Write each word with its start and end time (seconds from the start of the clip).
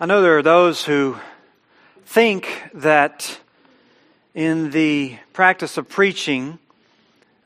I 0.00 0.06
know 0.06 0.22
there 0.22 0.36
are 0.36 0.42
those 0.42 0.84
who 0.84 1.16
think 2.04 2.48
that 2.74 3.38
in 4.34 4.72
the 4.72 5.18
practice 5.32 5.78
of 5.78 5.88
preaching, 5.88 6.58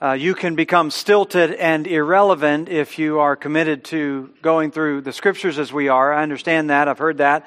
uh, 0.00 0.12
you 0.12 0.34
can 0.34 0.54
become 0.54 0.90
stilted 0.90 1.53
and 1.53 1.87
irrelevant 1.87 2.71
if 2.71 2.98
you 2.98 3.19
are 3.19 3.37
committed 3.37 3.84
to 3.84 4.30
going 4.40 4.71
through 4.71 5.03
the 5.03 5.12
scriptures 5.12 5.58
as 5.58 5.74
we 5.74 5.88
are. 5.88 6.11
I 6.11 6.22
understand 6.22 6.71
that. 6.71 6.88
I've 6.88 6.96
heard 6.96 7.19
that. 7.19 7.46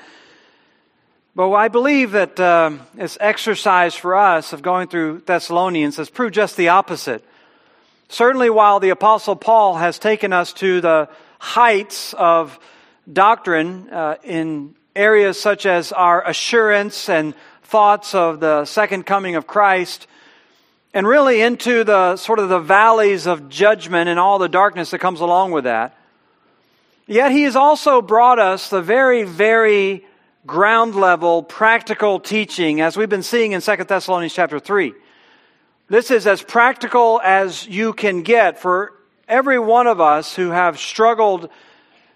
But 1.35 1.51
I 1.51 1.67
believe 1.67 2.11
that 2.11 2.39
uh, 2.39 2.73
this 2.93 3.17
exercise 3.19 3.95
for 3.95 4.15
us 4.15 4.53
of 4.53 4.61
going 4.61 4.87
through 4.87 5.23
Thessalonians 5.25 5.97
has 5.97 6.11
proved 6.11 6.35
just 6.35 6.57
the 6.57 6.69
opposite. 6.69 7.25
Certainly, 8.07 8.51
while 8.51 8.79
the 8.79 8.91
Apostle 8.91 9.35
Paul 9.35 9.77
has 9.77 9.97
taken 9.97 10.31
us 10.31 10.53
to 10.53 10.79
the 10.79 11.09
heights 11.39 12.13
of 12.13 12.59
doctrine 13.11 13.89
uh, 13.89 14.17
in 14.23 14.75
areas 14.95 15.39
such 15.39 15.65
as 15.65 15.91
our 15.91 16.27
assurance 16.27 17.09
and 17.09 17.33
thoughts 17.63 18.13
of 18.13 18.39
the 18.39 18.65
second 18.65 19.05
coming 19.05 19.35
of 19.35 19.47
Christ, 19.47 20.07
and 20.93 21.07
really 21.07 21.41
into 21.41 21.83
the 21.83 22.17
sort 22.17 22.39
of 22.39 22.49
the 22.49 22.59
valleys 22.59 23.25
of 23.25 23.47
judgment 23.47 24.09
and 24.09 24.19
all 24.19 24.39
the 24.39 24.49
darkness 24.49 24.91
that 24.91 24.99
comes 24.99 25.21
along 25.21 25.51
with 25.51 25.63
that. 25.63 25.97
Yet 27.07 27.31
he 27.31 27.43
has 27.43 27.55
also 27.55 28.01
brought 28.01 28.39
us 28.39 28.69
the 28.69 28.81
very, 28.81 29.23
very 29.23 30.05
ground 30.45 30.95
level 30.95 31.43
practical 31.43 32.19
teaching 32.19 32.81
as 32.81 32.97
we've 32.97 33.09
been 33.09 33.23
seeing 33.23 33.53
in 33.53 33.61
2 33.61 33.75
Thessalonians 33.77 34.33
chapter 34.33 34.59
3. 34.59 34.93
This 35.87 36.11
is 36.11 36.25
as 36.25 36.41
practical 36.41 37.21
as 37.23 37.67
you 37.67 37.93
can 37.93 38.23
get 38.23 38.59
for 38.59 38.93
every 39.27 39.59
one 39.59 39.87
of 39.87 40.01
us 40.01 40.35
who 40.35 40.49
have 40.49 40.79
struggled 40.79 41.49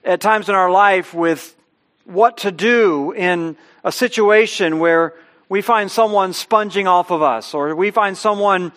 at 0.03 0.21
times 0.21 0.49
in 0.49 0.55
our 0.55 0.69
life 0.69 1.13
with 1.13 1.54
what 2.05 2.37
to 2.37 2.51
do 2.51 3.11
in 3.11 3.57
a 3.83 3.91
situation 3.91 4.79
where 4.79 5.13
we 5.49 5.61
find 5.61 5.91
someone 5.91 6.33
sponging 6.33 6.87
off 6.87 7.11
of 7.11 7.21
us 7.21 7.53
or 7.53 7.75
we 7.75 7.91
find 7.91 8.17
someone, 8.17 8.71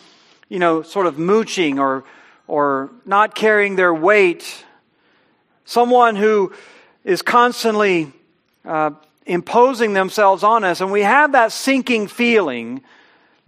you 0.49 0.59
know, 0.59 0.83
sort 0.83 1.07
of 1.07 1.19
mooching 1.19 1.79
or, 1.79 2.05
or 2.47 2.91
not 3.05 3.35
carrying 3.35 3.77
their 3.77 3.95
weight. 3.95 4.65
Someone 5.65 6.17
who 6.17 6.53
is 7.05 7.23
constantly 7.23 8.13
uh, 8.65 8.91
imposing 9.27 9.93
themselves 9.93 10.43
on 10.43 10.65
us 10.65 10.81
and 10.81 10.91
we 10.91 11.03
have 11.03 11.33
that 11.33 11.53
sinking 11.53 12.07
feeling 12.07 12.83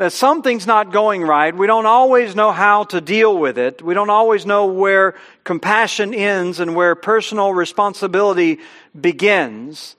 that 0.00 0.14
something's 0.14 0.66
not 0.66 0.92
going 0.92 1.20
right. 1.20 1.54
We 1.54 1.66
don't 1.66 1.84
always 1.84 2.34
know 2.34 2.52
how 2.52 2.84
to 2.84 3.02
deal 3.02 3.36
with 3.36 3.58
it. 3.58 3.82
We 3.82 3.92
don't 3.92 4.08
always 4.08 4.46
know 4.46 4.64
where 4.64 5.14
compassion 5.44 6.14
ends 6.14 6.58
and 6.58 6.74
where 6.74 6.94
personal 6.94 7.52
responsibility 7.52 8.60
begins. 8.98 9.96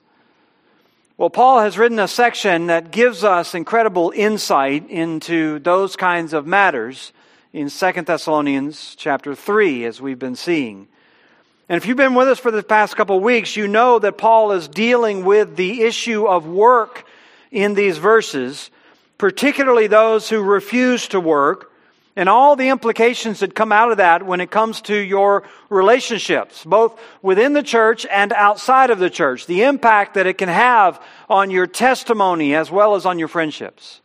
Well, 1.16 1.30
Paul 1.30 1.60
has 1.60 1.78
written 1.78 2.00
a 2.00 2.08
section 2.08 2.66
that 2.66 2.90
gives 2.90 3.22
us 3.22 3.54
incredible 3.54 4.12
insight 4.16 4.90
into 4.90 5.60
those 5.60 5.94
kinds 5.94 6.32
of 6.32 6.48
matters 6.48 7.12
in 7.52 7.70
2 7.70 7.92
Thessalonians 8.02 8.96
chapter 8.98 9.36
3, 9.36 9.84
as 9.84 10.00
we've 10.00 10.18
been 10.18 10.34
seeing. 10.34 10.88
And 11.68 11.76
if 11.76 11.86
you've 11.86 11.96
been 11.96 12.16
with 12.16 12.26
us 12.26 12.40
for 12.40 12.50
the 12.50 12.64
past 12.64 12.96
couple 12.96 13.18
of 13.18 13.22
weeks, 13.22 13.54
you 13.54 13.68
know 13.68 14.00
that 14.00 14.18
Paul 14.18 14.50
is 14.50 14.66
dealing 14.66 15.24
with 15.24 15.54
the 15.54 15.82
issue 15.82 16.26
of 16.26 16.44
work 16.44 17.06
in 17.52 17.74
these 17.74 17.98
verses 17.98 18.68
particularly 19.22 19.86
those 19.86 20.28
who 20.28 20.42
refuse 20.42 21.06
to 21.06 21.20
work, 21.20 21.70
and 22.16 22.28
all 22.28 22.56
the 22.56 22.70
implications 22.70 23.38
that 23.38 23.54
come 23.54 23.70
out 23.70 23.92
of 23.92 23.98
that 23.98 24.26
when 24.26 24.40
it 24.40 24.50
comes 24.50 24.80
to 24.80 24.96
your 24.96 25.44
relationships, 25.70 26.64
both 26.64 27.00
within 27.22 27.52
the 27.52 27.62
church 27.62 28.04
and 28.06 28.32
outside 28.32 28.90
of 28.90 28.98
the 28.98 29.08
church, 29.08 29.46
the 29.46 29.62
impact 29.62 30.14
that 30.14 30.26
it 30.26 30.38
can 30.38 30.48
have 30.48 31.00
on 31.30 31.52
your 31.52 31.68
testimony 31.68 32.56
as 32.56 32.68
well 32.68 32.96
as 32.96 33.06
on 33.06 33.16
your 33.16 33.28
friendships. 33.28 34.00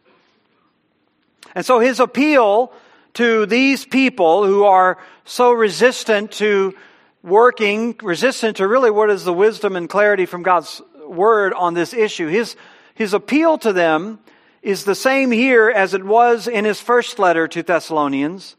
And 1.56 1.66
so 1.66 1.80
his 1.80 2.00
appeal 2.00 2.72
to 3.16 3.48
these 3.48 3.86
people 3.86 4.46
who 4.46 4.66
are 4.66 5.00
so 5.26 5.52
resistant 5.52 6.32
to 6.34 6.76
working, 7.24 7.96
resistant 8.04 8.58
to 8.58 8.68
really 8.68 8.92
what 8.92 9.10
is 9.10 9.24
the 9.24 9.34
wisdom 9.34 9.76
and 9.76 9.90
clarity 9.90 10.28
from 10.28 10.44
God's 10.44 10.80
word 11.08 11.54
on 11.54 11.74
this 11.74 11.92
issue, 11.92 12.28
his, 12.28 12.56
his 12.94 13.16
appeal 13.16 13.58
to 13.58 13.74
them 13.74 14.20
is 14.62 14.84
the 14.84 14.96
same 14.96 15.32
here 15.32 15.70
as 15.70 15.94
it 15.94 16.04
was 16.04 16.48
in 16.48 16.66
his 16.66 16.82
first 16.82 17.20
letter 17.20 17.48
to 17.48 17.64
Thessalonians, 17.64 18.56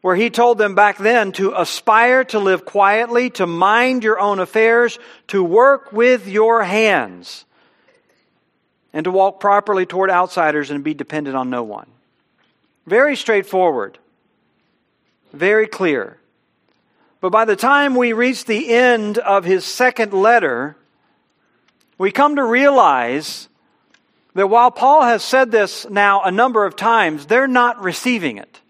where 0.00 0.16
he 0.16 0.30
told 0.30 0.56
them 0.56 0.74
back 0.74 0.96
then 0.98 1.32
to 1.32 1.52
aspire 1.54 2.24
to 2.24 2.38
live 2.38 2.64
quietly, 2.64 3.30
to 3.30 3.46
mind 3.46 4.02
your 4.02 4.18
own 4.18 4.38
affairs, 4.38 4.98
to 5.26 5.44
work 5.44 5.92
with 5.92 6.26
your 6.26 6.62
hands, 6.62 7.44
and 8.92 9.04
to 9.04 9.10
walk 9.10 9.40
properly 9.40 9.84
toward 9.84 10.10
outsiders 10.10 10.70
and 10.70 10.82
be 10.82 10.94
dependent 10.94 11.36
on 11.36 11.50
no 11.50 11.62
one. 11.62 11.88
Very 12.86 13.14
straightforward, 13.14 13.98
very 15.32 15.66
clear. 15.66 16.16
But 17.20 17.30
by 17.30 17.44
the 17.44 17.56
time 17.56 17.94
we 17.94 18.14
reach 18.14 18.46
the 18.46 18.70
end 18.70 19.18
of 19.18 19.44
his 19.44 19.66
second 19.66 20.14
letter, 20.14 20.76
we 21.98 22.10
come 22.10 22.36
to 22.36 22.42
realize 22.42 23.49
that 24.34 24.48
while 24.48 24.70
Paul 24.70 25.02
has 25.02 25.22
said 25.22 25.50
this 25.50 25.88
now 25.88 26.22
a 26.22 26.30
number 26.30 26.64
of 26.64 26.76
times, 26.76 27.26
they're 27.26 27.48
not 27.48 27.82
receiving 27.82 28.38
it. 28.38 28.60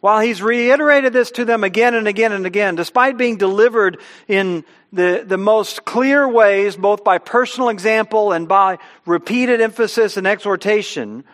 While 0.00 0.20
he's 0.20 0.42
reiterated 0.42 1.12
this 1.12 1.30
to 1.32 1.44
them 1.44 1.64
again 1.64 1.94
and 1.94 2.06
again 2.06 2.32
and 2.32 2.46
again, 2.46 2.76
despite 2.76 3.16
being 3.16 3.38
delivered 3.38 3.98
in 4.28 4.64
the, 4.92 5.24
the 5.26 5.38
most 5.38 5.84
clear 5.84 6.28
ways, 6.28 6.76
both 6.76 7.02
by 7.02 7.18
personal 7.18 7.70
example 7.70 8.32
and 8.32 8.46
by 8.46 8.78
repeated 9.04 9.60
emphasis 9.60 10.16
and 10.16 10.26
exhortation, 10.26 11.24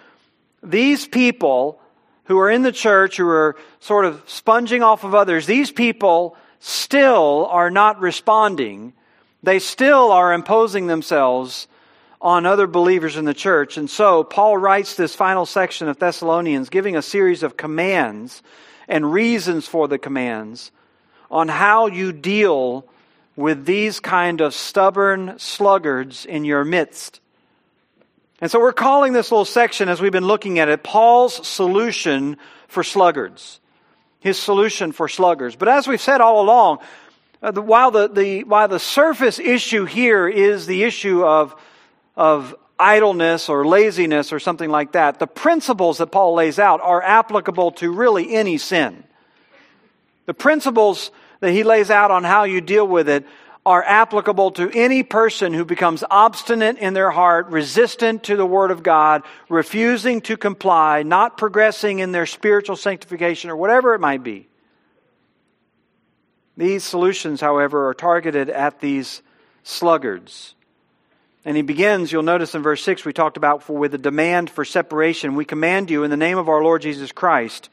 these 0.62 1.06
people 1.06 1.80
who 2.24 2.38
are 2.38 2.48
in 2.50 2.62
the 2.62 2.72
church, 2.72 3.16
who 3.16 3.28
are 3.28 3.56
sort 3.80 4.04
of 4.04 4.22
sponging 4.26 4.82
off 4.82 5.04
of 5.04 5.14
others, 5.14 5.44
these 5.44 5.72
people 5.72 6.36
still 6.60 7.46
are 7.50 7.70
not 7.70 8.00
responding. 8.00 8.92
They 9.42 9.58
still 9.58 10.12
are 10.12 10.32
imposing 10.32 10.86
themselves 10.86 11.66
on 12.22 12.46
other 12.46 12.68
believers 12.68 13.16
in 13.16 13.24
the 13.24 13.34
church. 13.34 13.76
And 13.76 13.90
so 13.90 14.22
Paul 14.22 14.56
writes 14.56 14.94
this 14.94 15.14
final 15.14 15.44
section 15.44 15.88
of 15.88 15.98
Thessalonians 15.98 16.70
giving 16.70 16.96
a 16.96 17.02
series 17.02 17.42
of 17.42 17.56
commands 17.56 18.44
and 18.86 19.12
reasons 19.12 19.66
for 19.66 19.88
the 19.88 19.98
commands 19.98 20.70
on 21.30 21.48
how 21.48 21.88
you 21.88 22.12
deal 22.12 22.86
with 23.34 23.64
these 23.64 23.98
kind 23.98 24.40
of 24.40 24.54
stubborn 24.54 25.36
sluggards 25.38 26.24
in 26.24 26.44
your 26.44 26.64
midst. 26.64 27.20
And 28.40 28.50
so 28.50 28.60
we're 28.60 28.72
calling 28.72 29.12
this 29.12 29.32
little 29.32 29.44
section, 29.44 29.88
as 29.88 30.00
we've 30.00 30.12
been 30.12 30.26
looking 30.26 30.60
at 30.60 30.68
it, 30.68 30.84
Paul's 30.84 31.46
solution 31.46 32.36
for 32.68 32.84
sluggards. 32.84 33.58
His 34.20 34.38
solution 34.38 34.92
for 34.92 35.08
sluggards. 35.08 35.56
But 35.56 35.68
as 35.68 35.88
we've 35.88 36.00
said 36.00 36.20
all 36.20 36.42
along, 36.42 36.78
uh, 37.42 37.50
the, 37.50 37.62
while, 37.62 37.90
the, 37.90 38.06
the, 38.08 38.44
while 38.44 38.68
the 38.68 38.78
surface 38.78 39.40
issue 39.40 39.86
here 39.86 40.28
is 40.28 40.66
the 40.66 40.84
issue 40.84 41.24
of 41.24 41.56
of 42.16 42.54
idleness 42.78 43.48
or 43.48 43.66
laziness 43.66 44.32
or 44.32 44.40
something 44.40 44.70
like 44.70 44.92
that, 44.92 45.18
the 45.18 45.26
principles 45.26 45.98
that 45.98 46.08
Paul 46.08 46.34
lays 46.34 46.58
out 46.58 46.80
are 46.80 47.02
applicable 47.02 47.72
to 47.72 47.92
really 47.92 48.34
any 48.34 48.58
sin. 48.58 49.04
The 50.26 50.34
principles 50.34 51.10
that 51.40 51.52
he 51.52 51.64
lays 51.64 51.90
out 51.90 52.10
on 52.10 52.24
how 52.24 52.44
you 52.44 52.60
deal 52.60 52.86
with 52.86 53.08
it 53.08 53.26
are 53.64 53.84
applicable 53.84 54.50
to 54.50 54.70
any 54.72 55.04
person 55.04 55.52
who 55.52 55.64
becomes 55.64 56.02
obstinate 56.10 56.78
in 56.78 56.94
their 56.94 57.12
heart, 57.12 57.46
resistant 57.46 58.24
to 58.24 58.36
the 58.36 58.46
Word 58.46 58.72
of 58.72 58.82
God, 58.82 59.22
refusing 59.48 60.20
to 60.22 60.36
comply, 60.36 61.04
not 61.04 61.38
progressing 61.38 62.00
in 62.00 62.10
their 62.10 62.26
spiritual 62.26 62.74
sanctification, 62.74 63.50
or 63.50 63.56
whatever 63.56 63.94
it 63.94 64.00
might 64.00 64.24
be. 64.24 64.48
These 66.56 66.82
solutions, 66.82 67.40
however, 67.40 67.88
are 67.88 67.94
targeted 67.94 68.50
at 68.50 68.80
these 68.80 69.22
sluggards. 69.62 70.54
And 71.44 71.56
he 71.56 71.62
begins, 71.62 72.12
you'll 72.12 72.22
notice 72.22 72.54
in 72.54 72.62
verse 72.62 72.82
6, 72.84 73.04
we 73.04 73.12
talked 73.12 73.36
about 73.36 73.64
for, 73.64 73.76
with 73.76 73.94
a 73.94 73.98
demand 73.98 74.48
for 74.48 74.64
separation. 74.64 75.34
We 75.34 75.44
command 75.44 75.90
you 75.90 76.04
in 76.04 76.10
the 76.10 76.16
name 76.16 76.38
of 76.38 76.48
our 76.48 76.62
Lord 76.62 76.82
Jesus 76.82 77.10
Christ 77.10 77.68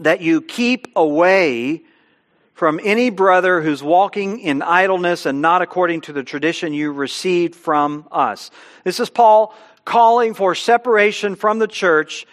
that 0.00 0.20
you 0.20 0.40
keep 0.40 0.92
away 0.94 1.82
from 2.54 2.80
any 2.82 3.10
brother 3.10 3.60
who's 3.60 3.82
walking 3.82 4.40
in 4.40 4.62
idleness 4.62 5.26
and 5.26 5.40
not 5.40 5.62
according 5.62 6.02
to 6.02 6.12
the 6.12 6.22
tradition 6.22 6.72
you 6.72 6.92
received 6.92 7.54
from 7.54 8.06
us. 8.10 8.50
This 8.84 9.00
is 9.00 9.10
Paul 9.10 9.54
calling 9.84 10.34
for 10.34 10.54
separation 10.54 11.34
from 11.34 11.58
the 11.58 11.68
church 11.68 12.26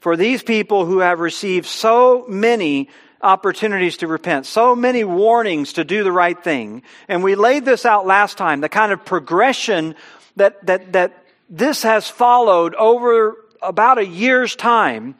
for 0.00 0.16
these 0.16 0.42
people 0.42 0.86
who 0.86 0.98
have 0.98 1.18
received 1.20 1.66
so 1.66 2.24
many 2.28 2.88
opportunities 3.24 3.96
to 3.98 4.06
repent, 4.06 4.46
so 4.46 4.76
many 4.76 5.02
warnings 5.02 5.72
to 5.74 5.84
do 5.84 6.04
the 6.04 6.12
right 6.12 6.42
thing. 6.42 6.82
And 7.08 7.24
we 7.24 7.34
laid 7.34 7.64
this 7.64 7.84
out 7.84 8.06
last 8.06 8.38
time, 8.38 8.60
the 8.60 8.68
kind 8.68 8.92
of 8.92 9.04
progression 9.04 9.94
that, 10.36 10.64
that, 10.66 10.92
that 10.92 11.24
this 11.48 11.82
has 11.82 12.08
followed 12.08 12.74
over 12.74 13.36
about 13.62 13.98
a 13.98 14.06
year's 14.06 14.54
time 14.54 15.14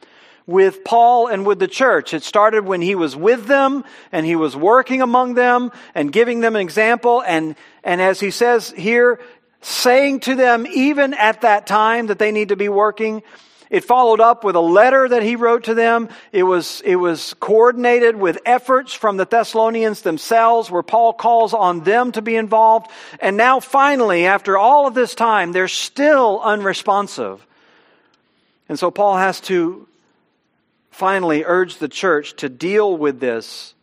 with 0.47 0.83
Paul 0.83 1.27
and 1.27 1.45
with 1.45 1.59
the 1.59 1.67
church. 1.67 2.13
It 2.13 2.23
started 2.23 2.65
when 2.65 2.81
he 2.81 2.95
was 2.95 3.15
with 3.15 3.47
them 3.47 3.83
and 4.11 4.25
he 4.25 4.35
was 4.35 4.55
working 4.55 5.01
among 5.01 5.33
them 5.33 5.71
and 5.95 6.11
giving 6.11 6.39
them 6.39 6.55
an 6.55 6.61
example. 6.61 7.23
And, 7.23 7.55
and 7.83 8.01
as 8.01 8.19
he 8.19 8.31
says 8.31 8.73
here, 8.77 9.19
saying 9.61 10.19
to 10.21 10.35
them, 10.35 10.67
even 10.67 11.15
at 11.15 11.41
that 11.41 11.65
time 11.65 12.07
that 12.07 12.19
they 12.19 12.31
need 12.31 12.49
to 12.49 12.55
be 12.55 12.69
working, 12.69 13.23
it 13.69 13.83
followed 13.83 14.19
up 14.19 14.43
with 14.43 14.55
a 14.55 14.61
letter 14.61 15.07
that 15.09 15.23
he 15.23 15.35
wrote 15.35 15.65
to 15.65 15.73
them. 15.73 16.09
It 16.31 16.43
was, 16.43 16.81
it 16.85 16.95
was 16.95 17.33
coordinated 17.35 18.15
with 18.15 18.37
efforts 18.45 18.93
from 18.93 19.17
the 19.17 19.25
Thessalonians 19.25 20.01
themselves 20.01 20.69
where 20.69 20.83
Paul 20.83 21.13
calls 21.13 21.53
on 21.53 21.83
them 21.83 22.11
to 22.13 22.21
be 22.21 22.35
involved. 22.35 22.91
And 23.19 23.37
now 23.37 23.59
finally, 23.59 24.25
after 24.25 24.57
all 24.57 24.87
of 24.87 24.93
this 24.93 25.15
time, 25.15 25.51
they're 25.51 25.67
still 25.67 26.41
unresponsive. 26.41 27.45
And 28.69 28.77
so 28.77 28.91
Paul 28.91 29.17
has 29.17 29.41
to 29.41 29.87
finally 30.91 31.43
urge 31.43 31.77
the 31.77 31.89
church 31.89 32.35
to 32.37 32.49
deal 32.49 32.95
with 32.95 33.19
this 33.19 33.73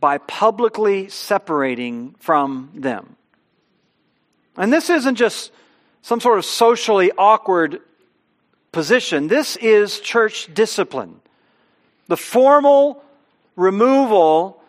by 0.00 0.18
publicly 0.18 1.08
separating 1.08 2.14
from 2.18 2.70
them. 2.74 3.16
And 4.56 4.72
this 4.72 4.90
isn't 4.90 5.16
just 5.16 5.52
some 6.02 6.20
sort 6.20 6.38
of 6.38 6.44
socially 6.44 7.10
awkward 7.16 7.80
position. 8.76 9.26
This 9.26 9.56
is 9.56 10.00
church 10.00 10.52
discipline. 10.52 11.18
The 12.08 12.16
formal 12.18 13.02
removal 13.56 14.62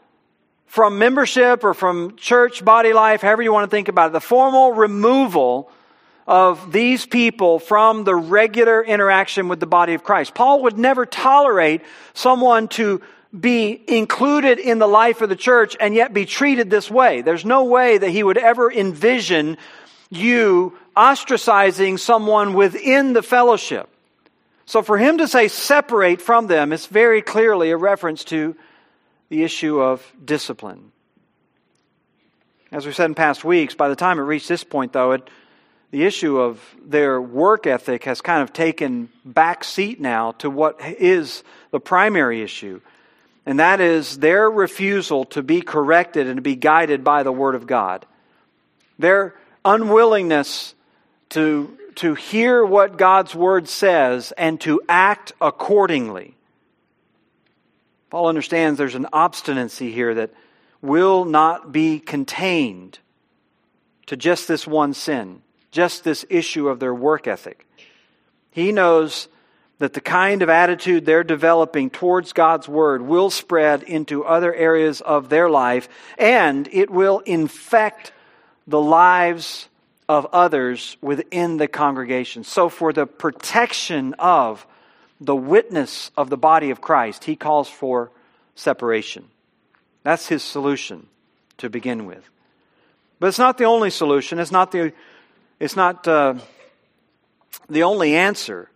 from 0.65 0.97
membership 0.97 1.65
or 1.65 1.73
from 1.73 2.15
church 2.15 2.63
body 2.63 2.93
life, 2.93 3.21
however 3.21 3.41
you 3.41 3.51
want 3.51 3.69
to 3.69 3.75
think 3.75 3.89
about 3.89 4.11
it, 4.11 4.13
the 4.13 4.21
formal 4.21 4.71
removal 4.71 5.69
of 6.25 6.71
these 6.71 7.05
people 7.05 7.59
from 7.59 8.05
the 8.05 8.15
regular 8.15 8.81
interaction 8.81 9.49
with 9.49 9.59
the 9.59 9.67
body 9.67 9.93
of 9.93 10.05
Christ. 10.05 10.33
Paul 10.33 10.63
would 10.63 10.77
never 10.77 11.05
tolerate 11.05 11.81
someone 12.13 12.69
to 12.69 13.01
be 13.37 13.83
included 13.89 14.57
in 14.57 14.79
the 14.79 14.87
life 14.87 15.19
of 15.19 15.27
the 15.27 15.35
church 15.35 15.75
and 15.81 15.93
yet 15.93 16.13
be 16.13 16.25
treated 16.25 16.69
this 16.69 16.89
way. 16.89 17.19
There's 17.23 17.43
no 17.43 17.65
way 17.65 17.97
that 17.97 18.09
he 18.09 18.23
would 18.23 18.37
ever 18.37 18.71
envision 18.71 19.57
you 20.09 20.77
ostracizing 20.95 21.99
someone 21.99 22.53
within 22.53 23.11
the 23.11 23.21
fellowship. 23.21 23.89
So 24.67 24.83
for 24.83 24.97
him 24.97 25.19
to 25.19 25.29
say 25.29 25.47
separate 25.47 26.21
from 26.21 26.47
them 26.47 26.73
is 26.73 26.85
very 26.87 27.21
clearly 27.21 27.71
a 27.71 27.77
reference 27.77 28.25
to 28.25 28.55
the 29.29 29.43
issue 29.43 29.79
of 29.79 30.05
discipline. 30.23 30.91
As 32.69 32.85
we 32.85 32.91
said 32.91 33.05
in 33.05 33.15
past 33.15 33.45
weeks, 33.45 33.75
by 33.75 33.87
the 33.87 33.95
time 33.95 34.19
it 34.19 34.23
reached 34.23 34.49
this 34.49 34.65
point, 34.65 34.91
though, 34.91 35.13
it, 35.13 35.29
the 35.91 36.03
issue 36.03 36.37
of 36.37 36.61
their 36.85 37.21
work 37.21 37.65
ethic 37.65 38.03
has 38.03 38.19
kind 38.19 38.43
of 38.43 38.51
taken 38.51 39.07
back 39.23 39.63
seat 39.63 40.01
now 40.01 40.33
to 40.33 40.49
what 40.49 40.81
is 40.81 41.43
the 41.71 41.79
primary 41.79 42.41
issue, 42.41 42.81
and 43.45 43.61
that 43.61 43.79
is 43.79 44.19
their 44.19 44.51
refusal 44.51 45.23
to 45.25 45.41
be 45.41 45.61
corrected 45.61 46.27
and 46.27 46.35
to 46.35 46.41
be 46.41 46.57
guided 46.57 47.05
by 47.05 47.23
the 47.23 47.31
Word 47.31 47.55
of 47.55 47.67
God. 47.67 48.05
Their 48.99 49.33
unwillingness 49.63 50.75
to 51.29 51.77
to 51.97 52.13
hear 52.13 52.65
what 52.65 52.97
God's 52.97 53.35
word 53.35 53.67
says 53.67 54.31
and 54.37 54.59
to 54.61 54.81
act 54.87 55.33
accordingly. 55.41 56.35
Paul 58.09 58.27
understands 58.27 58.77
there's 58.77 58.95
an 58.95 59.07
obstinacy 59.11 59.91
here 59.91 60.13
that 60.15 60.31
will 60.81 61.25
not 61.25 61.71
be 61.71 61.99
contained 61.99 62.99
to 64.05 64.15
just 64.15 64.47
this 64.47 64.65
one 64.65 64.93
sin, 64.93 65.41
just 65.71 66.03
this 66.03 66.25
issue 66.29 66.69
of 66.69 66.79
their 66.79 66.93
work 66.93 67.27
ethic. 67.27 67.67
He 68.51 68.71
knows 68.71 69.27
that 69.79 69.93
the 69.93 70.01
kind 70.01 70.41
of 70.41 70.49
attitude 70.49 71.05
they're 71.05 71.23
developing 71.23 71.89
towards 71.89 72.33
God's 72.33 72.67
Word 72.67 73.01
will 73.01 73.29
spread 73.29 73.83
into 73.83 74.23
other 74.23 74.53
areas 74.53 75.01
of 75.01 75.29
their 75.29 75.49
life 75.49 75.89
and 76.17 76.67
it 76.71 76.89
will 76.89 77.19
infect 77.19 78.11
the 78.65 78.81
lives 78.81 79.67
of 80.09 80.27
others 80.31 80.97
within 81.01 81.57
the 81.57 81.67
congregation. 81.67 82.43
So, 82.43 82.69
for 82.69 82.93
the 82.93 83.05
protection 83.05 84.13
of 84.19 84.65
the 85.19 85.35
witness 85.35 86.11
of 86.15 86.29
the 86.29 86.37
body 86.37 86.69
of 86.69 86.81
Christ, 86.81 87.25
he 87.25 87.35
calls 87.35 87.69
for 87.69 88.11
separation. 88.55 89.27
That's 90.03 90.27
his 90.27 90.43
solution 90.43 91.07
to 91.57 91.69
begin 91.69 92.05
with. 92.05 92.29
But 93.19 93.27
it's 93.27 93.39
not 93.39 93.57
the 93.57 93.65
only 93.65 93.89
solution. 93.89 94.39
It's 94.39 94.51
not 94.51 94.71
the, 94.71 94.93
it's 95.59 95.75
not, 95.75 96.07
uh, 96.07 96.35
the 97.69 97.83
only 97.83 98.15
answer. 98.15 98.69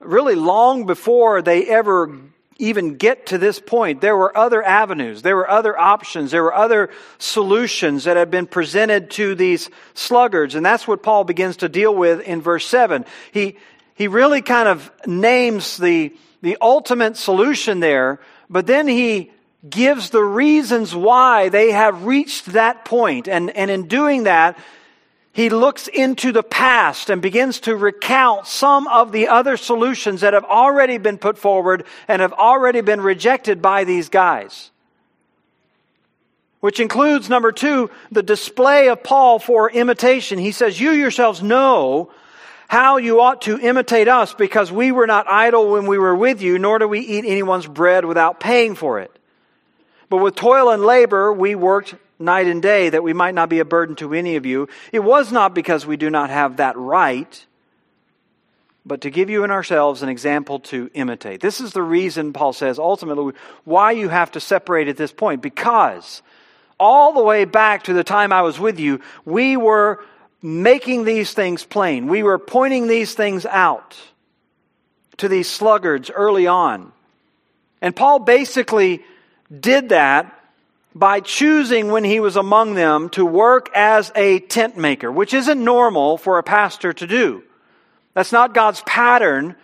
Really, 0.00 0.34
long 0.34 0.86
before 0.86 1.42
they 1.42 1.64
ever 1.64 2.18
even 2.58 2.96
get 2.96 3.26
to 3.26 3.38
this 3.38 3.58
point, 3.58 4.00
there 4.00 4.16
were 4.16 4.36
other 4.36 4.62
avenues, 4.62 5.22
there 5.22 5.36
were 5.36 5.50
other 5.50 5.78
options, 5.78 6.30
there 6.30 6.42
were 6.42 6.54
other 6.54 6.90
solutions 7.18 8.04
that 8.04 8.16
had 8.16 8.30
been 8.30 8.46
presented 8.46 9.10
to 9.12 9.34
these 9.34 9.70
sluggards. 9.94 10.54
And 10.54 10.64
that's 10.64 10.86
what 10.86 11.02
Paul 11.02 11.24
begins 11.24 11.58
to 11.58 11.68
deal 11.68 11.94
with 11.94 12.20
in 12.20 12.40
verse 12.40 12.66
7. 12.66 13.04
He, 13.32 13.56
he 13.94 14.08
really 14.08 14.42
kind 14.42 14.68
of 14.68 14.90
names 15.06 15.76
the, 15.76 16.14
the 16.42 16.56
ultimate 16.60 17.16
solution 17.16 17.80
there, 17.80 18.20
but 18.48 18.66
then 18.66 18.86
he 18.86 19.32
gives 19.68 20.10
the 20.10 20.22
reasons 20.22 20.94
why 20.94 21.48
they 21.48 21.72
have 21.72 22.04
reached 22.04 22.46
that 22.46 22.84
point. 22.84 23.28
And, 23.28 23.50
and 23.50 23.70
in 23.70 23.88
doing 23.88 24.24
that, 24.24 24.58
he 25.34 25.50
looks 25.50 25.88
into 25.88 26.30
the 26.30 26.44
past 26.44 27.10
and 27.10 27.20
begins 27.20 27.58
to 27.60 27.74
recount 27.74 28.46
some 28.46 28.86
of 28.86 29.10
the 29.10 29.26
other 29.26 29.56
solutions 29.56 30.20
that 30.20 30.32
have 30.32 30.44
already 30.44 30.96
been 30.96 31.18
put 31.18 31.36
forward 31.36 31.84
and 32.06 32.22
have 32.22 32.32
already 32.32 32.82
been 32.82 33.00
rejected 33.00 33.60
by 33.60 33.82
these 33.82 34.08
guys. 34.08 34.70
Which 36.60 36.78
includes, 36.78 37.28
number 37.28 37.50
two, 37.50 37.90
the 38.12 38.22
display 38.22 38.88
of 38.88 39.02
Paul 39.02 39.40
for 39.40 39.68
imitation. 39.68 40.38
He 40.38 40.52
says, 40.52 40.80
You 40.80 40.92
yourselves 40.92 41.42
know 41.42 42.12
how 42.68 42.98
you 42.98 43.20
ought 43.20 43.42
to 43.42 43.58
imitate 43.58 44.06
us 44.06 44.34
because 44.34 44.70
we 44.70 44.92
were 44.92 45.08
not 45.08 45.26
idle 45.28 45.72
when 45.72 45.86
we 45.86 45.98
were 45.98 46.14
with 46.14 46.42
you, 46.42 46.60
nor 46.60 46.78
do 46.78 46.86
we 46.86 47.00
eat 47.00 47.24
anyone's 47.24 47.66
bread 47.66 48.04
without 48.04 48.38
paying 48.38 48.76
for 48.76 49.00
it. 49.00 49.10
But 50.08 50.18
with 50.18 50.36
toil 50.36 50.70
and 50.70 50.84
labor, 50.84 51.32
we 51.32 51.56
worked 51.56 51.96
night 52.24 52.46
and 52.46 52.60
day 52.62 52.88
that 52.88 53.02
we 53.02 53.12
might 53.12 53.34
not 53.34 53.48
be 53.48 53.60
a 53.60 53.64
burden 53.64 53.94
to 53.96 54.14
any 54.14 54.36
of 54.36 54.46
you. 54.46 54.68
It 54.92 55.00
was 55.00 55.30
not 55.30 55.54
because 55.54 55.86
we 55.86 55.96
do 55.96 56.10
not 56.10 56.30
have 56.30 56.56
that 56.56 56.76
right, 56.76 57.46
but 58.86 59.02
to 59.02 59.10
give 59.10 59.30
you 59.30 59.44
and 59.44 59.52
ourselves 59.52 60.02
an 60.02 60.08
example 60.08 60.60
to 60.60 60.90
imitate. 60.94 61.40
This 61.40 61.60
is 61.60 61.72
the 61.72 61.82
reason, 61.82 62.32
Paul 62.32 62.52
says, 62.52 62.78
ultimately, 62.78 63.34
why 63.64 63.92
you 63.92 64.08
have 64.08 64.32
to 64.32 64.40
separate 64.40 64.88
at 64.88 64.96
this 64.96 65.12
point. 65.12 65.42
Because 65.42 66.22
all 66.78 67.12
the 67.12 67.22
way 67.22 67.44
back 67.44 67.84
to 67.84 67.92
the 67.92 68.04
time 68.04 68.32
I 68.32 68.42
was 68.42 68.58
with 68.58 68.78
you, 68.78 69.00
we 69.24 69.56
were 69.56 70.04
making 70.42 71.04
these 71.04 71.32
things 71.32 71.64
plain. 71.64 72.08
We 72.08 72.22
were 72.22 72.38
pointing 72.38 72.86
these 72.86 73.14
things 73.14 73.46
out 73.46 73.96
to 75.16 75.28
these 75.28 75.48
sluggards 75.48 76.10
early 76.10 76.46
on. 76.46 76.92
And 77.80 77.94
Paul 77.94 78.18
basically 78.18 79.02
did 79.60 79.90
that 79.90 80.33
by 80.94 81.20
choosing 81.20 81.90
when 81.90 82.04
he 82.04 82.20
was 82.20 82.36
among 82.36 82.74
them 82.74 83.08
to 83.10 83.24
work 83.24 83.68
as 83.74 84.12
a 84.14 84.38
tent 84.40 84.76
maker, 84.76 85.10
which 85.10 85.34
isn't 85.34 85.62
normal 85.62 86.16
for 86.16 86.38
a 86.38 86.42
pastor 86.42 86.92
to 86.92 87.06
do. 87.06 87.42
That's 88.14 88.32
not 88.32 88.54
God's 88.54 88.80
pattern. 88.82 89.56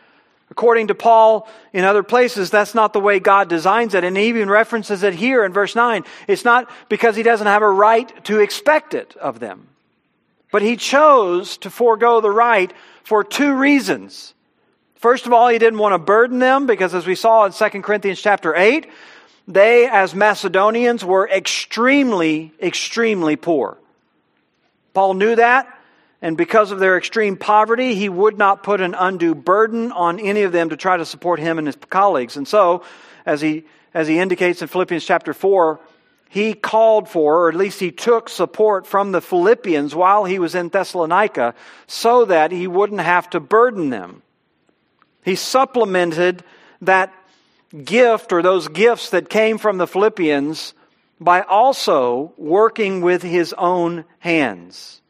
According 0.51 0.89
to 0.89 0.97
Paul 0.97 1.49
in 1.73 1.85
other 1.85 2.03
places, 2.03 2.51
that's 2.51 2.75
not 2.75 2.93
the 2.93 2.99
way 2.99 3.21
God 3.21 3.49
designs 3.49 3.95
it. 3.95 4.03
And 4.03 4.17
he 4.17 4.27
even 4.27 4.51
references 4.51 5.05
it 5.05 5.15
here 5.15 5.45
in 5.45 5.53
verse 5.53 5.77
9. 5.77 6.05
It's 6.27 6.45
not 6.45 6.69
because 6.89 7.15
he 7.15 7.23
doesn't 7.23 7.47
have 7.47 7.63
a 7.63 7.71
right 7.71 8.25
to 8.25 8.41
expect 8.41 8.93
it 8.93 9.15
of 9.17 9.39
them. 9.39 9.69
But 10.51 10.63
he 10.63 10.77
chose 10.77 11.57
to 11.59 11.71
forego 11.71 12.21
the 12.21 12.31
right 12.31 12.73
for 13.05 13.23
two 13.23 13.55
reasons. 13.55 14.35
First 14.97 15.27
of 15.27 15.33
all, 15.33 15.49
he 15.49 15.59
didn't 15.59 15.79
want 15.79 15.95
to 15.95 15.99
burden 15.99 16.41
them 16.41 16.67
because 16.67 16.93
as 16.95 17.07
we 17.07 17.15
saw 17.15 17.45
in 17.47 17.53
2 17.53 17.83
Corinthians 17.83 18.21
chapter 18.21 18.55
8, 18.55 18.87
they, 19.53 19.89
as 19.89 20.15
Macedonians, 20.15 21.05
were 21.05 21.29
extremely, 21.29 22.53
extremely 22.63 23.37
poor. 23.37 23.77
Paul 24.95 25.15
knew 25.15 25.37
that, 25.37 25.79
and 26.23 26.37
because 26.37 26.71
of 26.71 26.79
their 26.79 26.97
extreme 26.97 27.37
poverty, 27.37 27.95
he 27.95 28.09
would 28.09 28.37
not 28.37 28.63
put 28.63 28.81
an 28.81 28.95
undue 28.95 29.35
burden 29.35 29.93
on 29.93 30.21
any 30.21 30.43
of 30.43 30.53
them 30.53 30.71
to 30.71 30.77
try 30.77 30.97
to 30.97 31.05
support 31.05 31.41
him 31.41 31.59
and 31.59 31.67
his 31.67 31.77
colleagues. 31.89 32.37
And 32.37 32.47
so, 32.47 32.83
as 33.25 33.41
he, 33.41 33.65
as 33.95 34.07
he 34.07 34.19
indicates 34.19 34.63
in 34.63 34.69
Philippians 34.69 35.05
chapter 35.05 35.33
4, 35.33 35.81
he 36.29 36.55
called 36.55 37.09
for, 37.09 37.47
or 37.47 37.49
at 37.49 37.57
least 37.57 37.81
he 37.81 37.91
took 37.91 38.29
support 38.29 38.87
from 38.87 39.11
the 39.11 39.21
Philippians 39.21 39.95
while 39.95 40.25
he 40.25 40.39
was 40.39 40.55
in 40.55 40.69
Thessalonica 40.69 41.55
so 41.89 42.25
that 42.27 42.53
he 42.53 42.67
wouldn't 42.67 43.01
have 43.01 43.29
to 43.31 43.41
burden 43.41 43.91
them. 43.91 44.23
He 45.25 45.35
supplemented 45.35 46.45
that 46.83 47.13
gift 47.85 48.33
or 48.33 48.43
those 48.43 48.69
gifts 48.69 49.11
that 49.11 49.29
came 49.29 49.59
from 49.59 49.79
the 49.79 49.87
Philippians 49.87 50.75
by 51.21 51.43
also 51.43 52.33
working 52.37 53.01
with 53.03 53.23
his 53.23 53.55
own 53.57 54.05
hands. 54.19 55.01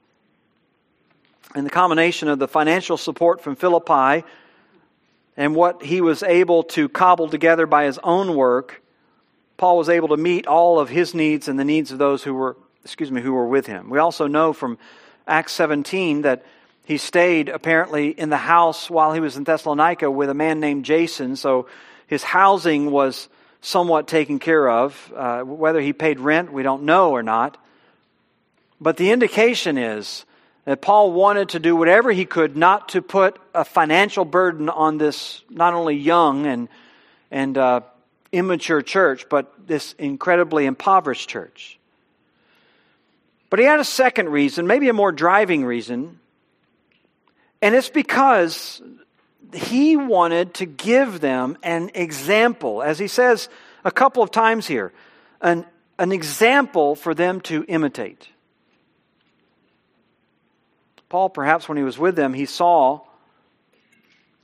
And 1.55 1.67
the 1.67 1.71
combination 1.71 2.29
of 2.29 2.39
the 2.39 2.49
financial 2.49 2.97
support 2.97 3.41
from 3.41 3.57
Philippi 3.57 4.25
and 5.37 5.55
what 5.55 5.83
he 5.83 6.01
was 6.01 6.23
able 6.23 6.65
to 6.65 6.89
cobble 6.89 7.29
together 7.29 7.67
by 7.67 7.85
his 7.85 7.99
own 8.03 8.35
work, 8.35 8.83
Paul 9.57 9.79
was 9.79 9.89
able 9.89 10.09
to 10.09 10.17
meet 10.17 10.47
all 10.47 10.79
of 10.79 10.89
his 10.89 11.15
needs 11.15 11.49
and 11.49 11.59
the 11.59 11.65
needs 11.65 11.93
of 11.93 11.99
those 11.99 12.23
who 12.23 12.35
were, 12.35 12.57
excuse 12.85 13.11
me, 13.11 13.21
who 13.21 13.33
were 13.33 13.47
with 13.47 13.67
him. 13.67 13.89
We 13.91 13.99
also 13.99 14.27
know 14.27 14.53
from 14.53 14.79
Acts 15.27 15.53
17 15.53 16.23
that 16.23 16.45
he 16.85 16.99
stayed 16.99 17.49
apparently 17.49 18.11
in 18.11 18.31
the 18.31 18.37
house 18.37 18.91
while 18.91 19.13
he 19.13 19.21
was 19.21 19.37
in 19.37 19.45
Thessalonica 19.45 20.11
with 20.11 20.29
a 20.29 20.35
man 20.35 20.61
named 20.61 20.85
Jason, 20.85 21.37
so 21.37 21.69
his 22.11 22.25
housing 22.25 22.91
was 22.91 23.29
somewhat 23.61 24.09
taken 24.09 24.41
care 24.41 24.69
of. 24.69 25.13
Uh, 25.15 25.43
whether 25.43 25.81
he 25.81 25.93
paid 25.93 26.19
rent, 26.19 26.53
we 26.53 26.65
don't 26.65 26.83
know 26.83 27.13
or 27.13 27.23
not. 27.23 27.57
But 28.81 28.97
the 28.97 29.13
indication 29.13 29.79
is 29.79 30.25
that 30.65 30.81
Paul 30.81 31.13
wanted 31.13 31.51
to 31.51 31.61
do 31.61 31.77
whatever 31.77 32.11
he 32.11 32.25
could 32.25 32.57
not 32.57 32.89
to 32.91 33.01
put 33.01 33.39
a 33.55 33.65
financial 33.65 34.25
burden 34.25 34.69
on 34.69 34.99
this 34.99 35.43
not 35.51 35.73
only 35.73 35.95
young 35.95 36.47
and, 36.47 36.69
and 37.31 37.57
uh, 37.57 37.83
immature 38.33 38.83
church, 38.83 39.29
but 39.29 39.69
this 39.69 39.93
incredibly 39.97 40.67
impoverished 40.67 41.29
church. 41.29 41.79
But 43.51 43.61
he 43.61 43.67
had 43.67 43.79
a 43.79 43.85
second 43.85 44.31
reason, 44.31 44.67
maybe 44.67 44.89
a 44.89 44.93
more 44.93 45.13
driving 45.13 45.65
reason, 45.65 46.19
and 47.63 47.73
it's 47.77 47.89
because 47.89 48.83
he 49.55 49.97
wanted 49.97 50.55
to 50.55 50.67
give 50.67 51.21
them 51.21 51.57
an 51.63 51.91
example, 51.95 52.83
as 52.83 52.99
he 52.99 53.09
says 53.09 53.49
a 53.85 53.91
couple 53.91 54.23
of 54.23 54.31
times 54.31 54.67
here, 54.67 54.93
an, 55.41 55.67
an 55.99 56.13
example 56.13 56.95
for 56.95 57.15
them 57.15 57.41
to 57.43 57.65
imitate. 57.69 58.29
Paul, 61.09 61.29
perhaps 61.29 61.69
when 61.69 61.77
he 61.77 61.85
was 61.85 61.99
with 61.99 62.15
them, 62.15 62.35
he 62.35 62.47
saw 62.47 63.01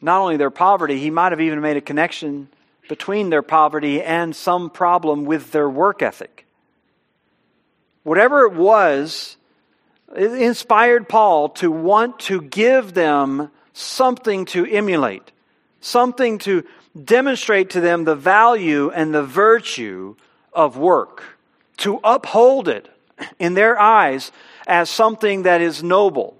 not 0.00 0.20
only 0.20 0.36
their 0.36 0.50
poverty, 0.50 0.98
he 0.98 1.10
might 1.10 1.32
have 1.32 1.40
even 1.40 1.60
made 1.60 1.76
a 1.76 1.80
connection 1.80 2.48
between 2.88 3.30
their 3.30 3.42
poverty 3.42 4.02
and 4.02 4.34
some 4.34 4.70
problem 4.70 5.24
with 5.24 5.52
their 5.52 5.68
work 5.68 6.02
ethic. 6.02 6.46
Whatever 8.02 8.42
it 8.42 8.52
was 8.52 9.36
it 10.14 10.32
inspired 10.32 11.08
Paul 11.08 11.48
to 11.50 11.70
want 11.70 12.20
to 12.20 12.40
give 12.40 12.94
them 12.94 13.50
something 13.76 14.44
to 14.46 14.64
emulate, 14.66 15.32
something 15.80 16.38
to 16.38 16.64
demonstrate 17.04 17.70
to 17.70 17.80
them 17.80 18.04
the 18.04 18.14
value 18.14 18.90
and 18.90 19.14
the 19.14 19.22
virtue 19.22 20.16
of 20.52 20.76
work, 20.76 21.22
to 21.78 22.00
uphold 22.02 22.68
it 22.68 22.88
in 23.38 23.54
their 23.54 23.78
eyes 23.78 24.32
as 24.66 24.88
something 24.88 25.42
that 25.42 25.60
is 25.60 25.82
noble. 25.82 26.36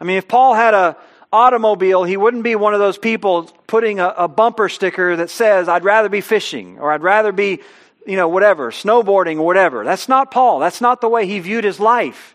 I 0.00 0.04
mean, 0.04 0.18
if 0.18 0.28
Paul 0.28 0.54
had 0.54 0.74
a 0.74 0.96
automobile, 1.32 2.04
he 2.04 2.18
wouldn't 2.18 2.42
be 2.42 2.54
one 2.56 2.74
of 2.74 2.80
those 2.80 2.98
people 2.98 3.50
putting 3.66 4.00
a, 4.00 4.08
a 4.08 4.28
bumper 4.28 4.68
sticker 4.68 5.16
that 5.16 5.30
says, 5.30 5.66
I'd 5.66 5.84
rather 5.84 6.10
be 6.10 6.20
fishing 6.20 6.78
or 6.78 6.92
I'd 6.92 7.02
rather 7.02 7.32
be 7.32 7.60
you 8.06 8.16
know, 8.16 8.28
whatever, 8.28 8.70
snowboarding 8.70 9.36
or 9.36 9.46
whatever. 9.46 9.84
That's 9.84 10.08
not 10.08 10.30
Paul. 10.30 10.58
That's 10.58 10.80
not 10.80 11.00
the 11.00 11.08
way 11.08 11.26
he 11.26 11.38
viewed 11.38 11.64
his 11.64 11.78
life. 11.80 12.34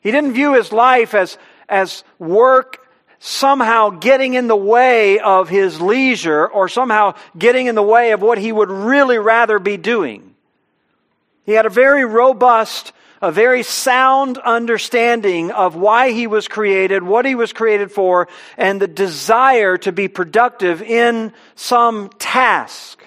He 0.00 0.10
didn't 0.10 0.34
view 0.34 0.54
his 0.54 0.72
life 0.72 1.14
as, 1.14 1.38
as 1.68 2.04
work 2.18 2.86
somehow 3.18 3.90
getting 3.90 4.34
in 4.34 4.46
the 4.46 4.56
way 4.56 5.18
of 5.18 5.48
his 5.48 5.80
leisure 5.80 6.46
or 6.46 6.68
somehow 6.68 7.14
getting 7.36 7.66
in 7.66 7.74
the 7.74 7.82
way 7.82 8.12
of 8.12 8.22
what 8.22 8.38
he 8.38 8.52
would 8.52 8.70
really 8.70 9.18
rather 9.18 9.58
be 9.58 9.76
doing. 9.76 10.34
He 11.44 11.52
had 11.52 11.66
a 11.66 11.70
very 11.70 12.04
robust, 12.04 12.92
a 13.22 13.32
very 13.32 13.62
sound 13.62 14.38
understanding 14.38 15.50
of 15.50 15.74
why 15.76 16.12
he 16.12 16.26
was 16.26 16.48
created, 16.48 17.02
what 17.02 17.24
he 17.24 17.34
was 17.34 17.52
created 17.52 17.90
for, 17.90 18.28
and 18.56 18.80
the 18.80 18.88
desire 18.88 19.76
to 19.78 19.92
be 19.92 20.08
productive 20.08 20.82
in 20.82 21.32
some 21.54 22.10
task 22.18 23.06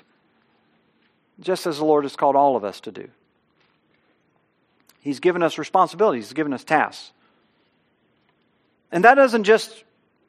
just 1.42 1.66
as 1.68 1.78
the 1.78 1.86
Lord 1.86 2.04
has 2.04 2.16
called 2.16 2.36
all 2.36 2.56
of 2.56 2.64
us 2.64 2.82
to 2.82 2.92
do. 2.92 3.08
He's 5.02 5.20
given 5.20 5.42
us 5.42 5.58
responsibilities, 5.58 6.26
He's 6.26 6.34
given 6.34 6.54
us 6.54 6.64
tasks. 6.64 7.12
And 8.92 9.04
that 9.04 9.16
doesn't 9.16 9.44
just 9.44 9.84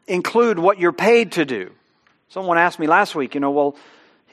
include 0.07 0.59
what 0.59 0.79
you're 0.79 0.93
paid 0.93 1.33
to 1.33 1.45
do. 1.45 1.71
Someone 2.29 2.59
asked 2.59 2.79
me 2.79 2.87
last 2.87 3.15
week, 3.15 3.35
you 3.35 3.41
know, 3.41 3.51
well, 3.51 3.77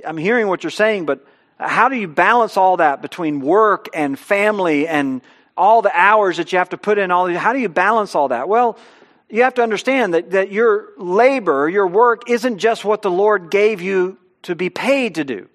I'm 0.06 0.18
hearing 0.18 0.48
what 0.48 0.64
you're 0.64 0.72
saying, 0.72 1.06
but 1.06 1.26
how 1.60 1.90
do 1.90 1.96
you 1.96 2.08
balance 2.08 2.58
all 2.58 2.78
that 2.78 3.02
between 3.02 3.40
work 3.40 3.90
and 3.94 4.18
family 4.18 4.88
and 4.88 5.22
all 5.56 5.82
the 5.82 5.92
hours 5.94 6.38
that 6.38 6.52
you 6.52 6.60
have 6.60 6.70
to 6.70 6.78
put 6.78 7.00
in 7.00 7.10
all 7.10 7.26
these, 7.26 7.38
how 7.38 7.54
do 7.54 7.60
you 7.60 7.70
balance 7.70 8.14
all 8.14 8.28
that? 8.28 8.48
Well 8.48 8.78
you 9.30 9.44
have 9.44 9.56
to 9.56 9.64
understand 9.64 10.14
that, 10.14 10.32
that 10.32 10.52
your 10.52 10.90
labor 10.98 11.70
your 11.70 11.88
work 11.88 12.30
isn't 12.30 12.60
just 12.60 12.86
what 12.86 13.02
the 13.02 13.12
lord 13.12 13.52
gave 13.52 13.82
you 13.82 14.18
to 14.44 14.56
be 14.56 14.70
paid 14.70 15.16
to 15.16 15.24
do. 15.24 15.48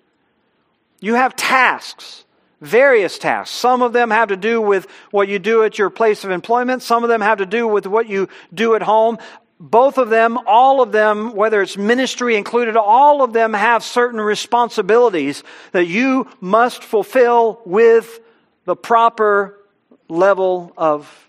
You 1.01 1.15
have 1.15 1.35
tasks, 1.35 2.25
various 2.63 3.19
tasks. 3.19 3.55
Some 3.55 3.83
of 3.83 3.93
them 3.93 4.11
have 4.11 4.29
to 4.29 4.37
do 4.37 4.61
with 4.61 4.87
what 5.11 5.29
you 5.29 5.39
do 5.39 5.65
at 5.65 5.79
your 5.79 5.91
place 5.91 6.25
of 6.25 6.31
employment, 6.31 6.83
some 6.83 7.03
of 7.03 7.11
them 7.11 7.21
have 7.21 7.39
to 7.39 7.47
do 7.47 7.67
with 7.67 7.87
what 7.87 8.09
you 8.09 8.29
do 8.55 8.75
at 8.75 8.83
home. 8.83 9.19
Both 9.59 9.99
of 9.99 10.11
them, 10.11 10.39
all 10.47 10.83
of 10.83 10.91
them, 10.91 11.35
whether 11.35 11.63
it's 11.63 11.77
ministry 11.77 12.35
included, 12.37 12.77
all 12.77 13.23
of 13.23 13.33
them 13.33 13.53
have 13.53 13.85
certain 13.85 14.21
responsibilities 14.21 15.45
that 15.71 15.87
you 15.87 16.29
must 16.41 16.83
fulfill 16.83 17.61
with 17.65 18.19
the 18.65 18.75
proper 18.75 19.61
level 20.09 20.73
of 20.77 21.29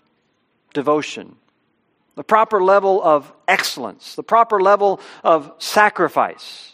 devotion, 0.72 1.36
the 2.16 2.24
proper 2.24 2.62
level 2.62 3.00
of 3.02 3.32
excellence, 3.46 4.16
the 4.16 4.24
proper 4.24 4.60
level 4.60 5.00
of 5.22 5.52
sacrifice. 5.58 6.72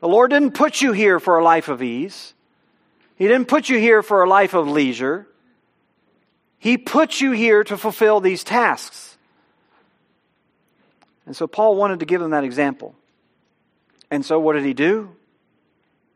The 0.00 0.08
Lord 0.08 0.30
didn't 0.30 0.52
put 0.52 0.82
you 0.82 0.92
here 0.92 1.18
for 1.18 1.38
a 1.38 1.44
life 1.44 1.68
of 1.68 1.82
ease. 1.82 2.34
He 3.20 3.28
didn't 3.28 3.48
put 3.48 3.68
you 3.68 3.78
here 3.78 4.02
for 4.02 4.22
a 4.22 4.28
life 4.28 4.54
of 4.54 4.66
leisure. 4.66 5.26
He 6.56 6.78
put 6.78 7.20
you 7.20 7.32
here 7.32 7.62
to 7.62 7.76
fulfill 7.76 8.20
these 8.20 8.42
tasks. 8.42 9.18
And 11.26 11.36
so 11.36 11.46
Paul 11.46 11.76
wanted 11.76 12.00
to 12.00 12.06
give 12.06 12.22
them 12.22 12.30
that 12.30 12.44
example. 12.44 12.94
And 14.10 14.24
so 14.24 14.40
what 14.40 14.54
did 14.54 14.64
he 14.64 14.72
do? 14.72 15.14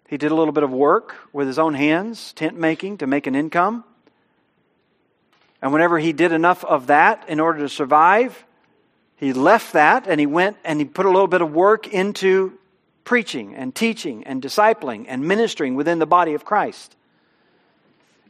He 0.09 0.17
did 0.17 0.33
a 0.33 0.35
little 0.35 0.51
bit 0.51 0.63
of 0.63 0.71
work 0.71 1.15
with 1.31 1.47
his 1.47 1.59
own 1.59 1.75
hands, 1.75 2.33
tent 2.33 2.57
making, 2.57 2.97
to 2.99 3.07
make 3.07 3.27
an 3.27 3.35
income. 3.35 3.85
And 5.61 5.75
whenever 5.75 5.99
he 5.99 6.15
did 6.15 6.33
enough 6.33 6.65
of 6.65 6.87
that 6.87 7.29
in 7.29 7.39
order 7.39 7.59
to 7.59 7.69
survive, 7.69 8.47
he 9.17 9.35
left 9.35 9.75
that 9.75 10.07
and 10.07 10.19
he 10.19 10.25
went 10.27 10.57
and 10.65 10.81
he 10.81 10.87
put 10.87 11.05
a 11.05 11.11
little 11.11 11.29
bit 11.29 11.43
of 11.43 11.53
work 11.53 11.87
into 11.87 12.59
preaching 13.05 13.55
and 13.55 13.75
teaching 13.75 14.25
and 14.25 14.43
discipling 14.43 15.05
and 15.09 15.27
ministering 15.27 15.75
within 15.75 15.99
the 15.99 16.07
body 16.07 16.35
of 16.35 16.45
Christ. 16.45 16.97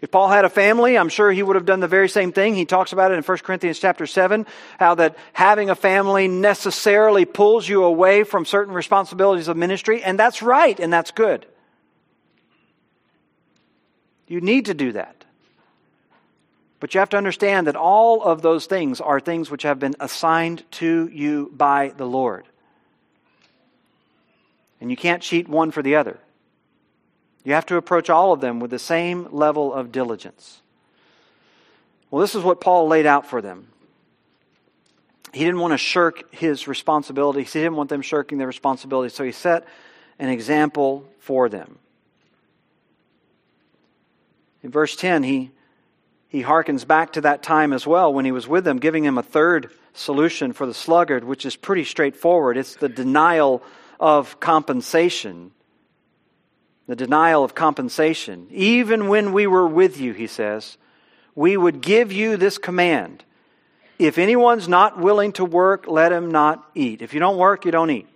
If 0.00 0.10
Paul 0.10 0.28
had 0.28 0.44
a 0.44 0.50
family, 0.50 0.98
I'm 0.98 1.08
sure 1.08 1.32
he 1.32 1.42
would 1.42 1.56
have 1.56 1.64
done 1.64 1.80
the 1.80 1.88
very 1.88 2.10
same 2.10 2.30
thing. 2.30 2.54
He 2.54 2.66
talks 2.66 2.92
about 2.92 3.10
it 3.10 3.14
in 3.14 3.22
1 3.22 3.38
Corinthians 3.38 3.78
chapter 3.78 4.06
7, 4.06 4.44
how 4.78 4.96
that 4.96 5.16
having 5.32 5.70
a 5.70 5.74
family 5.74 6.28
necessarily 6.28 7.24
pulls 7.24 7.66
you 7.66 7.84
away 7.84 8.22
from 8.22 8.44
certain 8.44 8.74
responsibilities 8.74 9.48
of 9.48 9.56
ministry, 9.56 10.02
and 10.02 10.18
that's 10.18 10.42
right 10.42 10.78
and 10.78 10.92
that's 10.92 11.10
good. 11.10 11.46
You 14.26 14.42
need 14.42 14.66
to 14.66 14.74
do 14.74 14.92
that. 14.92 15.24
But 16.80 16.92
you 16.92 17.00
have 17.00 17.08
to 17.10 17.16
understand 17.16 17.66
that 17.66 17.76
all 17.76 18.22
of 18.22 18.42
those 18.42 18.66
things 18.66 19.00
are 19.00 19.20
things 19.20 19.50
which 19.50 19.62
have 19.62 19.78
been 19.78 19.94
assigned 20.00 20.70
to 20.72 21.08
you 21.10 21.50
by 21.56 21.94
the 21.96 22.06
Lord. 22.06 22.44
And 24.84 24.90
you 24.90 24.98
can't 24.98 25.22
cheat 25.22 25.48
one 25.48 25.70
for 25.70 25.80
the 25.80 25.96
other. 25.96 26.18
You 27.42 27.54
have 27.54 27.64
to 27.66 27.76
approach 27.76 28.10
all 28.10 28.34
of 28.34 28.42
them 28.42 28.60
with 28.60 28.70
the 28.70 28.78
same 28.78 29.28
level 29.30 29.72
of 29.72 29.92
diligence. 29.92 30.60
Well, 32.10 32.20
this 32.20 32.34
is 32.34 32.44
what 32.44 32.60
Paul 32.60 32.86
laid 32.86 33.06
out 33.06 33.26
for 33.26 33.40
them. 33.40 33.68
He 35.32 35.42
didn't 35.42 35.60
want 35.60 35.72
to 35.72 35.78
shirk 35.78 36.30
his 36.34 36.68
responsibilities. 36.68 37.50
He 37.50 37.60
didn't 37.60 37.76
want 37.76 37.88
them 37.88 38.02
shirking 38.02 38.36
their 38.36 38.46
responsibilities. 38.46 39.14
So 39.14 39.24
he 39.24 39.32
set 39.32 39.66
an 40.18 40.28
example 40.28 41.08
for 41.18 41.48
them. 41.48 41.78
In 44.62 44.70
verse 44.70 44.96
10, 44.96 45.22
he, 45.22 45.50
he 46.28 46.42
harkens 46.42 46.86
back 46.86 47.14
to 47.14 47.22
that 47.22 47.42
time 47.42 47.72
as 47.72 47.86
well 47.86 48.12
when 48.12 48.26
he 48.26 48.32
was 48.32 48.46
with 48.46 48.64
them, 48.64 48.80
giving 48.80 49.02
him 49.02 49.16
a 49.16 49.22
third 49.22 49.70
solution 49.94 50.52
for 50.52 50.66
the 50.66 50.74
sluggard, 50.74 51.24
which 51.24 51.46
is 51.46 51.56
pretty 51.56 51.84
straightforward. 51.84 52.58
It's 52.58 52.76
the 52.76 52.90
denial 52.90 53.62
of 54.00 54.40
compensation. 54.40 55.52
The 56.86 56.96
denial 56.96 57.44
of 57.44 57.54
compensation. 57.54 58.48
Even 58.50 59.08
when 59.08 59.32
we 59.32 59.46
were 59.46 59.66
with 59.66 59.98
you, 59.98 60.12
he 60.12 60.26
says, 60.26 60.76
we 61.34 61.56
would 61.56 61.80
give 61.80 62.12
you 62.12 62.36
this 62.36 62.58
command. 62.58 63.24
If 63.98 64.18
anyone's 64.18 64.68
not 64.68 64.98
willing 64.98 65.32
to 65.32 65.44
work, 65.44 65.86
let 65.86 66.12
him 66.12 66.30
not 66.30 66.68
eat. 66.74 67.00
If 67.00 67.14
you 67.14 67.20
don't 67.20 67.38
work, 67.38 67.64
you 67.64 67.70
don't 67.70 67.90
eat. 67.90 68.06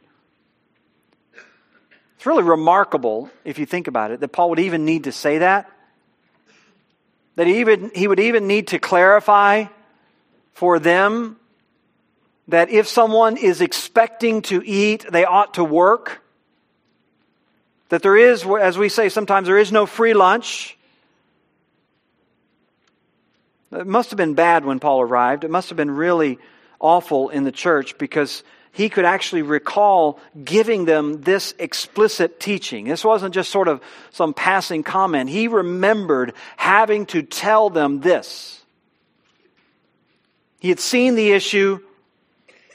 It's 2.17 2.27
really 2.27 2.43
remarkable, 2.43 3.31
if 3.45 3.59
you 3.59 3.65
think 3.65 3.87
about 3.87 4.11
it, 4.11 4.21
that 4.21 4.29
Paul 4.29 4.51
would 4.51 4.59
even 4.59 4.85
need 4.85 5.05
to 5.05 5.13
say 5.13 5.39
that. 5.39 5.71
That 7.37 7.47
he, 7.47 7.61
even, 7.61 7.91
he 7.95 8.09
would 8.09 8.21
even 8.21 8.49
need 8.49 8.69
to 8.69 8.79
clarify 8.79 9.67
for 10.53 10.79
them 10.79 11.38
that 12.49 12.71
if 12.71 12.89
someone 12.89 13.37
is 13.37 13.61
expecting 13.61 14.43
to 14.43 14.63
eat, 14.65 15.07
they 15.11 15.25
ought 15.25 15.55
to 15.55 15.65
work. 15.65 16.23
That 17.91 18.03
there 18.03 18.17
is, 18.17 18.45
as 18.45 18.77
we 18.77 18.89
say 18.89 19.09
sometimes, 19.09 19.47
there 19.47 19.59
is 19.59 19.71
no 19.71 19.87
free 19.87 20.15
lunch. 20.15 20.77
It 23.71 23.87
must 23.87 24.11
have 24.11 24.17
been 24.17 24.35
bad 24.35 24.65
when 24.65 24.81
Paul 24.81 25.03
arrived. 25.03 25.45
It 25.45 25.51
must 25.51 25.69
have 25.69 25.77
been 25.77 25.91
really 25.91 26.39
awful 26.81 27.29
in 27.29 27.45
the 27.45 27.53
church 27.53 27.99
because 27.99 28.43
he 28.73 28.89
could 28.89 29.05
actually 29.05 29.43
recall 29.43 30.21
giving 30.43 30.85
them 30.85 31.21
this 31.23 31.55
explicit 31.59 32.41
teaching. 32.41 32.87
This 32.87 33.05
wasn't 33.05 33.35
just 33.35 33.51
sort 33.51 33.69
of 33.69 33.83
some 34.11 34.33
passing 34.33 34.83
comment. 34.83 35.29
He 35.29 35.49
remembered 35.49 36.33
having 36.57 37.05
to 37.07 37.23
tell 37.23 37.69
them 37.71 38.01
this. 38.01 38.63
He 40.61 40.71
had 40.71 40.81
seen 40.81 41.15
the 41.15 41.33
issue. 41.33 41.81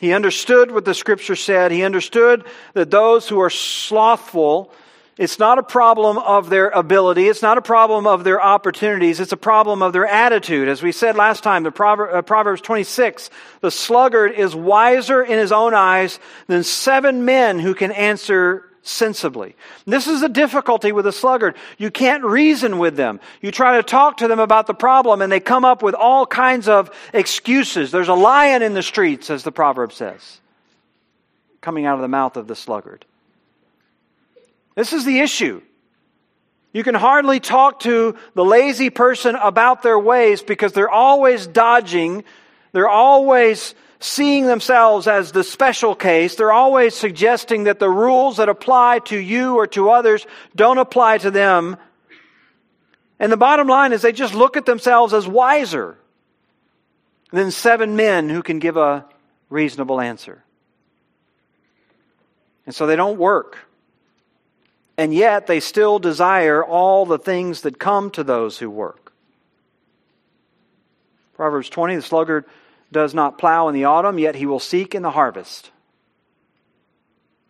He 0.03 0.11
understood 0.11 0.69
what 0.69 0.83
the 0.83 0.93
scripture 0.93 1.37
said. 1.37 1.71
He 1.71 1.81
understood 1.81 2.43
that 2.73 2.91
those 2.91 3.29
who 3.29 3.39
are 3.39 3.49
slothful 3.49 4.69
it's 5.15 5.37
not 5.39 5.59
a 5.59 5.63
problem 5.63 6.17
of 6.17 6.49
their 6.49 6.69
ability. 6.69 7.27
It's 7.27 7.43
not 7.43 7.59
a 7.59 7.61
problem 7.61 8.07
of 8.07 8.23
their 8.23 8.41
opportunities. 8.41 9.19
It's 9.19 9.31
a 9.31 9.37
problem 9.37 9.83
of 9.83 9.93
their 9.93 10.07
attitude. 10.07 10.67
As 10.67 10.81
we 10.81 10.91
said 10.91 11.15
last 11.15 11.43
time, 11.43 11.61
the 11.61 11.71
Proverbs, 11.71 12.13
uh, 12.15 12.21
Proverbs 12.23 12.61
26, 12.61 13.29
the 13.61 13.69
sluggard 13.69 14.31
is 14.31 14.55
wiser 14.55 15.21
in 15.21 15.37
his 15.37 15.51
own 15.51 15.75
eyes 15.75 16.19
than 16.47 16.63
seven 16.63 17.25
men 17.25 17.59
who 17.59 17.75
can 17.75 17.91
answer 17.91 18.65
sensibly. 18.83 19.55
This 19.85 20.07
is 20.07 20.21
the 20.21 20.29
difficulty 20.29 20.91
with 20.91 21.07
a 21.07 21.11
sluggard. 21.11 21.55
You 21.77 21.89
can't 21.89 22.23
reason 22.23 22.77
with 22.77 22.95
them. 22.95 23.19
You 23.41 23.49
try 23.49 23.77
to 23.77 23.83
talk 23.83 24.17
to 24.17 24.27
them 24.27 24.39
about 24.39 24.67
the 24.67 24.73
problem 24.73 25.21
and 25.21 25.31
they 25.31 25.39
come 25.39 25.65
up 25.65 25.81
with 25.81 25.95
all 25.95 26.25
kinds 26.25 26.67
of 26.67 26.91
excuses. 27.13 27.91
There's 27.91 28.09
a 28.09 28.13
lion 28.13 28.61
in 28.61 28.73
the 28.73 28.83
streets, 28.83 29.29
as 29.29 29.43
the 29.43 29.51
proverb 29.51 29.93
says, 29.93 30.41
coming 31.61 31.85
out 31.85 31.95
of 31.95 32.01
the 32.01 32.09
mouth 32.09 32.35
of 32.35 32.47
the 32.47 32.55
sluggard. 32.55 33.05
This 34.75 34.91
is 34.91 35.05
the 35.05 35.19
issue. 35.19 35.61
You 36.73 36.83
can 36.83 36.95
hardly 36.95 37.39
talk 37.39 37.81
to 37.81 38.17
the 38.33 38.43
lazy 38.43 38.89
person 38.89 39.35
about 39.35 39.81
their 39.83 39.97
ways 39.97 40.41
because 40.41 40.73
they're 40.73 40.89
always 40.89 41.47
dodging. 41.47 42.23
They're 42.73 42.89
always 42.89 43.75
seeing 44.03 44.47
themselves 44.47 45.07
as 45.07 45.31
the 45.31 45.43
special 45.43 45.95
case. 45.95 46.35
They're 46.35 46.51
always 46.51 46.95
suggesting 46.95 47.65
that 47.65 47.79
the 47.79 47.89
rules 47.89 48.37
that 48.37 48.49
apply 48.49 48.99
to 49.05 49.17
you 49.17 49.55
or 49.55 49.67
to 49.67 49.89
others 49.89 50.25
don't 50.55 50.77
apply 50.77 51.19
to 51.19 51.31
them. 51.31 51.77
And 53.19 53.31
the 53.31 53.37
bottom 53.37 53.67
line 53.67 53.93
is 53.93 54.01
they 54.01 54.11
just 54.11 54.33
look 54.33 54.57
at 54.57 54.65
themselves 54.65 55.13
as 55.13 55.27
wiser 55.27 55.97
than 57.31 57.51
seven 57.51 57.95
men 57.95 58.29
who 58.29 58.43
can 58.43 58.59
give 58.59 58.77
a 58.77 59.05
reasonable 59.49 60.01
answer. 60.01 60.43
And 62.65 62.73
so 62.73 62.87
they 62.87 62.95
don't 62.95 63.17
work 63.17 63.59
and 64.97 65.13
yet 65.13 65.47
they 65.47 65.59
still 65.59 65.99
desire 65.99 66.63
all 66.63 67.05
the 67.05 67.17
things 67.17 67.61
that 67.61 67.79
come 67.79 68.11
to 68.11 68.23
those 68.23 68.57
who 68.59 68.69
work. 68.69 69.13
Proverbs 71.33 71.69
20 71.69 71.95
The 71.95 72.01
sluggard 72.01 72.45
does 72.93 73.13
not 73.13 73.37
plow 73.37 73.67
in 73.67 73.75
the 73.75 73.85
autumn, 73.85 74.17
yet 74.17 74.35
he 74.35 74.45
will 74.45 74.59
seek 74.59 74.95
in 74.95 75.01
the 75.01 75.11
harvest. 75.11 75.71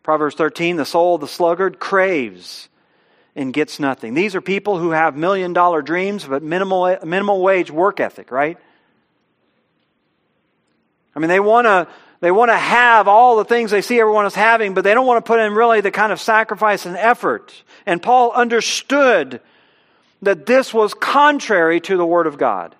Proverbs 0.01 0.35
13 0.35 0.77
The 0.77 0.85
soul 0.85 1.15
of 1.15 1.21
the 1.21 1.27
sluggard 1.27 1.79
craves 1.79 2.69
and 3.35 3.53
gets 3.53 3.79
nothing. 3.79 4.13
These 4.13 4.35
are 4.35 4.41
people 4.41 4.77
who 4.77 4.91
have 4.91 5.15
million 5.15 5.53
dollar 5.53 5.81
dreams, 5.81 6.25
but 6.25 6.43
minimal, 6.43 6.97
minimal 7.03 7.41
wage 7.41 7.69
work 7.71 7.99
ethic, 7.99 8.31
right? 8.31 8.57
I 11.15 11.19
mean, 11.19 11.29
they 11.29 11.39
want 11.39 11.65
to 11.65 11.87
they 12.19 12.31
want 12.31 12.51
to 12.51 12.57
have 12.57 13.09
all 13.09 13.35
the 13.35 13.43
things 13.43 13.69
they 13.69 13.81
see 13.81 13.99
everyone 13.99 14.25
is 14.25 14.33
having, 14.33 14.73
but 14.73 14.85
they 14.85 14.93
don't 14.93 15.05
want 15.05 15.23
to 15.23 15.27
put 15.27 15.41
in 15.41 15.53
really 15.53 15.81
the 15.81 15.91
kind 15.91 16.11
of 16.11 16.21
sacrifice 16.21 16.85
and 16.85 16.95
effort. 16.95 17.53
And 17.85 18.01
Paul 18.01 18.31
understood 18.31 19.41
that 20.21 20.45
this 20.45 20.73
was 20.73 20.93
contrary 20.93 21.81
to 21.81 21.97
the 21.97 22.05
Word 22.05 22.27
of 22.27 22.37
God 22.37 22.75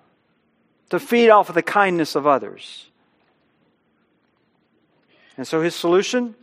to 0.94 1.00
feed 1.00 1.28
off 1.28 1.48
of 1.48 1.56
the 1.56 1.62
kindness 1.62 2.14
of 2.14 2.24
others. 2.24 2.86
And 5.36 5.44
so 5.44 5.60
his 5.60 5.74
solution 5.74 6.36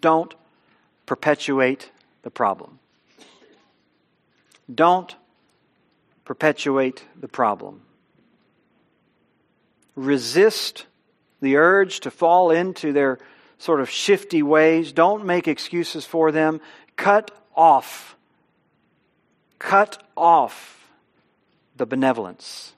don't 0.00 0.34
perpetuate 1.04 1.90
the 2.22 2.30
problem. 2.30 2.78
Don't 4.74 5.14
perpetuate 6.24 7.04
the 7.18 7.28
problem. 7.28 7.82
Resist 9.96 10.86
the 11.42 11.56
urge 11.56 12.00
to 12.00 12.10
fall 12.10 12.50
into 12.50 12.94
their 12.94 13.18
sort 13.58 13.82
of 13.82 13.90
shifty 13.90 14.42
ways. 14.42 14.92
Don't 14.92 15.26
make 15.26 15.46
excuses 15.46 16.06
for 16.06 16.32
them. 16.32 16.58
Cut 16.96 17.30
off. 17.54 18.16
Cut 19.58 20.02
off 20.16 20.88
the 21.76 21.84
benevolence 21.84 22.72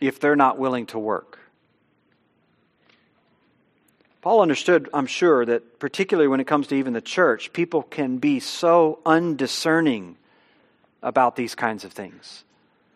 if 0.00 0.20
they're 0.20 0.36
not 0.36 0.58
willing 0.58 0.86
to 0.86 0.98
work. 0.98 1.38
Paul 4.22 4.42
understood, 4.42 4.88
I'm 4.92 5.06
sure, 5.06 5.46
that 5.46 5.78
particularly 5.78 6.28
when 6.28 6.40
it 6.40 6.46
comes 6.46 6.66
to 6.68 6.74
even 6.74 6.92
the 6.92 7.00
church, 7.00 7.52
people 7.52 7.82
can 7.82 8.18
be 8.18 8.38
so 8.38 8.98
undiscerning 9.06 10.16
about 11.02 11.36
these 11.36 11.54
kinds 11.54 11.84
of 11.84 11.92
things, 11.92 12.44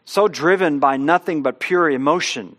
so 0.05 0.29
driven 0.29 0.79
by 0.81 0.99
nothing 0.99 1.43
but 1.43 1.61
pure 1.61 1.91
emotion 1.91 2.57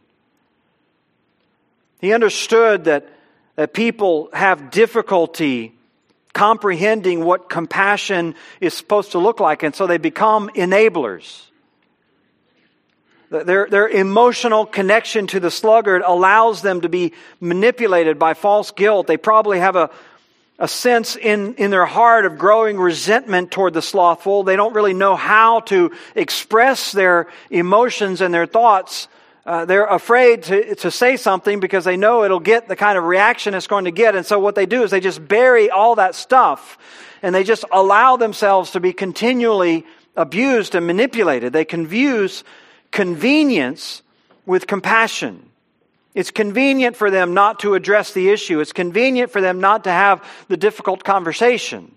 he 2.05 2.13
understood 2.13 2.85
that, 2.85 3.09
that 3.55 3.73
people 3.73 4.29
have 4.33 4.69
difficulty 4.71 5.73
comprehending 6.33 7.23
what 7.23 7.49
compassion 7.49 8.35
is 8.59 8.73
supposed 8.73 9.13
to 9.13 9.19
look 9.19 9.39
like, 9.39 9.63
and 9.63 9.73
so 9.73 9.87
they 9.87 9.97
become 9.97 10.49
enablers. 10.49 11.41
Their, 13.29 13.67
their 13.67 13.87
emotional 13.87 14.65
connection 14.65 15.27
to 15.27 15.39
the 15.39 15.51
sluggard 15.51 16.03
allows 16.05 16.61
them 16.61 16.81
to 16.81 16.89
be 16.89 17.13
manipulated 17.39 18.19
by 18.19 18.33
false 18.33 18.71
guilt. 18.71 19.07
They 19.07 19.17
probably 19.17 19.59
have 19.59 19.75
a, 19.75 19.89
a 20.59 20.67
sense 20.67 21.15
in, 21.15 21.55
in 21.55 21.71
their 21.71 21.85
heart 21.85 22.25
of 22.25 22.37
growing 22.37 22.77
resentment 22.77 23.51
toward 23.51 23.73
the 23.73 23.81
slothful. 23.81 24.43
They 24.43 24.55
don't 24.55 24.73
really 24.73 24.93
know 24.93 25.15
how 25.15 25.61
to 25.61 25.91
express 26.15 26.91
their 26.91 27.27
emotions 27.49 28.21
and 28.21 28.33
their 28.33 28.45
thoughts 28.45 29.07
uh, 29.45 29.63
they're 29.65 29.85
afraid 29.85 30.41
to, 30.41 30.73
to 30.75 30.89
say 30.89 31.17
something 31.17 31.59
because 31.59 31.85
they 31.85 31.97
know 31.97 32.23
it'll 32.23 32.39
get 32.39 32.67
the 32.67 32.75
kind 32.75 32.97
of 32.97 33.03
reaction 33.03 33.53
it's 33.53 33.67
going 33.67 33.85
to 33.85 33.91
get. 33.91 34.15
And 34.15 34.25
so 34.25 34.39
what 34.39 34.55
they 34.55 34.65
do 34.65 34.81
is 34.81 34.89
they 34.89 34.99
just 34.99 35.25
bury 35.25 35.69
all 35.69 35.95
that 35.95 36.15
stuff 36.15 36.79
and 37.21 37.33
they 37.33 37.43
just 37.43 37.63
allow 37.71 38.17
themselves 38.17 38.71
to 38.71 38.79
be 38.79 38.91
continually 38.91 39.85
abused 40.15 40.73
and 40.73 40.87
manipulated. 40.87 41.53
They 41.53 41.65
confuse 41.65 42.43
convenience 42.95 44.01
with 44.45 44.67
compassion. 44.67 45.49
It's 46.13 46.31
convenient 46.31 46.95
for 46.95 47.11
them 47.11 47.33
not 47.33 47.59
to 47.59 47.75
address 47.75 48.13
the 48.13 48.29
issue. 48.29 48.61
It's 48.61 48.71
convenient 48.71 49.31
for 49.31 49.41
them 49.41 49.59
not 49.59 49.83
to 49.83 49.91
have 49.91 50.23
the 50.47 50.55
difficult 50.55 51.03
conversation. 51.03 51.93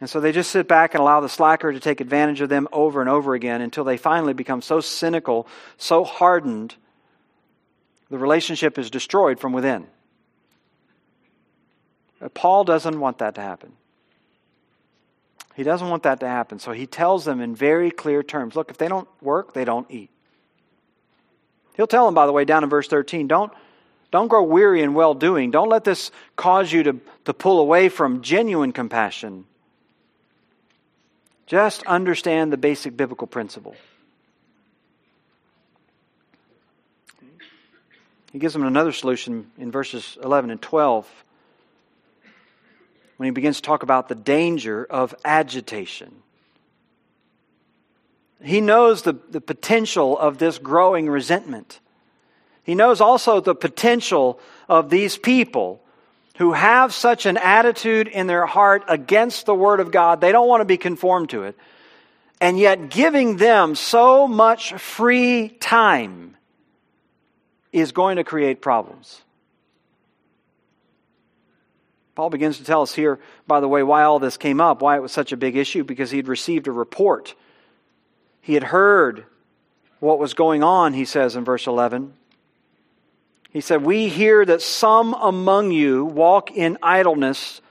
And 0.00 0.08
so 0.08 0.18
they 0.18 0.32
just 0.32 0.50
sit 0.50 0.66
back 0.66 0.94
and 0.94 1.02
allow 1.02 1.20
the 1.20 1.28
slacker 1.28 1.70
to 1.70 1.78
take 1.78 2.00
advantage 2.00 2.40
of 2.40 2.48
them 2.48 2.68
over 2.72 3.02
and 3.02 3.10
over 3.10 3.34
again 3.34 3.60
until 3.60 3.84
they 3.84 3.98
finally 3.98 4.32
become 4.32 4.62
so 4.62 4.80
cynical, 4.80 5.46
so 5.76 6.02
hardened, 6.02 6.74
the 8.08 8.16
relationship 8.16 8.78
is 8.78 8.88
destroyed 8.88 9.38
from 9.38 9.52
within. 9.52 9.86
But 12.18 12.32
Paul 12.32 12.64
doesn't 12.64 12.98
want 12.98 13.18
that 13.18 13.34
to 13.34 13.42
happen. 13.42 13.74
He 15.60 15.64
doesn't 15.64 15.90
want 15.90 16.04
that 16.04 16.20
to 16.20 16.26
happen. 16.26 16.58
So 16.58 16.72
he 16.72 16.86
tells 16.86 17.26
them 17.26 17.42
in 17.42 17.54
very 17.54 17.90
clear 17.90 18.22
terms 18.22 18.56
look, 18.56 18.70
if 18.70 18.78
they 18.78 18.88
don't 18.88 19.06
work, 19.20 19.52
they 19.52 19.66
don't 19.66 19.86
eat. 19.90 20.08
He'll 21.74 21.86
tell 21.86 22.06
them, 22.06 22.14
by 22.14 22.24
the 22.24 22.32
way, 22.32 22.46
down 22.46 22.64
in 22.64 22.70
verse 22.70 22.88
13, 22.88 23.26
don't, 23.28 23.52
don't 24.10 24.28
grow 24.28 24.42
weary 24.42 24.80
in 24.80 24.94
well 24.94 25.12
doing. 25.12 25.50
Don't 25.50 25.68
let 25.68 25.84
this 25.84 26.12
cause 26.34 26.72
you 26.72 26.82
to, 26.84 26.96
to 27.26 27.34
pull 27.34 27.60
away 27.60 27.90
from 27.90 28.22
genuine 28.22 28.72
compassion 28.72 29.44
just 31.44 31.82
understand 31.82 32.54
the 32.54 32.56
basic 32.56 32.96
biblical 32.96 33.26
principle. 33.26 33.76
He 38.32 38.38
gives 38.38 38.54
them 38.54 38.64
another 38.64 38.92
solution 38.92 39.50
in 39.58 39.70
verses 39.70 40.16
11 40.24 40.52
and 40.52 40.62
12 40.62 41.06
when 43.20 43.26
he 43.26 43.32
begins 43.32 43.56
to 43.56 43.62
talk 43.62 43.82
about 43.82 44.08
the 44.08 44.14
danger 44.14 44.82
of 44.88 45.14
agitation. 45.26 46.22
He 48.42 48.62
knows 48.62 49.02
the, 49.02 49.12
the 49.12 49.42
potential 49.42 50.18
of 50.18 50.38
this 50.38 50.56
growing 50.56 51.06
resentment. 51.06 51.80
He 52.62 52.74
knows 52.74 53.02
also 53.02 53.40
the 53.40 53.54
potential 53.54 54.40
of 54.70 54.88
these 54.88 55.18
people 55.18 55.82
who 56.38 56.54
have 56.54 56.94
such 56.94 57.26
an 57.26 57.36
attitude 57.36 58.08
in 58.08 58.26
their 58.26 58.46
heart 58.46 58.84
against 58.88 59.44
the 59.44 59.54
Word 59.54 59.80
of 59.80 59.90
God, 59.90 60.22
they 60.22 60.32
don't 60.32 60.48
want 60.48 60.62
to 60.62 60.64
be 60.64 60.78
conformed 60.78 61.28
to 61.28 61.42
it, 61.42 61.58
and 62.40 62.58
yet 62.58 62.88
giving 62.88 63.36
them 63.36 63.74
so 63.74 64.26
much 64.26 64.72
free 64.72 65.50
time 65.60 66.38
is 67.70 67.92
going 67.92 68.16
to 68.16 68.24
create 68.24 68.62
problems. 68.62 69.20
Paul 72.20 72.28
begins 72.28 72.58
to 72.58 72.64
tell 72.64 72.82
us 72.82 72.94
here, 72.94 73.18
by 73.46 73.60
the 73.60 73.66
way, 73.66 73.82
why 73.82 74.02
all 74.02 74.18
this 74.18 74.36
came 74.36 74.60
up, 74.60 74.82
why 74.82 74.94
it 74.94 75.00
was 75.00 75.10
such 75.10 75.32
a 75.32 75.38
big 75.38 75.56
issue, 75.56 75.84
because 75.84 76.10
he'd 76.10 76.28
received 76.28 76.66
a 76.66 76.70
report. 76.70 77.34
He 78.42 78.52
had 78.52 78.62
heard 78.62 79.24
what 80.00 80.18
was 80.18 80.34
going 80.34 80.62
on, 80.62 80.92
he 80.92 81.06
says 81.06 81.34
in 81.34 81.46
verse 81.46 81.66
11. 81.66 82.12
He 83.54 83.62
said, 83.62 83.82
We 83.82 84.08
hear 84.08 84.44
that 84.44 84.60
some 84.60 85.14
among 85.14 85.72
you 85.72 86.04
walk 86.04 86.50
in 86.50 86.76
idleness, 86.82 87.62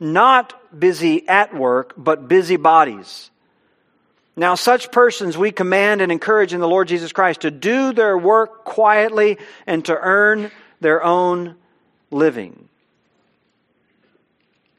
not 0.00 0.54
busy 0.80 1.28
at 1.28 1.54
work, 1.54 1.92
but 1.98 2.28
busy 2.28 2.56
bodies. 2.56 3.30
Now, 4.36 4.54
such 4.54 4.90
persons 4.90 5.36
we 5.36 5.52
command 5.52 6.00
and 6.00 6.10
encourage 6.10 6.54
in 6.54 6.60
the 6.60 6.66
Lord 6.66 6.88
Jesus 6.88 7.12
Christ 7.12 7.42
to 7.42 7.50
do 7.50 7.92
their 7.92 8.16
work 8.16 8.64
quietly 8.64 9.36
and 9.66 9.84
to 9.84 9.94
earn 9.94 10.50
their 10.80 11.04
own 11.04 11.56
living. 12.10 12.68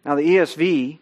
Now, 0.05 0.15
the 0.15 0.23
ESV, 0.23 0.99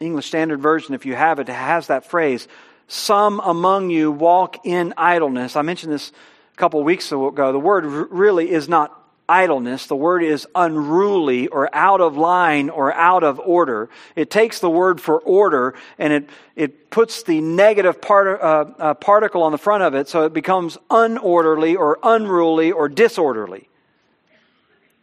English 0.00 0.26
Standard 0.26 0.60
Version, 0.60 0.94
if 0.94 1.06
you 1.06 1.14
have 1.14 1.38
it, 1.38 1.48
has 1.48 1.86
that 1.86 2.06
phrase, 2.06 2.46
some 2.86 3.40
among 3.40 3.90
you 3.90 4.12
walk 4.12 4.66
in 4.66 4.92
idleness. 4.96 5.56
I 5.56 5.62
mentioned 5.62 5.92
this 5.92 6.12
a 6.52 6.56
couple 6.56 6.80
of 6.80 6.86
weeks 6.86 7.10
ago. 7.10 7.52
The 7.52 7.58
word 7.58 7.84
really 7.84 8.50
is 8.50 8.68
not 8.68 9.00
idleness. 9.28 9.86
The 9.86 9.96
word 9.96 10.22
is 10.22 10.46
unruly 10.54 11.48
or 11.48 11.74
out 11.74 12.00
of 12.00 12.16
line 12.16 12.68
or 12.68 12.92
out 12.92 13.24
of 13.24 13.40
order. 13.40 13.88
It 14.16 14.30
takes 14.30 14.60
the 14.60 14.68
word 14.68 15.00
for 15.00 15.18
order 15.20 15.74
and 15.98 16.12
it, 16.12 16.30
it 16.56 16.90
puts 16.90 17.22
the 17.22 17.40
negative 17.40 18.00
part, 18.00 18.40
uh, 18.40 18.66
uh, 18.78 18.94
particle 18.94 19.42
on 19.42 19.52
the 19.52 19.58
front 19.58 19.82
of 19.82 19.94
it 19.94 20.08
so 20.08 20.24
it 20.24 20.34
becomes 20.34 20.76
unorderly 20.90 21.76
or 21.76 21.98
unruly 22.02 22.70
or 22.70 22.88
disorderly. 22.88 23.68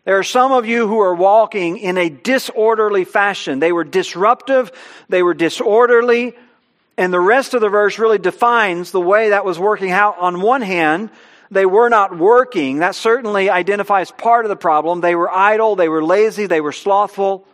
There 0.04 0.18
are 0.18 0.24
some 0.24 0.52
of 0.52 0.66
you 0.66 0.88
who 0.88 1.00
are 1.00 1.14
walking 1.14 1.78
in 1.78 1.98
a 1.98 2.10
disorderly 2.10 3.06
fashion. 3.06 3.60
They 3.60 3.72
were 3.72 3.84
disruptive, 3.84 4.72
they 5.10 5.22
were 5.22 5.36
disorderly, 5.36 6.34
and 6.98 7.14
the 7.14 7.20
rest 7.20 7.54
of 7.54 7.62
the 7.62 7.70
verse 7.70 8.00
really 8.00 8.18
defines 8.18 8.92
the 8.92 9.02
way 9.02 9.30
that 9.30 9.46
was 9.46 9.60
working 9.60 9.92
out. 9.92 10.18
On 10.20 10.42
one 10.42 10.62
hand, 10.62 11.12
they 11.52 11.66
were 11.66 11.90
not 11.90 12.18
working. 12.18 12.80
That 12.80 12.96
certainly 12.96 13.50
identifies 13.50 14.10
part 14.10 14.46
of 14.46 14.50
the 14.50 14.56
problem. 14.56 15.02
They 15.02 15.16
were 15.16 15.30
idle, 15.30 15.76
they 15.76 15.90
were 15.90 16.04
lazy, 16.04 16.48
they 16.48 16.62
were 16.62 16.72
slothful. 16.72 17.46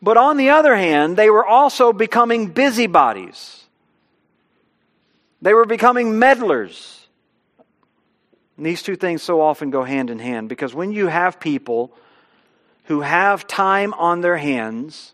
But 0.00 0.16
on 0.16 0.36
the 0.36 0.50
other 0.50 0.76
hand, 0.76 1.16
they 1.16 1.30
were 1.30 1.46
also 1.46 1.92
becoming 1.92 2.48
busybodies. 2.48 3.64
They 5.42 5.54
were 5.54 5.66
becoming 5.66 6.18
meddlers. 6.18 7.03
And 8.56 8.64
these 8.64 8.82
two 8.82 8.96
things 8.96 9.22
so 9.22 9.40
often 9.40 9.70
go 9.70 9.84
hand 9.84 10.10
in 10.10 10.18
hand 10.18 10.48
because 10.48 10.74
when 10.74 10.92
you 10.92 11.06
have 11.08 11.40
people 11.40 11.96
who 12.84 13.00
have 13.00 13.46
time 13.46 13.94
on 13.94 14.20
their 14.20 14.36
hands, 14.36 15.12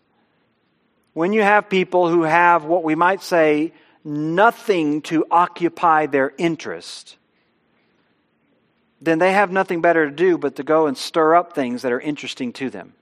when 1.13 1.33
you 1.33 1.41
have 1.41 1.69
people 1.69 2.09
who 2.09 2.23
have 2.23 2.65
what 2.65 2.83
we 2.83 2.95
might 2.95 3.21
say 3.21 3.73
nothing 4.03 5.01
to 5.03 5.25
occupy 5.31 6.05
their 6.05 6.33
interest, 6.37 7.17
then 9.01 9.19
they 9.19 9.31
have 9.31 9.51
nothing 9.51 9.81
better 9.81 10.09
to 10.09 10.15
do 10.15 10.37
but 10.37 10.57
to 10.57 10.63
go 10.63 10.87
and 10.87 10.97
stir 10.97 11.35
up 11.35 11.53
things 11.53 11.81
that 11.81 11.91
are 11.91 11.99
interesting 11.99 12.53
to 12.53 12.69
them. 12.69 12.93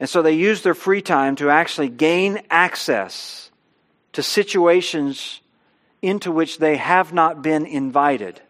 And 0.00 0.08
so 0.08 0.22
they 0.22 0.32
use 0.32 0.62
their 0.62 0.74
free 0.74 1.02
time 1.02 1.36
to 1.36 1.50
actually 1.50 1.88
gain 1.88 2.40
access 2.50 3.50
to 4.12 4.22
situations 4.22 5.40
into 6.02 6.30
which 6.32 6.58
they 6.58 6.76
have 6.76 7.12
not 7.12 7.42
been 7.42 7.66
invited. 7.66 8.40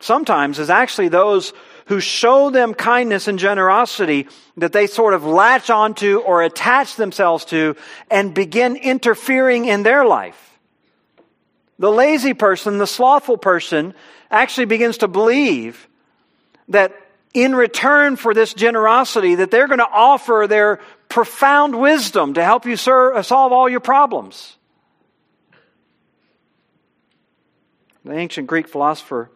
Sometimes 0.00 0.58
it's 0.58 0.70
actually 0.70 1.08
those 1.08 1.52
who 1.86 2.00
show 2.00 2.50
them 2.50 2.74
kindness 2.74 3.28
and 3.28 3.38
generosity 3.38 4.26
that 4.56 4.72
they 4.72 4.86
sort 4.86 5.14
of 5.14 5.24
latch 5.24 5.70
onto 5.70 6.18
or 6.18 6.42
attach 6.42 6.96
themselves 6.96 7.44
to 7.46 7.76
and 8.10 8.34
begin 8.34 8.76
interfering 8.76 9.66
in 9.66 9.82
their 9.82 10.04
life. 10.04 10.58
The 11.78 11.90
lazy 11.90 12.34
person, 12.34 12.78
the 12.78 12.86
slothful 12.86 13.36
person, 13.36 13.94
actually 14.30 14.66
begins 14.66 14.98
to 14.98 15.08
believe 15.08 15.88
that 16.68 16.94
in 17.34 17.54
return 17.54 18.16
for 18.16 18.32
this 18.32 18.54
generosity 18.54 19.34
that 19.34 19.50
they're 19.50 19.66
going 19.66 19.78
to 19.78 19.88
offer 19.90 20.46
their 20.48 20.80
profound 21.08 21.78
wisdom 21.78 22.34
to 22.34 22.44
help 22.44 22.64
you 22.64 22.76
serve, 22.76 23.26
solve 23.26 23.52
all 23.52 23.68
your 23.68 23.80
problems. 23.80 24.56
The 28.04 28.12
ancient 28.12 28.46
Greek 28.46 28.68
philosopher 28.68 29.30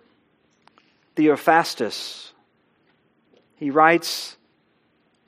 Theophrastus 1.16 2.33
he 3.57 3.70
writes 3.70 4.37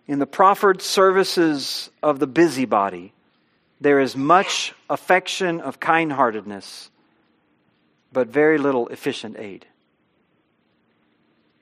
in 0.07 0.20
the 0.20 0.26
proffered 0.26 0.81
services 0.81 1.90
of 2.03 2.20
the 2.20 2.26
busybody 2.26 3.12
there 3.81 3.98
is 3.98 4.14
much 4.14 4.74
affection 4.88 5.61
of 5.61 5.81
kindheartedness 5.81 6.90
but 8.12 8.29
very 8.29 8.59
little 8.59 8.88
efficient 8.88 9.37
aid. 9.38 9.66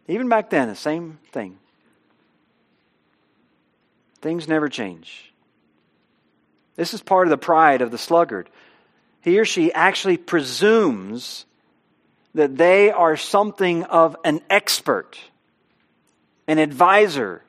Even 0.08 0.28
back 0.28 0.50
then, 0.50 0.68
the 0.68 0.74
same 0.74 1.18
thing. 1.32 1.58
Things 4.20 4.48
never 4.48 4.68
change. 4.68 5.32
This 6.76 6.94
is 6.94 7.02
part 7.02 7.26
of 7.26 7.30
the 7.30 7.36
pride 7.36 7.82
of 7.82 7.90
the 7.90 7.98
sluggard. 7.98 8.48
He 9.20 9.38
or 9.38 9.44
she 9.44 9.72
actually 9.72 10.16
presumes 10.16 11.44
that 12.34 12.56
they 12.56 12.90
are 12.90 13.16
something 13.16 13.84
of 13.84 14.16
an 14.24 14.40
expert, 14.50 15.18
an 16.46 16.58
advisor 16.58 17.42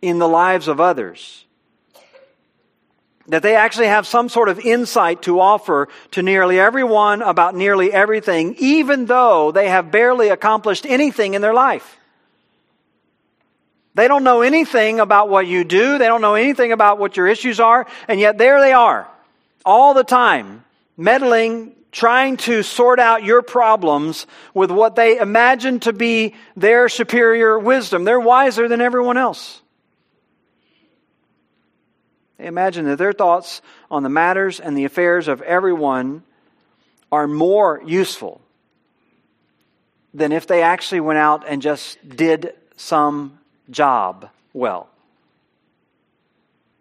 in 0.00 0.18
the 0.18 0.28
lives 0.28 0.68
of 0.68 0.80
others. 0.80 1.44
That 3.26 3.42
they 3.42 3.54
actually 3.54 3.86
have 3.86 4.06
some 4.06 4.28
sort 4.28 4.48
of 4.48 4.58
insight 4.58 5.22
to 5.22 5.40
offer 5.40 5.88
to 6.12 6.22
nearly 6.22 6.58
everyone 6.58 7.22
about 7.22 7.54
nearly 7.54 7.92
everything, 7.92 8.56
even 8.58 9.06
though 9.06 9.52
they 9.52 9.68
have 9.68 9.90
barely 9.90 10.28
accomplished 10.28 10.86
anything 10.86 11.34
in 11.34 11.42
their 11.42 11.54
life. 11.54 11.98
They 13.94 14.08
don't 14.08 14.24
know 14.24 14.42
anything 14.42 15.00
about 15.00 15.28
what 15.28 15.46
you 15.46 15.64
do, 15.64 15.98
they 15.98 16.06
don't 16.06 16.22
know 16.22 16.34
anything 16.34 16.72
about 16.72 16.98
what 16.98 17.16
your 17.16 17.26
issues 17.26 17.60
are, 17.60 17.86
and 18.08 18.18
yet 18.20 18.38
there 18.38 18.60
they 18.60 18.72
are, 18.72 19.08
all 19.64 19.94
the 19.94 20.04
time, 20.04 20.64
meddling, 20.96 21.74
trying 21.92 22.36
to 22.36 22.62
sort 22.62 23.00
out 23.00 23.24
your 23.24 23.42
problems 23.42 24.26
with 24.54 24.70
what 24.70 24.94
they 24.94 25.18
imagine 25.18 25.80
to 25.80 25.92
be 25.92 26.34
their 26.56 26.88
superior 26.88 27.58
wisdom. 27.58 28.04
They're 28.04 28.20
wiser 28.20 28.68
than 28.68 28.80
everyone 28.80 29.16
else. 29.16 29.60
They 32.38 32.46
imagine 32.46 32.86
that 32.86 32.96
their 32.96 33.12
thoughts 33.12 33.60
on 33.90 34.02
the 34.02 34.08
matters 34.08 34.60
and 34.60 34.76
the 34.76 34.84
affairs 34.84 35.28
of 35.28 35.42
everyone 35.42 36.22
are 37.12 37.26
more 37.26 37.82
useful 37.84 38.40
than 40.14 40.32
if 40.32 40.46
they 40.46 40.62
actually 40.62 41.00
went 41.00 41.18
out 41.18 41.44
and 41.46 41.60
just 41.60 41.98
did 42.08 42.54
some 42.76 43.38
job 43.68 44.30
well. 44.52 44.88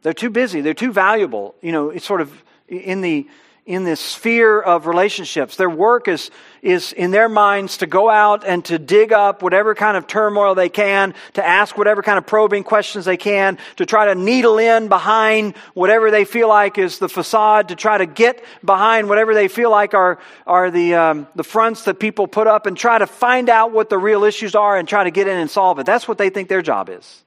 They're 0.02 0.14
too 0.14 0.30
busy, 0.30 0.62
they're 0.62 0.74
too 0.74 0.94
valuable. 0.94 1.56
You 1.62 1.72
know, 1.72 1.90
it's 1.90 2.06
sort 2.06 2.22
of 2.22 2.32
in 2.68 3.02
the 3.02 3.28
in 3.70 3.84
this 3.84 4.00
sphere 4.00 4.60
of 4.60 4.88
relationships. 4.88 5.56
Their 5.56 5.70
work 5.70 6.08
is, 6.08 6.32
is 6.64 6.92
in 6.92 7.12
their 7.12 7.30
minds 7.30 7.78
to 7.78 7.86
go 7.86 8.10
out 8.10 8.44
and 8.44 8.66
to 8.66 8.80
dig 8.80 9.14
up 9.14 9.44
whatever 9.44 9.76
kind 9.76 9.96
of 9.96 10.08
turmoil 10.08 10.56
they 10.56 10.70
can, 10.70 11.14
to 11.34 11.46
ask 11.46 11.78
whatever 11.78 12.02
kind 12.02 12.18
of 12.18 12.26
probing 12.26 12.64
questions 12.64 13.06
they 13.06 13.16
can, 13.16 13.60
to 13.76 13.86
try 13.86 14.06
to 14.06 14.16
needle 14.16 14.58
in 14.58 14.88
behind 14.88 15.56
whatever 15.76 16.10
they 16.10 16.26
feel 16.26 16.50
like 16.50 16.80
is 16.80 16.98
the 16.98 17.08
facade, 17.08 17.68
to 17.70 17.76
try 17.76 18.00
to 18.00 18.08
get 18.08 18.44
behind 18.66 19.08
whatever 19.08 19.36
they 19.36 19.48
feel 19.48 19.70
like 19.70 19.94
are, 19.94 20.18
are 20.48 20.72
the, 20.72 20.96
um, 20.96 21.28
the 21.36 21.44
fronts 21.44 21.84
that 21.84 22.00
people 22.00 22.26
put 22.26 22.48
up 22.48 22.66
and 22.66 22.76
try 22.76 22.98
to 22.98 23.06
find 23.06 23.50
out 23.50 23.72
what 23.72 23.88
the 23.88 24.00
real 24.00 24.24
issues 24.24 24.56
are 24.56 24.78
and 24.78 24.88
try 24.88 25.04
to 25.04 25.12
get 25.12 25.28
in 25.28 25.38
and 25.38 25.48
solve 25.48 25.78
it. 25.78 25.86
That's 25.86 26.08
what 26.08 26.18
they 26.18 26.32
think 26.32 26.50
their 26.50 26.64
job 26.64 26.90
is. 26.90 27.24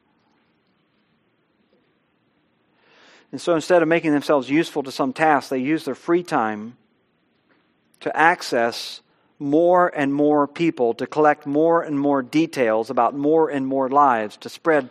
And 3.33 3.41
so 3.41 3.55
instead 3.55 3.83
of 3.83 3.89
making 3.89 4.13
themselves 4.13 4.49
useful 4.49 4.83
to 4.83 4.93
some 4.93 5.13
task, 5.13 5.49
they 5.49 5.59
use 5.59 5.85
their 5.85 5.95
free 5.95 6.23
time 6.23 6.77
to 8.01 8.15
access 8.17 9.01
more 9.39 9.89
and 9.89 10.15
more 10.15 10.47
people, 10.47 10.95
to 10.95 11.07
collect 11.07 11.47
more 11.47 11.83
and 11.83 11.99
more 11.99 12.23
details 12.23 12.91
about 12.91 13.17
more 13.17 13.49
and 13.49 13.67
more 13.67 13.89
lives, 13.89 14.37
to 14.37 14.49
spread 14.49 14.91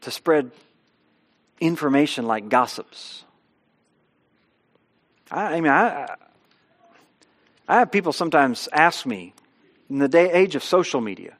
to 0.00 0.10
spread 0.10 0.50
information 1.60 2.26
like 2.26 2.48
gossips. 2.48 3.22
I, 5.30 5.56
I 5.56 5.60
mean, 5.60 5.70
I, 5.70 6.16
I 7.68 7.78
have 7.78 7.92
people 7.92 8.12
sometimes 8.12 8.68
ask 8.72 9.06
me 9.06 9.32
in 9.88 9.98
the 9.98 10.08
day 10.08 10.32
age 10.32 10.56
of 10.56 10.64
social 10.64 11.00
media, 11.00 11.36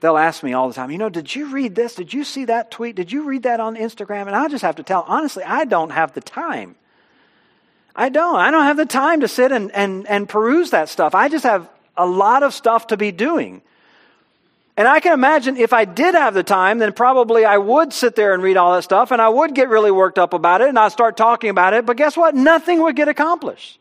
they'll 0.00 0.16
ask 0.16 0.42
me 0.42 0.52
all 0.52 0.68
the 0.68 0.74
time, 0.74 0.90
you 0.90 0.98
know, 0.98 1.08
did 1.08 1.34
you 1.34 1.52
read 1.52 1.74
this? 1.74 1.94
Did 1.94 2.12
you 2.12 2.24
see 2.24 2.46
that 2.46 2.70
tweet? 2.70 2.96
Did 2.96 3.12
you 3.12 3.22
read 3.22 3.44
that 3.44 3.60
on 3.60 3.76
Instagram? 3.76 4.26
And 4.26 4.34
I 4.34 4.48
just 4.48 4.62
have 4.62 4.76
to 4.76 4.82
tell, 4.82 5.04
honestly, 5.06 5.44
I 5.44 5.64
don't 5.64 5.90
have 5.90 6.12
the 6.12 6.20
time. 6.20 6.74
I 7.94 8.08
don't. 8.08 8.36
I 8.36 8.50
don't 8.50 8.64
have 8.64 8.76
the 8.76 8.86
time 8.86 9.20
to 9.20 9.28
sit 9.28 9.52
and, 9.52 9.70
and, 9.72 10.06
and 10.06 10.28
peruse 10.28 10.70
that 10.70 10.88
stuff. 10.88 11.14
I 11.14 11.28
just 11.28 11.44
have 11.44 11.68
a 11.96 12.06
lot 12.06 12.42
of 12.42 12.54
stuff 12.54 12.88
to 12.88 12.96
be 12.96 13.12
doing. 13.12 13.62
And 14.76 14.88
I 14.88 15.00
can 15.00 15.12
imagine 15.12 15.58
if 15.58 15.74
I 15.74 15.84
did 15.84 16.14
have 16.14 16.32
the 16.32 16.42
time, 16.42 16.78
then 16.78 16.94
probably 16.94 17.44
I 17.44 17.58
would 17.58 17.92
sit 17.92 18.16
there 18.16 18.32
and 18.32 18.42
read 18.42 18.56
all 18.56 18.72
that 18.74 18.84
stuff 18.84 19.10
and 19.10 19.20
I 19.20 19.28
would 19.28 19.54
get 19.54 19.68
really 19.68 19.90
worked 19.90 20.18
up 20.18 20.32
about 20.32 20.62
it 20.62 20.68
and 20.70 20.78
I'd 20.78 20.92
start 20.92 21.18
talking 21.18 21.50
about 21.50 21.74
it. 21.74 21.84
But 21.84 21.98
guess 21.98 22.16
what? 22.16 22.34
Nothing 22.34 22.80
would 22.82 22.96
get 22.96 23.08
accomplished. 23.08 23.78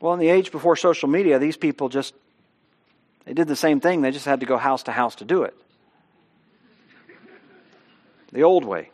Well, 0.00 0.12
in 0.12 0.20
the 0.20 0.28
age 0.28 0.52
before 0.52 0.76
social 0.76 1.08
media, 1.08 1.38
these 1.40 1.56
people 1.56 1.88
just 1.88 2.14
they 3.24 3.34
did 3.34 3.48
the 3.48 3.56
same 3.56 3.80
thing. 3.80 4.02
They 4.02 4.10
just 4.10 4.26
had 4.26 4.40
to 4.40 4.46
go 4.46 4.56
house 4.56 4.84
to 4.84 4.92
house 4.92 5.16
to 5.16 5.24
do 5.24 5.44
it. 5.44 5.54
The 8.32 8.42
old 8.42 8.64
way. 8.64 8.90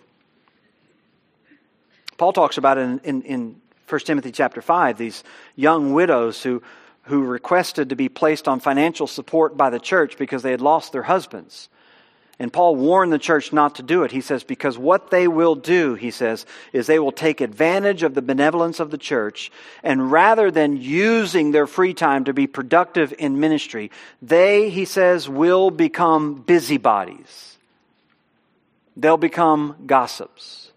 Paul 2.17 2.33
talks 2.33 2.59
about 2.59 2.79
in, 2.79 2.99
in, 3.05 3.23
in 3.23 3.61
1 3.89 4.01
Timothy 4.01 4.33
chapter 4.33 4.61
5, 4.61 4.99
these 4.99 5.23
young 5.55 5.93
widows 5.93 6.43
who, 6.43 6.63
who 7.03 7.25
requested 7.25 7.91
to 7.91 7.97
be 7.97 8.09
placed 8.09 8.49
on 8.49 8.61
financial 8.61 9.07
support 9.07 9.57
by 9.57 9.71
the 9.71 9.79
church 9.79 10.19
because 10.19 10.43
they 10.43 10.51
had 10.51 10.61
lost 10.61 10.93
their 10.93 11.05
husbands. 11.05 11.69
And 12.41 12.53
Paul 12.53 12.77
warned 12.77 13.13
the 13.13 13.19
church 13.19 13.53
not 13.53 13.77
to 13.77 13.83
do 13.83 14.05
it. 14.05 14.13
He 14.13 14.21
says, 14.21 14.45
because 14.45 14.79
what 14.79 15.11
they 15.11 15.27
will 15.27 15.57
do, 15.57 15.95
he 15.95 16.13
says, 16.13 16.47
is 16.73 16.87
they 16.87 17.01
will 17.01 17.11
take 17.11 17.41
advantage 17.41 18.05
of 18.05 18.15
the 18.15 18.23
benevolence 18.23 18.79
of 18.79 18.93
the 18.93 18.99
church, 18.99 19.51
and 19.83 20.13
rather 20.13 20.51
than 20.53 20.77
using 20.77 21.51
their 21.51 21.67
free 21.67 21.95
time 21.95 22.25
to 22.25 22.33
be 22.33 22.47
productive 22.47 23.13
in 23.19 23.41
ministry, 23.41 23.91
they, 24.23 24.71
he 24.71 24.85
says, 24.85 25.29
will 25.29 25.73
become 25.73 26.35
busybodies. 26.35 27.57
They'll 28.97 29.17
become 29.17 29.75
gossips. 29.87 30.71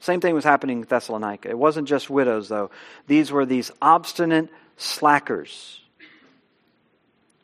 Same 0.00 0.20
thing 0.20 0.34
was 0.34 0.44
happening 0.44 0.80
in 0.80 0.86
Thessalonica. 0.86 1.50
It 1.50 1.58
wasn't 1.58 1.86
just 1.86 2.10
widows, 2.10 2.48
though. 2.48 2.70
These 3.06 3.30
were 3.30 3.46
these 3.46 3.70
obstinate 3.80 4.48
slackers 4.76 5.80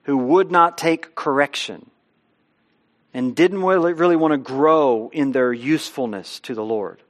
who 0.04 0.16
would 0.16 0.50
not 0.50 0.78
take 0.78 1.14
correction 1.14 1.90
and 3.16 3.34
didn't 3.34 3.62
really, 3.62 4.14
want 4.14 4.32
to 4.32 4.38
grow 4.38 5.08
in 5.10 5.32
their 5.32 5.50
usefulness 5.50 6.38
to 6.40 6.54
the 6.54 6.62
Lord. 6.62 7.02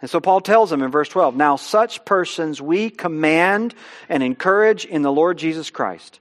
And 0.00 0.08
so 0.08 0.20
Paul 0.20 0.40
tells 0.40 0.70
them 0.70 0.80
in 0.80 0.92
verse 0.92 1.08
12 1.08 1.34
Now, 1.34 1.56
such 1.56 2.04
persons 2.04 2.62
we 2.62 2.88
command 2.88 3.74
and 4.08 4.22
encourage 4.22 4.84
in 4.84 5.02
the 5.02 5.10
Lord 5.10 5.38
Jesus 5.38 5.70
Christ. 5.70 6.20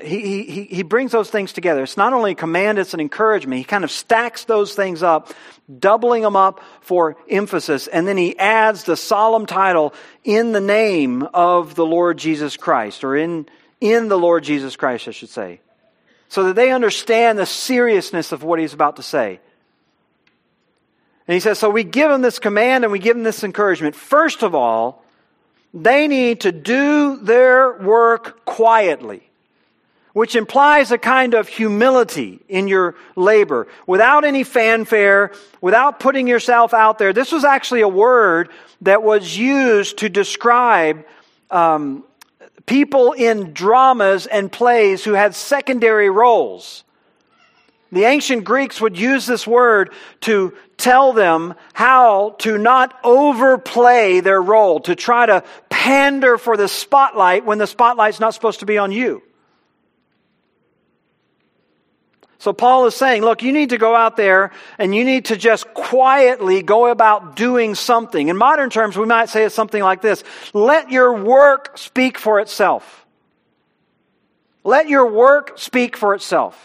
He, 0.00 0.44
he, 0.44 0.64
he 0.66 0.82
brings 0.84 1.10
those 1.10 1.28
things 1.28 1.52
together. 1.52 1.82
It's 1.82 1.96
not 1.96 2.12
only 2.12 2.32
a 2.32 2.36
command, 2.36 2.78
it's 2.78 2.94
an 2.94 3.00
encouragement. 3.00 3.58
He 3.58 3.64
kind 3.64 3.82
of 3.82 3.90
stacks 3.90 4.44
those 4.44 4.74
things 4.74 5.02
up, 5.02 5.32
doubling 5.76 6.22
them 6.22 6.36
up 6.36 6.60
for 6.82 7.16
emphasis, 7.28 7.88
and 7.88 8.06
then 8.06 8.16
he 8.16 8.38
adds 8.38 8.84
the 8.84 8.96
solemn 8.96 9.46
title 9.46 9.92
in 10.22 10.52
the 10.52 10.60
name 10.60 11.24
of 11.34 11.74
the 11.74 11.86
Lord 11.86 12.16
Jesus 12.16 12.56
Christ, 12.56 13.02
or 13.02 13.16
in, 13.16 13.48
in 13.80 14.06
the 14.06 14.18
Lord 14.18 14.44
Jesus 14.44 14.76
Christ, 14.76 15.08
I 15.08 15.10
should 15.10 15.30
say 15.30 15.60
so 16.28 16.44
that 16.44 16.56
they 16.56 16.70
understand 16.70 17.38
the 17.38 17.46
seriousness 17.46 18.32
of 18.32 18.42
what 18.42 18.58
he's 18.58 18.74
about 18.74 18.96
to 18.96 19.02
say. 19.02 19.40
And 21.26 21.34
he 21.34 21.40
says, 21.40 21.58
so 21.58 21.68
we 21.68 21.84
give 21.84 22.10
them 22.10 22.22
this 22.22 22.38
command 22.38 22.84
and 22.84 22.92
we 22.92 22.98
give 22.98 23.16
them 23.16 23.24
this 23.24 23.44
encouragement. 23.44 23.94
First 23.94 24.42
of 24.42 24.54
all, 24.54 25.04
they 25.74 26.08
need 26.08 26.40
to 26.40 26.52
do 26.52 27.16
their 27.16 27.72
work 27.72 28.44
quietly, 28.46 29.22
which 30.14 30.34
implies 30.34 30.90
a 30.90 30.96
kind 30.96 31.34
of 31.34 31.46
humility 31.46 32.40
in 32.48 32.66
your 32.66 32.94
labor, 33.14 33.68
without 33.86 34.24
any 34.24 34.42
fanfare, 34.42 35.32
without 35.60 36.00
putting 36.00 36.26
yourself 36.26 36.72
out 36.72 36.98
there. 36.98 37.12
This 37.12 37.30
was 37.30 37.44
actually 37.44 37.82
a 37.82 37.88
word 37.88 38.48
that 38.80 39.02
was 39.02 39.36
used 39.36 39.98
to 39.98 40.08
describe 40.08 41.04
um, 41.50 42.04
people 42.68 43.12
in 43.12 43.52
dramas 43.52 44.26
and 44.26 44.52
plays 44.52 45.02
who 45.02 45.14
had 45.14 45.34
secondary 45.34 46.10
roles. 46.10 46.84
The 47.90 48.04
ancient 48.04 48.44
Greeks 48.44 48.80
would 48.80 48.98
use 48.98 49.26
this 49.26 49.46
word 49.46 49.92
to 50.20 50.52
tell 50.76 51.14
them 51.14 51.54
how 51.72 52.36
to 52.40 52.58
not 52.58 52.94
overplay 53.02 54.20
their 54.20 54.40
role, 54.40 54.80
to 54.80 54.94
try 54.94 55.24
to 55.24 55.42
pander 55.70 56.36
for 56.36 56.56
the 56.56 56.68
spotlight 56.68 57.46
when 57.46 57.56
the 57.56 57.66
spotlight's 57.66 58.20
not 58.20 58.34
supposed 58.34 58.60
to 58.60 58.66
be 58.66 58.76
on 58.76 58.92
you. 58.92 59.22
So 62.40 62.52
Paul 62.52 62.86
is 62.86 62.94
saying, 62.94 63.22
look, 63.22 63.42
you 63.42 63.52
need 63.52 63.70
to 63.70 63.78
go 63.78 63.96
out 63.96 64.16
there 64.16 64.52
and 64.78 64.94
you 64.94 65.04
need 65.04 65.26
to 65.26 65.36
just 65.36 65.74
quietly 65.74 66.62
go 66.62 66.86
about 66.86 67.34
doing 67.34 67.74
something. 67.74 68.28
In 68.28 68.36
modern 68.36 68.70
terms, 68.70 68.96
we 68.96 69.06
might 69.06 69.28
say 69.28 69.44
it's 69.44 69.54
something 69.54 69.82
like 69.82 70.02
this. 70.02 70.22
Let 70.52 70.90
your 70.90 71.12
work 71.14 71.76
speak 71.76 72.16
for 72.16 72.38
itself. 72.38 73.06
Let 74.62 74.88
your 74.88 75.10
work 75.10 75.58
speak 75.58 75.96
for 75.96 76.14
itself. 76.14 76.64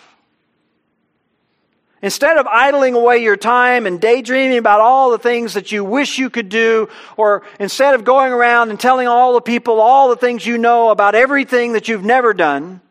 Instead 2.03 2.38
of 2.38 2.45
idling 2.45 2.95
away 2.95 3.23
your 3.23 3.38
time 3.38 3.88
and 3.88 3.99
daydreaming 3.99 4.57
about 4.57 4.81
all 4.81 5.09
the 5.09 5.17
things 5.17 5.53
that 5.53 5.71
you 5.71 5.86
wish 5.86 6.19
you 6.19 6.29
could 6.29 6.49
do, 6.49 6.89
or 7.15 7.43
instead 7.62 7.95
of 7.95 8.03
going 8.03 8.33
around 8.33 8.69
and 8.69 8.79
telling 8.79 9.07
all 9.07 9.33
the 9.33 9.41
people 9.41 9.79
all 9.79 10.09
the 10.09 10.17
things 10.17 10.45
you 10.45 10.57
know 10.57 10.89
about 10.89 11.15
everything 11.15 11.73
that 11.73 11.88
you've 11.88 12.03
never 12.03 12.33
done, 12.33 12.81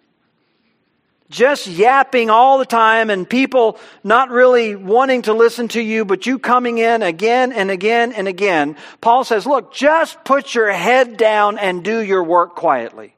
just 1.32 1.66
yapping 1.66 2.30
all 2.30 2.58
the 2.58 2.66
time 2.66 3.10
and 3.10 3.28
people 3.28 3.80
not 4.04 4.30
really 4.30 4.76
wanting 4.76 5.22
to 5.22 5.32
listen 5.32 5.66
to 5.68 5.80
you, 5.80 6.04
but 6.04 6.26
you 6.26 6.38
coming 6.38 6.78
in 6.78 7.02
again 7.02 7.52
and 7.52 7.70
again 7.70 8.12
and 8.12 8.28
again, 8.28 8.76
Paul 9.00 9.24
says, 9.24 9.46
look, 9.46 9.72
just 9.72 10.22
put 10.24 10.54
your 10.54 10.70
head 10.70 11.16
down 11.16 11.58
and 11.58 11.82
do 11.82 12.00
your 12.00 12.22
work 12.22 12.54
quietly. 12.54 13.16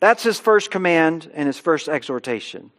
That's 0.00 0.22
his 0.22 0.40
first 0.40 0.70
command 0.70 1.30
and 1.34 1.46
his 1.46 1.58
first 1.58 1.88
exhortation. 1.88 2.70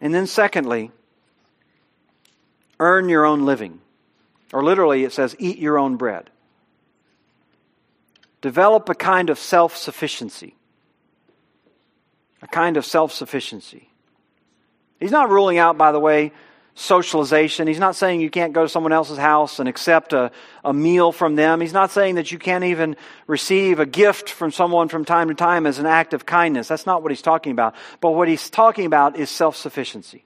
And 0.00 0.14
then, 0.14 0.26
secondly, 0.26 0.90
earn 2.78 3.08
your 3.08 3.24
own 3.24 3.44
living. 3.46 3.80
Or 4.52 4.62
literally, 4.62 5.04
it 5.04 5.12
says, 5.12 5.34
eat 5.38 5.58
your 5.58 5.78
own 5.78 5.96
bread. 5.96 6.30
Develop 8.40 8.88
a 8.88 8.94
kind 8.94 9.30
of 9.30 9.38
self 9.38 9.76
sufficiency. 9.76 10.54
A 12.42 12.46
kind 12.46 12.76
of 12.76 12.84
self 12.84 13.12
sufficiency. 13.12 13.90
He's 15.00 15.10
not 15.10 15.30
ruling 15.30 15.58
out, 15.58 15.78
by 15.78 15.92
the 15.92 16.00
way, 16.00 16.32
socialization. 16.74 17.66
He's 17.66 17.78
not 17.78 17.96
saying 17.96 18.20
you 18.20 18.30
can't 18.30 18.52
go 18.52 18.62
to 18.62 18.68
someone 18.68 18.92
else's 18.92 19.18
house 19.18 19.58
and 19.58 19.68
accept 19.68 20.12
a, 20.12 20.30
a 20.64 20.72
meal 20.72 21.10
from 21.10 21.34
them. 21.34 21.60
He's 21.60 21.72
not 21.72 21.90
saying 21.90 22.14
that 22.16 22.30
you 22.30 22.38
can't 22.38 22.64
even 22.64 22.96
receive 23.26 23.80
a 23.80 23.86
gift 23.86 24.30
from 24.30 24.52
someone 24.52 24.88
from 24.88 25.04
time 25.04 25.28
to 25.28 25.34
time 25.34 25.66
as 25.66 25.80
an 25.80 25.86
act 25.86 26.14
of 26.14 26.24
kindness. 26.24 26.68
That's 26.68 26.86
not 26.86 27.02
what 27.02 27.10
he's 27.10 27.22
talking 27.22 27.52
about. 27.52 27.74
But 28.00 28.12
what 28.12 28.28
he's 28.28 28.50
talking 28.50 28.86
about 28.86 29.16
is 29.16 29.30
self 29.30 29.56
sufficiency. 29.56 30.24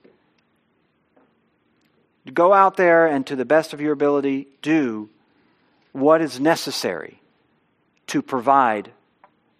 Go 2.31 2.53
out 2.53 2.77
there 2.77 3.07
and, 3.07 3.25
to 3.27 3.35
the 3.35 3.45
best 3.45 3.73
of 3.73 3.81
your 3.81 3.91
ability, 3.91 4.47
do 4.61 5.09
what 5.91 6.21
is 6.21 6.39
necessary 6.39 7.19
to 8.13 8.21
provide 8.21 8.91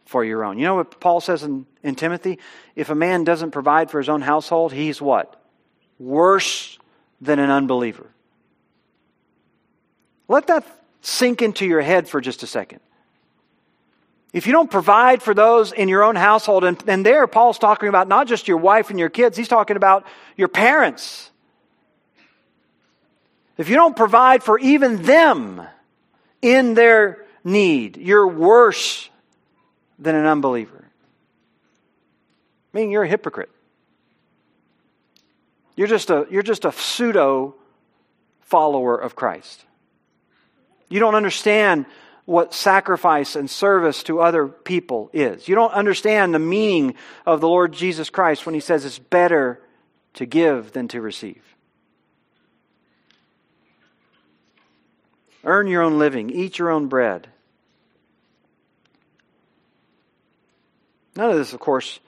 for 0.06 0.24
your 0.24 0.44
own. 0.44 0.60
You 0.60 0.66
know 0.66 0.76
what 0.76 1.00
Paul 1.00 1.22
says 1.22 1.42
in, 1.42 1.66
in 1.82 1.96
Timothy? 1.96 2.38
If 2.76 2.92
a 2.92 2.96
man 2.96 3.24
doesn't 3.24 3.50
provide 3.50 3.90
for 3.90 3.98
his 3.98 4.10
own 4.10 4.22
household, 4.22 4.72
he's 4.72 5.02
what? 5.02 5.42
Worse 5.98 6.78
than 7.20 7.40
an 7.40 7.50
unbeliever. 7.50 8.06
Let 10.28 10.46
that 10.48 10.68
sink 11.02 11.42
into 11.42 11.66
your 11.66 11.82
head 11.82 12.08
for 12.08 12.22
just 12.22 12.44
a 12.44 12.48
second. 12.48 12.80
If 14.34 14.46
you 14.46 14.54
don't 14.54 14.70
provide 14.70 15.24
for 15.24 15.34
those 15.34 15.72
in 15.72 15.90
your 15.90 16.04
own 16.04 16.16
household, 16.16 16.64
and, 16.64 16.78
and 16.88 17.04
there 17.04 17.26
Paul's 17.26 17.58
talking 17.58 17.90
about 17.90 18.08
not 18.08 18.28
just 18.28 18.48
your 18.48 18.58
wife 18.58 18.92
and 18.92 19.00
your 19.00 19.10
kids, 19.10 19.36
he's 19.36 19.48
talking 19.48 19.78
about 19.78 20.06
your 20.38 20.48
parents. 20.48 21.32
If 23.58 23.68
you 23.68 23.76
don't 23.76 23.96
provide 23.96 24.44
for 24.44 24.60
even 24.60 25.02
them 25.02 25.60
in 26.44 26.76
their 26.76 27.24
need. 27.44 27.98
You're 27.98 28.28
worse 28.28 29.10
than 30.00 30.16
an 30.16 30.26
unbeliever. 30.26 30.86
Meaning 32.74 32.92
you're 32.92 33.04
a 33.04 33.08
hypocrite. 33.08 33.50
You're 35.76 35.88
just 35.88 36.10
a, 36.10 36.28
you're 36.30 36.44
just 36.44 36.66
a 36.66 36.72
pseudo 36.72 37.56
follower 38.42 38.96
of 38.96 39.16
Christ. 39.16 39.66
You 40.90 41.00
don't 41.00 41.16
understand 41.16 41.86
what 42.26 42.54
sacrifice 42.54 43.36
and 43.36 43.50
service 43.50 44.04
to 44.04 44.22
other 44.22 44.48
people 44.48 45.10
is. 45.12 45.48
You 45.48 45.56
don't 45.56 45.74
understand 45.74 46.34
the 46.34 46.40
meaning 46.40 46.96
of 47.26 47.42
the 47.42 47.48
Lord 47.48 47.74
Jesus 47.74 48.10
Christ 48.10 48.46
when 48.46 48.56
he 48.56 48.62
says 48.62 48.86
it's 48.86 49.00
better 49.00 49.60
to 50.14 50.26
give 50.26 50.72
than 50.72 50.88
to 50.90 51.02
receive. 51.02 51.42
Earn 55.44 55.68
your 55.68 55.82
own 55.82 56.00
living, 56.00 56.30
eat 56.30 56.58
your 56.58 56.70
own 56.70 56.88
bread. 56.88 57.28
None 61.16 61.30
of 61.30 61.38
this, 61.38 61.54
of 61.54 61.60
course, 61.60 62.00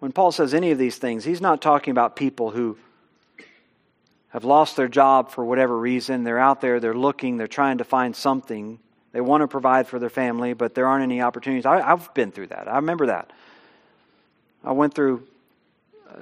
when 0.00 0.12
Paul 0.12 0.32
says 0.32 0.54
any 0.54 0.72
of 0.72 0.78
these 0.78 0.96
things, 0.96 1.24
he's 1.24 1.40
not 1.40 1.62
talking 1.62 1.92
about 1.92 2.16
people 2.16 2.50
who 2.50 2.76
have 4.30 4.44
lost 4.44 4.76
their 4.76 4.88
job 4.88 5.30
for 5.30 5.44
whatever 5.44 5.78
reason. 5.78 6.24
They're 6.24 6.38
out 6.38 6.60
there, 6.60 6.80
they're 6.80 6.94
looking, 6.94 7.36
they're 7.36 7.46
trying 7.46 7.78
to 7.78 7.84
find 7.84 8.16
something. 8.16 8.78
They 9.12 9.20
want 9.20 9.42
to 9.42 9.48
provide 9.48 9.86
for 9.86 9.98
their 9.98 10.10
family, 10.10 10.54
but 10.54 10.74
there 10.74 10.86
aren't 10.86 11.02
any 11.02 11.20
opportunities. 11.20 11.66
I, 11.66 11.80
have 11.80 12.12
been 12.14 12.32
through 12.32 12.48
that. 12.48 12.66
I 12.66 12.76
remember 12.76 13.06
that. 13.06 13.30
I 14.64 14.72
went 14.72 14.94
through 14.94 15.26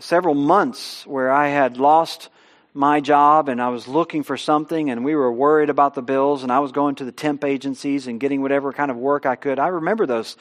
several 0.01 0.35
months 0.35 1.07
where 1.07 1.31
I 1.31 1.49
had 1.49 1.77
lost 1.77 2.29
my 2.73 3.01
job 3.01 3.49
and 3.49 3.61
I 3.61 3.69
was 3.69 3.89
looking 3.89 4.23
for 4.23 4.37
something 4.37 4.91
and 4.91 5.05
we 5.05 5.15
were 5.15 5.33
worried 5.33 5.71
about 5.71 5.95
the 5.95 6.03
bills 6.03 6.43
and 6.43 6.53
I 6.53 6.61
was 6.61 6.73
going 6.73 6.97
to 6.97 7.05
the 7.05 7.13
temp 7.13 7.45
agencies 7.45 8.07
and 8.07 8.21
getting 8.21 8.43
whatever 8.43 8.73
kind 8.73 8.91
of 8.91 8.97
work 8.97 9.27
I 9.27 9.37
could. 9.37 9.59
I 9.59 9.69
remember 9.69 10.07
those 10.07 10.37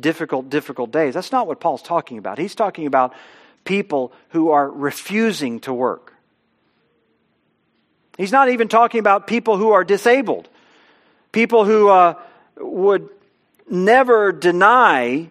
difficult, 0.00 0.50
difficult 0.50 0.90
days. 0.90 1.14
That's 1.14 1.32
not 1.32 1.46
what 1.46 1.60
Paul's 1.60 1.82
talking 1.82 2.18
about. 2.18 2.38
He's 2.38 2.54
talking 2.54 2.86
about 2.86 3.14
people 3.64 4.12
who 4.30 4.50
are 4.50 4.68
refusing 4.68 5.60
to 5.60 5.72
work. 5.72 6.14
He's 8.16 8.32
not 8.32 8.48
even 8.48 8.68
talking 8.68 8.98
about 8.98 9.26
people 9.26 9.56
who 9.56 9.70
are 9.70 9.84
disabled, 9.84 10.48
people 11.30 11.64
who 11.64 11.88
uh, 11.88 12.14
would 12.56 13.08
never 13.70 14.32
deny 14.32 15.30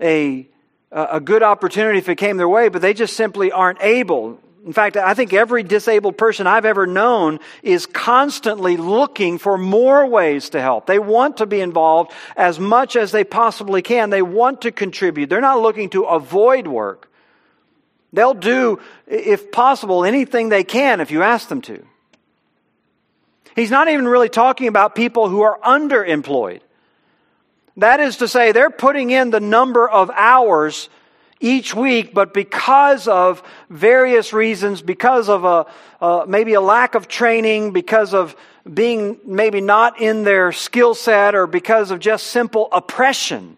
a, 0.00 0.46
a 0.92 1.20
good 1.20 1.42
opportunity 1.42 1.98
if 1.98 2.08
it 2.08 2.16
came 2.16 2.36
their 2.36 2.48
way, 2.48 2.68
but 2.68 2.82
they 2.82 2.94
just 2.94 3.16
simply 3.16 3.50
aren't 3.50 3.82
able. 3.82 4.38
In 4.64 4.74
fact, 4.74 4.98
I 4.98 5.14
think 5.14 5.32
every 5.32 5.62
disabled 5.62 6.18
person 6.18 6.46
I've 6.46 6.66
ever 6.66 6.86
known 6.86 7.40
is 7.62 7.86
constantly 7.86 8.76
looking 8.76 9.38
for 9.38 9.56
more 9.56 10.06
ways 10.06 10.50
to 10.50 10.60
help. 10.60 10.86
They 10.86 10.98
want 10.98 11.38
to 11.38 11.46
be 11.46 11.60
involved 11.60 12.12
as 12.36 12.60
much 12.60 12.94
as 12.94 13.10
they 13.10 13.24
possibly 13.24 13.80
can. 13.80 14.10
They 14.10 14.20
want 14.20 14.62
to 14.62 14.72
contribute. 14.72 15.30
They're 15.30 15.40
not 15.40 15.62
looking 15.62 15.88
to 15.90 16.04
avoid 16.04 16.66
work. 16.66 17.10
They'll 18.12 18.34
do, 18.34 18.80
if 19.06 19.50
possible, 19.50 20.04
anything 20.04 20.50
they 20.50 20.64
can 20.64 21.00
if 21.00 21.10
you 21.10 21.22
ask 21.22 21.48
them 21.48 21.62
to. 21.62 21.82
He's 23.56 23.70
not 23.70 23.88
even 23.88 24.06
really 24.06 24.28
talking 24.28 24.68
about 24.68 24.94
people 24.94 25.28
who 25.28 25.40
are 25.40 25.58
underemployed. 25.60 26.60
That 27.76 28.00
is 28.00 28.18
to 28.18 28.28
say, 28.28 28.52
they're 28.52 28.68
putting 28.68 29.10
in 29.10 29.30
the 29.30 29.40
number 29.40 29.88
of 29.88 30.10
hours 30.10 30.90
each 31.40 31.74
week, 31.74 32.12
but 32.12 32.34
because 32.34 33.08
of 33.08 33.42
various 33.70 34.32
reasons, 34.32 34.82
because 34.82 35.28
of 35.28 35.44
a, 35.44 35.66
uh, 36.00 36.24
maybe 36.28 36.54
a 36.54 36.60
lack 36.60 36.94
of 36.94 37.08
training, 37.08 37.72
because 37.72 38.12
of 38.12 38.36
being 38.72 39.18
maybe 39.24 39.62
not 39.62 40.00
in 40.00 40.22
their 40.22 40.52
skill 40.52 40.94
set, 40.94 41.34
or 41.34 41.46
because 41.46 41.90
of 41.90 41.98
just 41.98 42.26
simple 42.26 42.68
oppression 42.70 43.56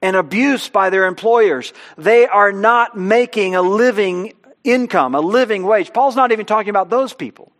and 0.00 0.16
abuse 0.16 0.68
by 0.68 0.90
their 0.90 1.06
employers, 1.06 1.72
they 1.98 2.26
are 2.26 2.52
not 2.52 2.96
making 2.96 3.56
a 3.56 3.62
living 3.62 4.32
income, 4.62 5.14
a 5.14 5.20
living 5.20 5.64
wage. 5.64 5.92
Paul's 5.92 6.16
not 6.16 6.32
even 6.32 6.46
talking 6.46 6.70
about 6.70 6.88
those 6.88 7.12
people. 7.12 7.50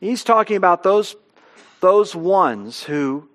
He's 0.00 0.24
talking 0.24 0.56
about 0.56 0.82
those, 0.82 1.14
those 1.80 2.16
ones 2.16 2.82
who 2.82 3.29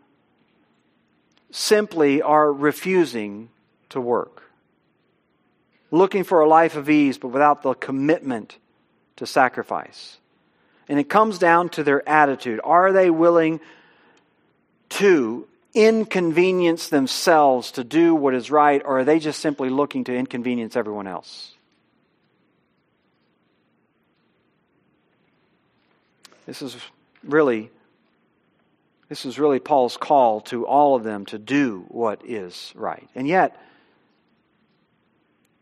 simply 1.55 2.21
are 2.21 2.51
refusing 2.51 3.49
to 3.89 4.01
work, 4.01 4.43
looking 5.89 6.25
for 6.25 6.41
a 6.41 6.47
life 6.47 6.75
of 6.75 6.89
ease, 6.89 7.17
but 7.17 7.29
without 7.29 7.61
the 7.61 7.73
commitment 7.73 8.57
to 9.15 9.25
sacrifice. 9.25 10.17
And 10.89 10.99
it 10.99 11.09
comes 11.09 11.39
down 11.39 11.69
to 11.69 11.83
their 11.83 12.07
attitude. 12.07 12.59
Are 12.63 12.91
they 12.91 13.09
willing 13.09 13.61
to 14.89 15.47
inconvenience 15.73 16.89
themselves 16.89 17.71
to 17.71 17.83
do 17.83 18.13
what 18.13 18.33
is 18.33 18.51
right, 18.51 18.81
or 18.83 18.99
are 18.99 19.03
they 19.05 19.19
just 19.19 19.39
simply 19.39 19.69
looking 19.69 20.03
to 20.03 20.15
inconvenience 20.15 20.75
everyone 20.75 21.07
else? 21.07 21.53
This 26.45 26.61
is 26.61 26.75
really 27.23 27.71
this 29.09 29.25
is 29.25 29.37
really 29.37 29.59
Paul's 29.59 29.97
call 29.97 30.41
to 30.41 30.65
all 30.65 30.95
of 30.95 31.03
them 31.03 31.25
to 31.27 31.37
do 31.37 31.85
what 31.89 32.21
is 32.25 32.73
right. 32.75 33.07
And 33.13 33.27
yet, 33.27 33.59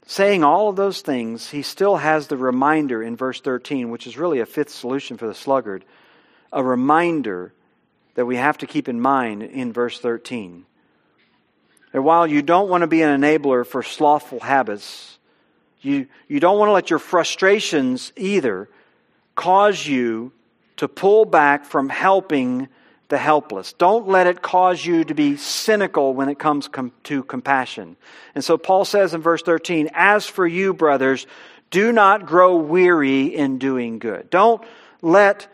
saying 0.05 0.43
all 0.43 0.69
of 0.69 0.75
those 0.75 1.01
things, 1.01 1.49
he 1.49 1.61
still 1.61 1.97
has 1.97 2.27
the 2.27 2.37
reminder 2.37 3.03
in 3.03 3.15
verse 3.15 3.41
13, 3.41 3.89
which 3.89 4.07
is 4.07 4.17
really 4.17 4.39
a 4.39 4.45
fifth 4.45 4.69
solution 4.69 5.17
for 5.17 5.27
the 5.27 5.35
sluggard, 5.35 5.83
a 6.51 6.63
reminder 6.63 7.53
that 8.15 8.25
we 8.25 8.37
have 8.37 8.57
to 8.59 8.67
keep 8.67 8.87
in 8.87 9.01
mind 9.01 9.43
in 9.43 9.73
verse 9.73 9.99
13. 9.99 10.65
That 11.91 12.01
while 12.01 12.25
you 12.25 12.41
don't 12.41 12.69
want 12.69 12.81
to 12.81 12.87
be 12.87 13.01
an 13.01 13.21
enabler 13.21 13.65
for 13.65 13.83
slothful 13.83 14.39
habits, 14.39 15.17
you, 15.81 16.07
you 16.27 16.39
don't 16.39 16.57
want 16.57 16.69
to 16.69 16.73
let 16.73 16.89
your 16.89 16.99
frustrations 16.99 18.13
either 18.15 18.69
cause 19.35 19.85
you 19.85 20.31
to 20.77 20.87
pull 20.87 21.25
back 21.25 21.65
from 21.65 21.89
helping 21.89 22.69
the 23.09 23.17
helpless. 23.17 23.73
Don't 23.73 24.07
let 24.07 24.27
it 24.27 24.41
cause 24.41 24.83
you 24.85 25.03
to 25.03 25.13
be 25.13 25.37
cynical 25.37 26.13
when 26.13 26.29
it 26.29 26.39
comes 26.39 26.67
com- 26.67 26.91
to 27.03 27.23
compassion. 27.23 27.95
And 28.33 28.43
so 28.43 28.57
Paul 28.57 28.85
says 28.85 29.13
in 29.13 29.21
verse 29.21 29.41
13, 29.41 29.89
As 29.93 30.25
for 30.25 30.47
you, 30.47 30.73
brothers, 30.73 31.27
do 31.69 31.91
not 31.91 32.25
grow 32.25 32.55
weary 32.55 33.25
in 33.25 33.57
doing 33.57 33.99
good. 33.99 34.29
Don't 34.29 34.63
let 35.01 35.47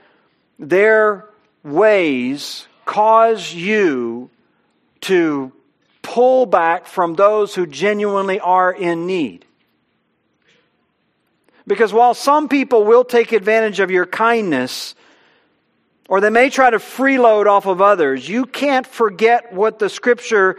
their 0.57 1.25
ways 1.63 2.67
cause 2.85 3.53
you 3.53 4.29
to 5.01 5.51
pull 6.01 6.45
back 6.45 6.85
from 6.85 7.15
those 7.15 7.55
who 7.55 7.65
genuinely 7.65 8.39
are 8.39 8.71
in 8.71 9.05
need. 9.05 9.45
Because 11.67 11.93
while 11.93 12.13
some 12.13 12.49
people 12.49 12.83
will 12.83 13.03
take 13.03 13.31
advantage 13.31 13.79
of 13.79 13.91
your 13.91 14.07
kindness, 14.07 14.95
or 16.09 16.19
they 16.19 16.31
may 16.31 16.49
try 16.49 16.69
to 16.69 16.79
freeload 16.79 17.45
off 17.45 17.67
of 17.67 17.81
others. 17.81 18.27
You 18.27 18.45
can't 18.45 18.85
forget 18.85 19.53
what 19.53 19.77
the 19.77 19.87
scripture 19.87 20.57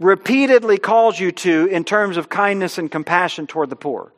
repeatedly 0.00 0.76
calls 0.76 1.18
you 1.18 1.30
to 1.30 1.66
in 1.66 1.84
terms 1.84 2.16
of 2.16 2.28
kindness 2.28 2.76
and 2.76 2.90
compassion 2.90 3.46
toward 3.46 3.70
the 3.70 3.76
poor. 3.76 4.12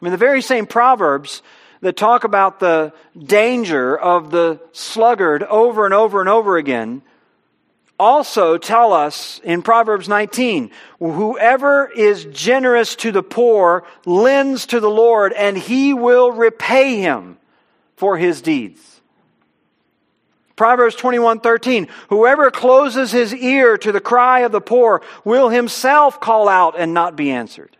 I 0.00 0.04
mean, 0.04 0.10
the 0.10 0.18
very 0.18 0.42
same 0.42 0.66
Proverbs 0.66 1.42
that 1.80 1.96
talk 1.96 2.24
about 2.24 2.58
the 2.58 2.92
danger 3.16 3.96
of 3.96 4.32
the 4.32 4.60
sluggard 4.72 5.44
over 5.44 5.84
and 5.84 5.94
over 5.94 6.20
and 6.20 6.28
over 6.28 6.56
again 6.56 7.02
also 7.98 8.58
tell 8.58 8.92
us 8.92 9.40
in 9.44 9.62
Proverbs 9.62 10.08
19 10.08 10.70
whoever 10.98 11.86
is 11.86 12.24
generous 12.26 12.96
to 12.96 13.12
the 13.12 13.22
poor 13.22 13.84
lends 14.04 14.66
to 14.66 14.80
the 14.80 14.90
Lord, 14.90 15.32
and 15.32 15.56
he 15.56 15.94
will 15.94 16.32
repay 16.32 17.00
him 17.00 17.38
for 17.94 18.18
his 18.18 18.42
deeds. 18.42 18.95
Proverbs 20.56 20.96
21:13 20.96 21.88
Whoever 22.08 22.50
closes 22.50 23.12
his 23.12 23.34
ear 23.34 23.76
to 23.78 23.92
the 23.92 24.00
cry 24.00 24.40
of 24.40 24.52
the 24.52 24.60
poor 24.60 25.02
will 25.24 25.50
himself 25.50 26.20
call 26.20 26.48
out 26.48 26.74
and 26.78 26.92
not 26.94 27.14
be 27.14 27.30
answered. 27.30 27.76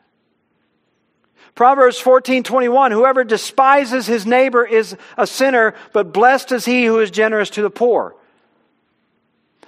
Proverbs 1.55 1.99
14:21 1.99 2.93
Whoever 2.93 3.25
despises 3.25 4.07
his 4.07 4.27
neighbor 4.27 4.65
is 4.65 4.95
a 5.17 5.27
sinner, 5.27 5.75
but 5.95 6.13
blessed 6.13 6.53
is 6.53 6.67
he 6.67 6.85
who 6.85 7.01
is 7.01 7.11
generous 7.11 7.49
to 7.51 7.63
the 7.63 7.71
poor. 7.71 8.15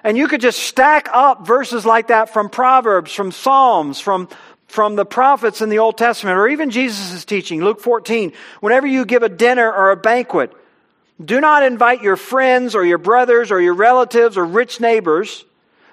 And 0.04 0.16
you 0.16 0.28
could 0.28 0.42
just 0.42 0.60
stack 0.60 1.08
up 1.10 1.46
verses 1.46 1.84
like 1.84 2.08
that 2.08 2.32
from 2.32 2.50
Proverbs, 2.50 3.12
from 3.12 3.32
Psalms, 3.32 4.00
from 4.00 4.28
from 4.68 4.96
the 4.96 5.06
prophets 5.06 5.62
in 5.62 5.70
the 5.70 5.78
Old 5.78 5.96
Testament, 5.96 6.36
or 6.36 6.46
even 6.46 6.68
Jesus' 6.68 7.24
teaching, 7.24 7.64
Luke 7.64 7.80
14. 7.80 8.34
Whenever 8.60 8.86
you 8.86 9.06
give 9.06 9.22
a 9.22 9.30
dinner 9.30 9.72
or 9.72 9.90
a 9.90 9.96
banquet, 9.96 10.52
do 11.22 11.40
not 11.40 11.64
invite 11.64 12.02
your 12.02 12.16
friends 12.16 12.74
or 12.74 12.84
your 12.84 12.98
brothers 12.98 13.50
or 13.50 13.60
your 13.60 13.74
relatives 13.74 14.36
or 14.36 14.44
rich 14.44 14.80
neighbors, 14.80 15.44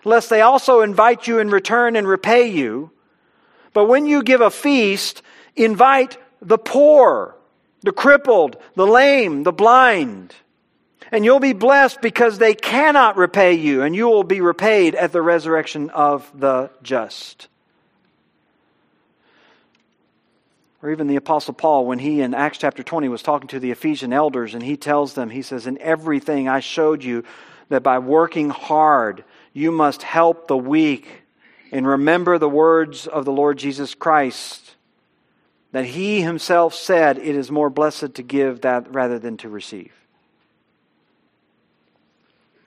lest 0.03 0.29
they 0.29 0.41
also 0.41 0.81
invite 0.81 1.27
you 1.27 1.39
in 1.39 1.49
return 1.49 1.95
and 1.95 2.07
repay 2.07 2.47
you. 2.47 2.91
But 3.73 3.85
when 3.85 4.05
you 4.05 4.23
give 4.23 4.41
a 4.41 4.51
feast, 4.51 5.21
invite 5.55 6.17
the 6.41 6.57
poor, 6.57 7.35
the 7.81 7.91
crippled, 7.91 8.57
the 8.75 8.87
lame, 8.87 9.43
the 9.43 9.51
blind. 9.51 10.35
And 11.11 11.25
you'll 11.25 11.39
be 11.39 11.53
blessed 11.53 12.01
because 12.01 12.37
they 12.37 12.53
cannot 12.53 13.17
repay 13.17 13.53
you, 13.53 13.83
and 13.83 13.95
you 13.95 14.07
will 14.07 14.23
be 14.23 14.41
repaid 14.41 14.95
at 14.95 15.11
the 15.11 15.21
resurrection 15.21 15.89
of 15.89 16.31
the 16.39 16.71
just. 16.83 17.47
Or 20.85 20.91
even 20.91 21.07
the 21.07 21.15
Apostle 21.15 21.55
Paul, 21.55 21.87
when 21.87 21.97
he 21.97 22.21
in 22.21 22.35
Acts 22.35 22.59
chapter 22.59 22.83
20 22.83 23.09
was 23.09 23.23
talking 23.23 23.47
to 23.47 23.59
the 23.59 23.71
Ephesian 23.71 24.13
elders, 24.13 24.53
and 24.53 24.61
he 24.61 24.77
tells 24.77 25.15
them, 25.15 25.31
he 25.31 25.41
says, 25.41 25.65
In 25.65 25.79
everything 25.79 26.47
I 26.47 26.59
showed 26.59 27.03
you 27.03 27.23
that 27.69 27.81
by 27.81 27.97
working 27.97 28.51
hard, 28.51 29.23
you 29.51 29.71
must 29.71 30.03
help 30.03 30.47
the 30.47 30.55
weak. 30.55 31.23
And 31.71 31.87
remember 31.87 32.37
the 32.37 32.47
words 32.47 33.07
of 33.07 33.25
the 33.25 33.31
Lord 33.31 33.57
Jesus 33.57 33.95
Christ, 33.95 34.75
that 35.71 35.85
he 35.85 36.21
himself 36.21 36.75
said, 36.75 37.17
It 37.17 37.35
is 37.35 37.49
more 37.49 37.71
blessed 37.71 38.13
to 38.13 38.21
give 38.21 38.61
that 38.61 38.93
rather 38.93 39.17
than 39.17 39.37
to 39.37 39.49
receive. 39.49 39.91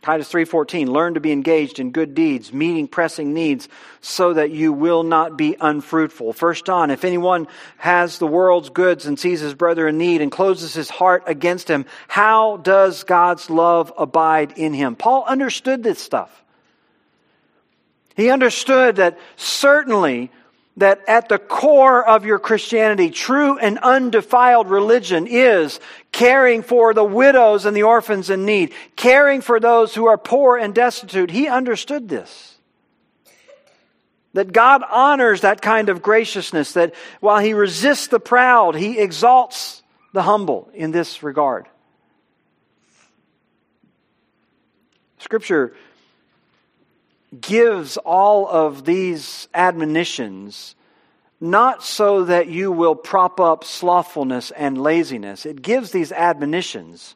Titus 0.03 0.30
3:14 0.30 0.88
Learn 0.88 1.14
to 1.14 1.20
be 1.20 1.32
engaged 1.32 1.80
in 1.80 1.90
good 1.90 2.14
deeds, 2.14 2.53
meeting 2.53 2.86
pressing 2.86 3.34
needs 3.34 3.68
so 4.01 4.32
that 4.32 4.51
you 4.51 4.72
will 4.72 5.03
not 5.03 5.36
be 5.36 5.57
unfruitful. 5.61 6.32
First 6.32 6.64
John 6.64 6.90
if 6.90 7.05
anyone 7.05 7.49
has 7.78 8.18
the 8.18 8.26
world's 8.26 8.70
goods 8.70 9.07
and 9.07 9.18
sees 9.18 9.40
his 9.40 9.55
brother 9.55 9.88
in 9.88 9.99
need 9.99 10.20
and 10.20 10.30
closes 10.30 10.72
his 10.74 10.88
heart 10.88 11.24
against 11.26 11.68
him, 11.68 11.84
how 12.07 12.59
does 12.59 13.05
God's 13.05 13.51
love 13.51 13.92
abide 13.99 14.53
in 14.57 14.72
him? 14.72 14.94
Paul 14.94 15.24
understood 15.26 15.82
this 15.82 15.99
stuff. 15.99 16.44
He 18.16 18.30
understood 18.30 18.96
that 18.96 19.18
certainly 19.36 20.30
that 20.79 21.03
at 21.09 21.29
the 21.29 21.39
core 21.39 22.09
of 22.09 22.24
your 22.24 22.39
Christianity, 22.39 23.11
true 23.11 23.59
and 23.59 23.79
undefiled 23.79 24.68
religion 24.68 25.26
is 25.29 25.81
caring 26.12 26.62
for 26.62 26.95
the 26.95 27.05
widows 27.05 27.66
and 27.66 27.76
the 27.76 27.83
orphans 27.83 28.31
in 28.31 28.45
need, 28.45 28.72
caring 28.95 29.41
for 29.41 29.59
those 29.59 29.95
who 29.95 30.07
are 30.07 30.16
poor 30.16 30.57
and 30.57 30.72
destitute. 30.72 31.33
He 31.33 31.49
understood 31.49 32.09
this. 32.09 32.55
That 34.35 34.53
God 34.53 34.83
honors 34.89 35.41
that 35.41 35.61
kind 35.61 35.89
of 35.89 36.01
graciousness, 36.01 36.72
that 36.74 36.95
while 37.18 37.41
He 37.41 37.55
resists 37.55 38.07
the 38.07 38.20
proud, 38.20 38.76
He 38.76 39.01
exalts 39.01 39.83
the 40.12 40.22
humble 40.22 40.70
in 40.74 40.93
this 40.93 41.24
regard. 41.24 41.66
Scripture 45.18 45.74
gives 47.41 47.97
all 47.99 48.49
of 48.49 48.85
these 48.85 49.49
admonitions 49.55 50.74
not 51.41 51.85
so 51.85 52.24
that 52.24 52.49
you 52.49 52.72
will 52.72 52.95
prop 52.95 53.39
up 53.39 53.62
slothfulness 53.64 54.51
and 54.51 54.81
laziness. 54.81 55.47
It 55.47 55.62
gives 55.62 55.93
these 55.93 56.11
admonitions 56.11 57.14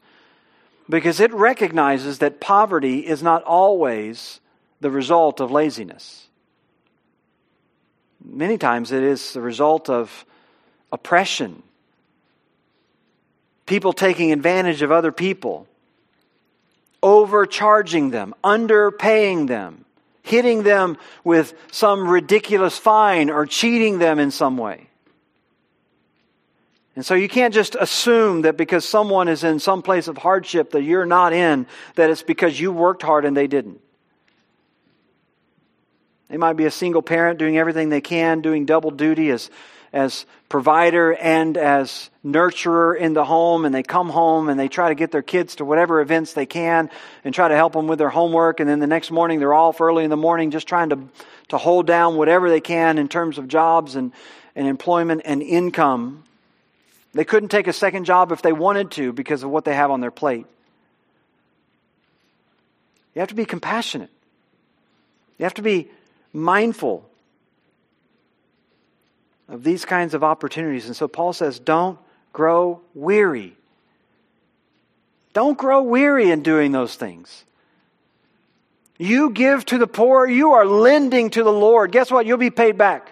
because 0.89 1.19
it 1.21 1.33
recognizes 1.33 2.19
that 2.19 2.41
poverty 2.41 3.07
is 3.07 3.23
not 3.23 3.43
always 3.43 4.41
the 4.81 4.91
result 4.91 5.41
of 5.41 5.51
laziness. 5.51 6.29
Many 8.25 8.59
times 8.59 8.93
it 8.93 9.03
is 9.03 9.33
the 9.33 9.41
result 9.41 9.91
of 9.91 10.25
oppression, 10.93 11.63
people 13.67 13.93
taking 13.93 14.33
advantage 14.33 14.83
of 14.83 14.93
other 14.93 15.11
people, 15.11 15.67
overcharging 17.03 18.11
them, 18.11 18.35
underpaying 18.45 19.49
them 19.49 19.82
hitting 20.23 20.63
them 20.63 20.97
with 21.25 21.55
some 21.71 22.09
ridiculous 22.09 22.79
fine 22.79 23.31
or 23.31 23.47
cheating 23.47 23.99
them 23.99 24.19
in 24.19 24.31
some 24.31 24.57
way. 24.57 24.89
And 26.95 27.05
so 27.05 27.15
you 27.15 27.29
can't 27.29 27.55
just 27.55 27.75
assume 27.75 28.43
that 28.43 28.57
because 28.57 28.87
someone 28.87 29.29
is 29.29 29.45
in 29.45 29.59
some 29.59 29.83
place 29.83 30.09
of 30.09 30.19
hardship 30.19 30.73
that 30.73 30.83
you're 30.83 31.07
not 31.07 31.33
in, 31.33 31.67
that 31.95 32.11
it's 32.11 32.23
because 32.23 32.59
you 32.59 32.71
worked 32.71 33.03
hard 33.03 33.25
and 33.25 33.37
they 33.37 33.47
didn't. 33.47 33.81
They 36.29 36.37
might 36.37 36.55
be 36.55 36.65
a 36.67 36.71
single 36.71 37.03
parent 37.03 37.39
doing 37.39 37.59
everything 37.59 37.89
they 37.89 38.01
can, 38.01 38.41
doing 38.41 38.67
double 38.67 38.91
duty 38.91 39.31
as 39.31 39.51
as 39.93 40.25
provider 40.49 41.13
and 41.13 41.57
as 41.57 42.11
nurturer 42.25 42.97
in 42.97 43.13
the 43.13 43.25
home, 43.25 43.65
and 43.65 43.75
they 43.75 43.83
come 43.83 44.09
home 44.09 44.49
and 44.49 44.59
they 44.59 44.69
try 44.69 44.89
to 44.89 44.95
get 44.95 45.11
their 45.11 45.23
kids 45.23 45.57
to 45.57 45.65
whatever 45.65 46.01
events 46.01 46.33
they 46.33 46.47
can 46.47 46.91
and 47.25 47.35
try 47.35 47.49
to 47.49 47.57
help 47.57 47.75
them 47.75 47.87
with 47.87 47.99
their 47.99 48.09
homework. 48.09 48.61
And 48.61 48.69
then 48.69 48.81
the 48.81 48.87
next 48.87 49.11
morning 49.11 49.39
they're 49.39 49.55
off 49.55 49.81
early 49.81 50.05
in 50.05 50.11
the 50.11 50.17
morning 50.17 50.51
just 50.51 50.67
trying 50.67 50.91
to, 50.91 50.99
to 51.49 51.59
hold 51.59 51.87
down 51.87 52.17
whatever 52.17 52.49
they 52.49 52.61
can 52.61 52.99
in 52.99 53.09
terms 53.09 53.39
of 53.39 53.49
jobs 53.49 53.97
and, 53.97 54.13
and 54.57 54.67
employment 54.67 55.23
and 55.25 55.43
income. 55.43 56.25
They 57.13 57.25
couldn't 57.25 57.51
take 57.51 57.67
a 57.67 57.73
second 57.75 58.05
job 58.05 58.33
if 58.33 58.41
they 58.41 58.53
wanted 58.53 58.93
to 58.93 59.13
because 59.13 59.43
of 59.43 59.51
what 59.51 59.65
they 59.67 59.75
have 59.75 59.91
on 59.91 60.01
their 60.01 60.11
plate. 60.11 60.47
You 63.15 63.21
have 63.21 63.29
to 63.29 63.35
be 63.35 63.45
compassionate. 63.45 64.09
You 65.39 65.45
have 65.45 65.55
to 65.55 65.63
be 65.63 65.91
mindful 66.33 67.07
of 69.53 69.63
these 69.63 69.85
kinds 69.85 70.15
of 70.15 70.25
opportunities. 70.25 70.87
And 70.87 70.97
so 70.97 71.07
Paul 71.07 71.35
says, 71.35 71.59
don't 71.59 71.99
grow 72.33 72.81
weary. 72.95 73.55
Don't 75.35 75.59
grow 75.59 75.83
weary 75.83 76.31
in 76.31 76.43
doing 76.43 76.73
those 76.73 76.95
things. 76.95 77.45
You 78.99 79.31
give 79.31 79.67
to 79.67 79.79
the 79.79 79.87
poor, 79.87 80.27
you 80.27 80.53
are 80.53 80.65
lending 80.65 81.31
to 81.31 81.45
the 81.45 81.53
Lord. 81.53 81.93
Guess 81.93 82.11
what? 82.11 82.25
You'll 82.25 82.39
be 82.39 82.51
paid 82.51 82.79
back. 82.79 83.11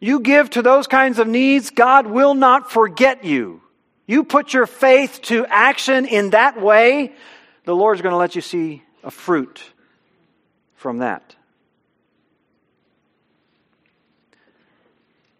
You 0.00 0.20
give 0.20 0.50
to 0.50 0.62
those 0.62 0.86
kinds 0.86 1.18
of 1.18 1.28
needs, 1.28 1.70
God 1.70 2.06
will 2.06 2.34
not 2.34 2.70
forget 2.70 3.24
you. 3.24 3.60
You 4.06 4.24
put 4.24 4.54
your 4.54 4.66
faith 4.66 5.20
to 5.24 5.44
action 5.46 6.06
in 6.06 6.30
that 6.30 6.60
way, 6.60 7.12
the 7.64 7.76
Lord's 7.76 8.00
going 8.00 8.12
to 8.12 8.18
let 8.18 8.34
you 8.34 8.40
see 8.40 8.82
a 9.02 9.10
fruit 9.10 9.62
from 10.76 10.98
that. 10.98 11.34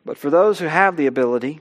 But 0.08 0.16
for 0.16 0.30
those 0.30 0.58
who 0.58 0.64
have 0.64 0.96
the 0.96 1.04
ability, 1.04 1.60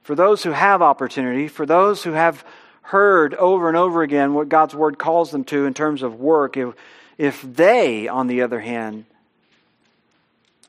for 0.00 0.14
those 0.14 0.42
who 0.42 0.52
have 0.52 0.80
opportunity, 0.80 1.46
for 1.46 1.66
those 1.66 2.04
who 2.04 2.12
have 2.12 2.42
heard 2.80 3.34
over 3.34 3.68
and 3.68 3.76
over 3.76 4.02
again 4.02 4.32
what 4.32 4.48
God's 4.48 4.74
Word 4.74 4.98
calls 4.98 5.30
them 5.30 5.44
to 5.44 5.66
in 5.66 5.74
terms 5.74 6.02
of 6.02 6.18
work, 6.18 6.56
if, 6.56 6.74
if 7.18 7.42
they, 7.42 8.08
on 8.08 8.28
the 8.28 8.40
other 8.40 8.60
hand, 8.60 9.04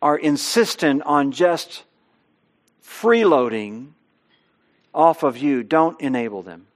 are 0.01 0.17
insistent 0.17 1.01
on 1.03 1.31
just 1.31 1.85
freeloading 2.83 3.91
off 4.93 5.23
of 5.23 5.37
you, 5.37 5.63
don't 5.63 6.01
enable 6.01 6.41
them. 6.41 6.67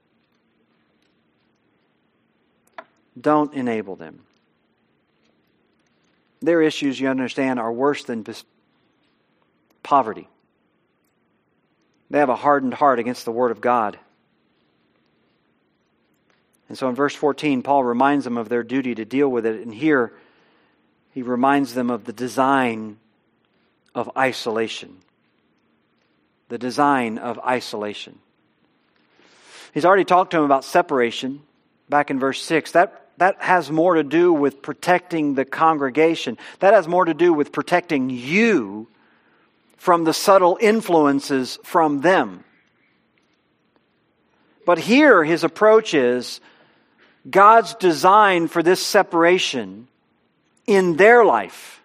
Don't 3.20 3.52
enable 3.52 3.96
them. 3.96 4.20
Their 6.40 6.62
issues, 6.62 6.98
you 6.98 7.08
understand, 7.08 7.60
are 7.60 7.70
worse 7.70 8.02
than 8.02 8.22
poverty. 9.86 10.28
They 12.10 12.18
have 12.18 12.28
a 12.28 12.34
hardened 12.34 12.74
heart 12.74 12.98
against 12.98 13.24
the 13.24 13.30
Word 13.30 13.52
of 13.52 13.60
God. 13.60 13.96
And 16.68 16.76
so 16.76 16.88
in 16.88 16.96
verse 16.96 17.14
14, 17.14 17.62
Paul 17.62 17.84
reminds 17.84 18.24
them 18.24 18.36
of 18.36 18.48
their 18.48 18.64
duty 18.64 18.96
to 18.96 19.04
deal 19.04 19.28
with 19.28 19.46
it. 19.46 19.60
And 19.60 19.72
here, 19.72 20.12
he 21.14 21.22
reminds 21.22 21.72
them 21.72 21.90
of 21.90 22.04
the 22.04 22.12
design 22.12 22.98
of 23.94 24.10
isolation. 24.18 24.96
The 26.48 26.58
design 26.58 27.18
of 27.18 27.38
isolation. 27.38 28.18
He's 29.72 29.84
already 29.84 30.04
talked 30.04 30.32
to 30.32 30.38
them 30.38 30.44
about 30.44 30.64
separation 30.64 31.42
back 31.88 32.10
in 32.10 32.18
verse 32.18 32.42
6. 32.42 32.72
That, 32.72 33.06
that 33.18 33.40
has 33.40 33.70
more 33.70 33.94
to 33.94 34.02
do 34.02 34.32
with 34.32 34.62
protecting 34.62 35.36
the 35.36 35.44
congregation, 35.44 36.38
that 36.58 36.74
has 36.74 36.88
more 36.88 37.04
to 37.04 37.14
do 37.14 37.32
with 37.32 37.52
protecting 37.52 38.10
you 38.10 38.88
from 39.76 40.04
the 40.04 40.14
subtle 40.14 40.58
influences 40.60 41.58
from 41.62 42.00
them. 42.00 42.44
But 44.64 44.78
here, 44.78 45.22
his 45.22 45.44
approach 45.44 45.94
is 45.94 46.40
God's 47.28 47.74
design 47.74 48.48
for 48.48 48.62
this 48.62 48.84
separation 48.84 49.88
in 50.66 50.96
their 50.96 51.24
life. 51.24 51.80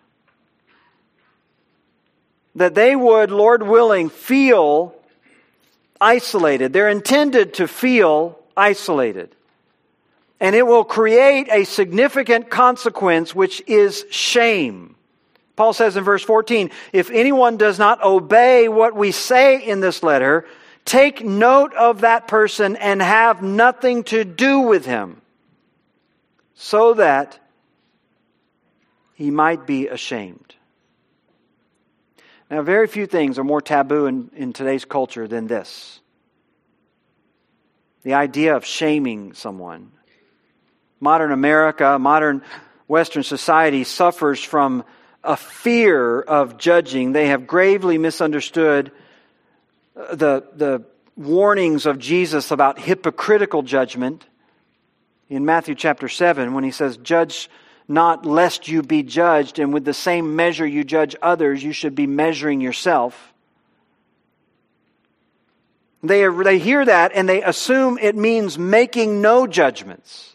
That 2.55 2.75
they 2.75 2.95
would, 2.95 3.31
Lord 3.31 3.63
willing, 3.63 4.09
feel 4.09 4.95
isolated. 6.01 6.73
They're 6.73 6.89
intended 6.89 7.53
to 7.55 7.67
feel 7.67 8.39
isolated. 8.57 9.35
And 10.39 10.55
it 10.55 10.65
will 10.65 10.83
create 10.83 11.47
a 11.51 11.65
significant 11.65 12.49
consequence, 12.49 13.35
which 13.35 13.61
is 13.67 14.05
shame. 14.09 14.95
Paul 15.61 15.73
says 15.73 15.95
in 15.95 16.03
verse 16.03 16.23
14, 16.23 16.71
if 16.91 17.11
anyone 17.11 17.55
does 17.55 17.77
not 17.77 18.03
obey 18.03 18.67
what 18.67 18.95
we 18.95 19.11
say 19.11 19.63
in 19.63 19.79
this 19.79 20.01
letter, 20.01 20.47
take 20.85 21.23
note 21.23 21.75
of 21.75 22.01
that 22.01 22.27
person 22.27 22.75
and 22.77 22.99
have 22.99 23.43
nothing 23.43 24.03
to 24.05 24.23
do 24.23 24.61
with 24.61 24.87
him, 24.87 25.21
so 26.55 26.95
that 26.95 27.37
he 29.13 29.29
might 29.29 29.67
be 29.67 29.87
ashamed. 29.87 30.55
Now, 32.49 32.63
very 32.63 32.87
few 32.87 33.05
things 33.05 33.37
are 33.37 33.43
more 33.43 33.61
taboo 33.61 34.07
in, 34.07 34.31
in 34.35 34.53
today's 34.53 34.83
culture 34.83 35.27
than 35.27 35.45
this 35.45 35.99
the 38.01 38.15
idea 38.15 38.55
of 38.55 38.65
shaming 38.65 39.33
someone. 39.33 39.91
Modern 40.99 41.31
America, 41.31 41.99
modern 41.99 42.41
Western 42.87 43.21
society 43.21 43.83
suffers 43.83 44.43
from 44.43 44.83
a 45.23 45.37
fear 45.37 46.21
of 46.21 46.57
judging. 46.57 47.11
They 47.11 47.27
have 47.27 47.47
gravely 47.47 47.97
misunderstood 47.97 48.91
uh, 49.95 50.15
the, 50.15 50.43
the 50.55 50.83
warnings 51.15 51.85
of 51.85 51.99
Jesus 51.99 52.51
about 52.51 52.79
hypocritical 52.79 53.61
judgment 53.61 54.25
in 55.29 55.45
Matthew 55.45 55.75
chapter 55.75 56.09
7 56.09 56.53
when 56.53 56.63
he 56.63 56.71
says, 56.71 56.97
Judge 56.97 57.49
not 57.87 58.25
lest 58.25 58.67
you 58.67 58.81
be 58.81 59.03
judged, 59.03 59.59
and 59.59 59.73
with 59.73 59.85
the 59.85 59.93
same 59.93 60.35
measure 60.35 60.65
you 60.65 60.83
judge 60.83 61.15
others, 61.21 61.63
you 61.63 61.73
should 61.73 61.93
be 61.93 62.07
measuring 62.07 62.61
yourself. 62.61 63.33
They, 66.03 66.27
they 66.27 66.57
hear 66.57 66.83
that 66.83 67.11
and 67.13 67.29
they 67.29 67.43
assume 67.43 67.97
it 67.99 68.15
means 68.15 68.57
making 68.57 69.21
no 69.21 69.45
judgments. 69.45 70.30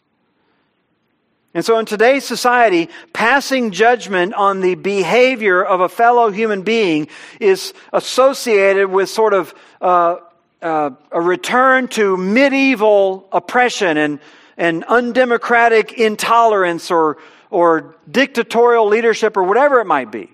And 1.57 1.65
so 1.65 1.79
in 1.79 1.87
today's 1.87 2.27
society, 2.27 2.91
passing 3.15 3.71
judgment 3.71 4.35
on 4.35 4.61
the 4.61 4.75
behavior 4.75 5.65
of 5.65 5.81
a 5.81 5.89
fellow 5.89 6.31
human 6.31 6.61
being 6.61 7.09
is 7.41 7.73
associated 7.95 8.89
with 8.89 9.09
sort 9.09 9.33
of 9.33 9.55
uh, 9.81 10.17
uh, 10.61 10.91
a 11.11 11.19
return 11.19 11.89
to 11.89 12.19
medieval 12.19 13.27
oppression 13.33 13.97
and, 13.97 14.21
and 14.59 14.85
undemocratic 14.85 15.95
intolerance 15.95 16.91
or, 16.91 17.17
or 17.49 17.97
dictatorial 18.11 18.87
leadership 18.87 19.39
or 19.39 19.43
whatever 19.43 19.81
it 19.81 19.87
might 19.87 20.13
be. 20.13 20.29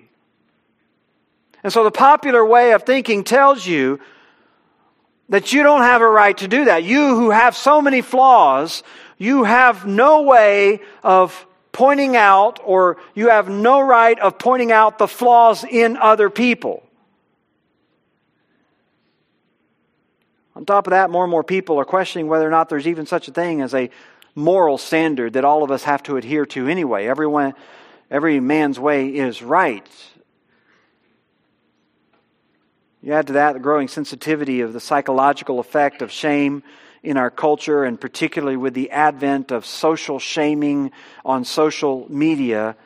And 1.63 1.73
so 1.73 1.85
the 1.85 1.93
popular 1.93 2.45
way 2.45 2.73
of 2.73 2.83
thinking 2.83 3.23
tells 3.23 3.65
you 3.65 4.01
that 5.29 5.53
you 5.53 5.63
don't 5.63 5.83
have 5.83 6.03
a 6.03 6.09
right 6.09 6.37
to 6.39 6.49
do 6.49 6.65
that. 6.65 6.83
You 6.83 7.15
who 7.15 7.31
have 7.31 7.57
so 7.57 7.81
many 7.81 8.01
flaws, 8.01 8.83
you 9.23 9.45
have 9.45 9.87
no 9.87 10.23
way 10.23 10.81
of 11.05 11.47
pointing 11.71 12.17
out 12.17 12.59
or 12.65 12.97
you 13.15 13.29
have 13.29 13.49
no 13.49 13.81
right 13.81 14.19
of 14.19 14.37
pointing 14.37 14.73
out 14.73 14.99
the 14.99 15.07
flaws 15.07 15.63
in 15.63 15.97
other 15.97 16.29
people. 16.29 16.83
On 20.57 20.65
top 20.67 20.89
of 20.89 20.91
that, 20.91 21.09
more 21.09 21.23
and 21.23 21.31
more 21.31 21.45
people 21.45 21.79
are 21.79 21.85
questioning 21.85 22.27
whether 22.27 22.45
or 22.45 22.51
not 22.51 22.69
there's 22.69 22.89
even 22.89 23.07
such 23.07 23.29
a 23.29 23.31
thing 23.31 23.63
as 23.63 23.75
a 23.75 23.91
moral 24.35 24.77
standard 24.77 25.35
that 25.35 25.45
all 25.45 25.63
of 25.63 25.71
us 25.71 25.85
have 25.85 26.03
to 26.03 26.17
adhere 26.17 26.45
to 26.47 26.67
anyway. 26.67 27.07
Everyone, 27.07 27.55
every 28.11 28.41
man's 28.41 28.81
way 28.81 29.07
is 29.07 29.41
right. 29.41 29.87
You 33.01 33.13
add 33.13 33.29
to 33.29 33.35
that 33.35 33.53
the 33.53 33.61
growing 33.61 33.87
sensitivity 33.87 34.63
of 34.63 34.73
the 34.73 34.81
psychological 34.81 35.61
effect 35.61 36.03
of 36.03 36.11
shame 36.11 36.65
in 37.03 37.17
our 37.17 37.31
culture, 37.31 37.85
and 37.85 38.01
particularly 38.01 38.57
with 38.57 38.75
the 38.75 38.91
advent 38.91 39.51
of 39.51 39.67
social 39.67 40.19
shaming 40.19 40.93
on 41.25 41.45
social 41.45 42.07
media. 42.09 42.77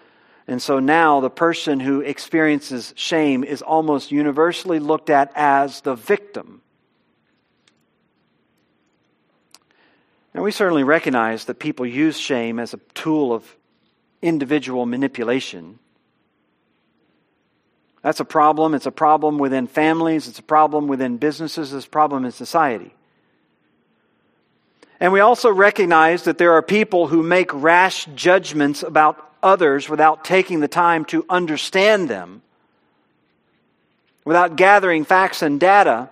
And 0.47 0.63
so 0.63 0.79
now 0.79 1.21
the 1.21 1.31
person 1.31 1.81
who 1.81 2.01
experiences 2.01 2.95
shame 2.97 3.45
is 3.45 3.63
almost 3.63 4.11
universally 4.11 4.79
looked 4.79 5.11
at 5.11 5.33
as 5.35 5.83
the 5.83 5.95
victim. 5.95 6.63
And 10.33 10.43
we 10.43 10.51
certainly 10.51 10.85
recognize 10.85 11.47
that 11.47 11.59
people 11.59 11.87
use 11.87 12.19
shame 12.19 12.59
as 12.59 12.75
a 12.75 12.81
tool 12.95 13.33
of 13.33 13.57
individual 14.23 14.87
manipulation. 14.87 15.79
That's 18.03 18.21
a 18.21 18.25
problem. 18.25 18.75
It's 18.75 18.87
a 18.87 18.93
problem 18.93 19.39
within 19.39 19.67
families. 19.67 20.29
It's 20.29 20.39
a 20.39 20.43
problem 20.43 20.89
within 20.89 21.17
businesses. 21.17 21.73
It's 21.73 21.87
a 21.87 21.91
problem 21.91 22.25
in 22.25 22.33
society. 22.33 22.96
And 24.99 25.13
we 25.13 25.21
also 25.21 25.51
recognize 25.51 26.23
that 26.25 26.39
there 26.39 26.53
are 26.53 26.63
people 26.63 27.09
who 27.09 27.23
make 27.23 27.53
rash 27.53 28.07
judgments 28.15 28.83
about 28.83 29.23
others 29.43 29.89
without 29.89 30.25
taking 30.25 30.61
the 30.61 30.69
time 30.69 31.05
to 31.07 31.25
understand 31.29 32.09
them, 32.09 32.43
without 34.25 34.57
gathering 34.57 35.05
facts 35.05 35.43
and 35.43 35.61
data. 35.61 36.11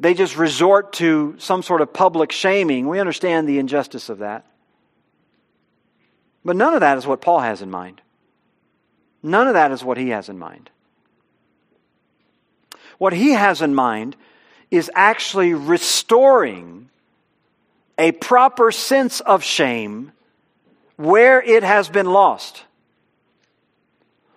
They 0.00 0.14
just 0.14 0.36
resort 0.36 0.94
to 0.94 1.36
some 1.38 1.62
sort 1.62 1.82
of 1.82 1.92
public 1.92 2.32
shaming. 2.32 2.88
We 2.88 3.00
understand 3.00 3.48
the 3.48 3.58
injustice 3.58 4.08
of 4.08 4.18
that. 4.18 4.44
But 6.44 6.56
none 6.56 6.74
of 6.74 6.80
that 6.80 6.98
is 6.98 7.06
what 7.06 7.20
Paul 7.20 7.40
has 7.40 7.62
in 7.62 7.70
mind. 7.70 8.00
None 9.22 9.46
of 9.46 9.54
that 9.54 9.72
is 9.72 9.84
what 9.84 9.98
he 9.98 10.08
has 10.08 10.28
in 10.28 10.38
mind. 10.38 10.70
What 12.98 13.12
he 13.12 13.30
has 13.30 13.62
in 13.62 13.74
mind 13.74 14.16
is 14.70 14.90
actually 14.94 15.54
restoring 15.54 16.88
a 18.00 18.12
proper 18.12 18.72
sense 18.72 19.20
of 19.20 19.44
shame 19.44 20.10
where 20.96 21.40
it 21.42 21.62
has 21.62 21.88
been 21.88 22.06
lost. 22.06 22.64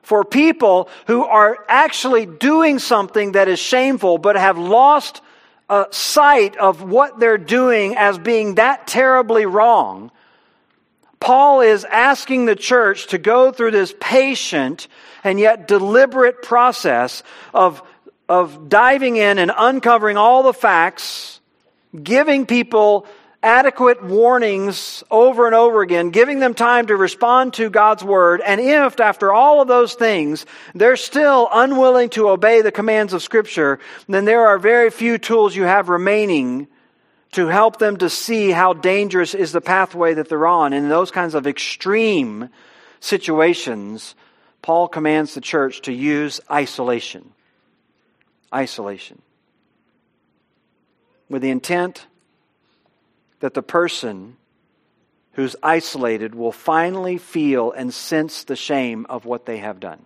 For 0.02 0.26
people 0.26 0.90
who 1.08 1.24
are 1.24 1.64
actually 1.70 2.26
doing 2.26 2.78
something 2.78 3.32
that 3.32 3.48
is 3.48 3.60
shameful 3.60 4.18
but 4.18 4.36
have 4.36 4.58
lost 4.58 5.22
a 5.70 5.88
sight 5.92 6.58
of 6.58 6.84
what 6.84 7.20
they're 7.20 7.38
doing 7.38 7.96
as 7.96 8.18
being 8.18 8.56
that 8.56 8.86
terribly 8.86 9.46
wrong, 9.46 10.12
Paul 11.22 11.62
is 11.62 11.86
asking 11.86 12.46
the 12.46 12.58
church 12.58 13.08
to 13.08 13.18
go 13.18 13.54
through 13.54 13.72
this 13.72 13.96
patient 13.98 14.90
and 15.24 15.40
yet 15.40 15.70
deliberate 15.70 16.42
process 16.42 17.24
of, 17.54 17.82
of 18.28 18.68
diving 18.68 19.16
in 19.16 19.40
and 19.40 19.54
uncovering 19.56 20.18
all 20.18 20.44
the 20.44 20.54
facts, 20.54 21.40
giving 22.04 22.46
people 22.46 23.08
adequate 23.44 24.02
warnings 24.02 25.04
over 25.12 25.46
and 25.46 25.54
over 25.54 25.82
again, 25.82 26.10
giving 26.10 26.40
them 26.40 26.54
time 26.54 26.88
to 26.88 26.96
respond 26.96 27.54
to 27.56 27.70
God's 27.70 28.04
word. 28.04 28.42
And 28.42 28.62
if, 28.62 29.02
after 29.02 29.34
all 29.34 29.62
of 29.62 29.68
those 29.68 29.94
things, 29.94 30.46
they're 30.74 30.96
still 30.96 31.50
unwilling 31.52 32.10
to 32.12 32.30
obey 32.30 32.62
the 32.62 32.72
commands 32.72 33.12
of 33.12 33.22
Scripture, 33.22 33.80
then 34.08 34.24
there 34.24 34.48
are 34.48 34.58
very 34.58 34.90
few 34.90 35.18
tools 35.18 35.56
you 35.56 35.64
have 35.64 35.90
remaining 35.90 36.68
to 37.34 37.48
help 37.48 37.80
them 37.80 37.98
to 37.98 38.10
see 38.10 38.52
how 38.52 38.74
dangerous 38.74 39.34
is 39.36 39.52
the 39.52 39.62
pathway 39.62 40.14
that 40.14 40.30
they're 40.30 40.48
on. 40.48 40.72
In 40.72 40.88
those 40.88 41.12
kinds 41.12 41.36
of 41.36 41.46
extreme 41.46 42.50
situations, 43.02 44.16
Paul 44.62 44.88
commands 44.88 45.34
the 45.34 45.42
church 45.42 45.82
to 45.82 45.92
use 45.92 46.40
isolation. 46.50 47.32
Isolation. 48.54 49.22
With 51.28 51.42
the 51.42 51.50
intent 51.50 52.06
that 53.44 53.54
the 53.54 53.62
person 53.62 54.38
who's 55.34 55.54
isolated 55.62 56.34
will 56.34 56.54
finally 56.54 57.18
feel 57.18 57.74
and 57.74 57.94
sense 57.94 58.46
the 58.46 58.56
shame 58.56 59.06
of 59.10 59.26
what 59.26 59.46
they 59.46 59.58
have 59.58 59.82
done. 59.82 60.06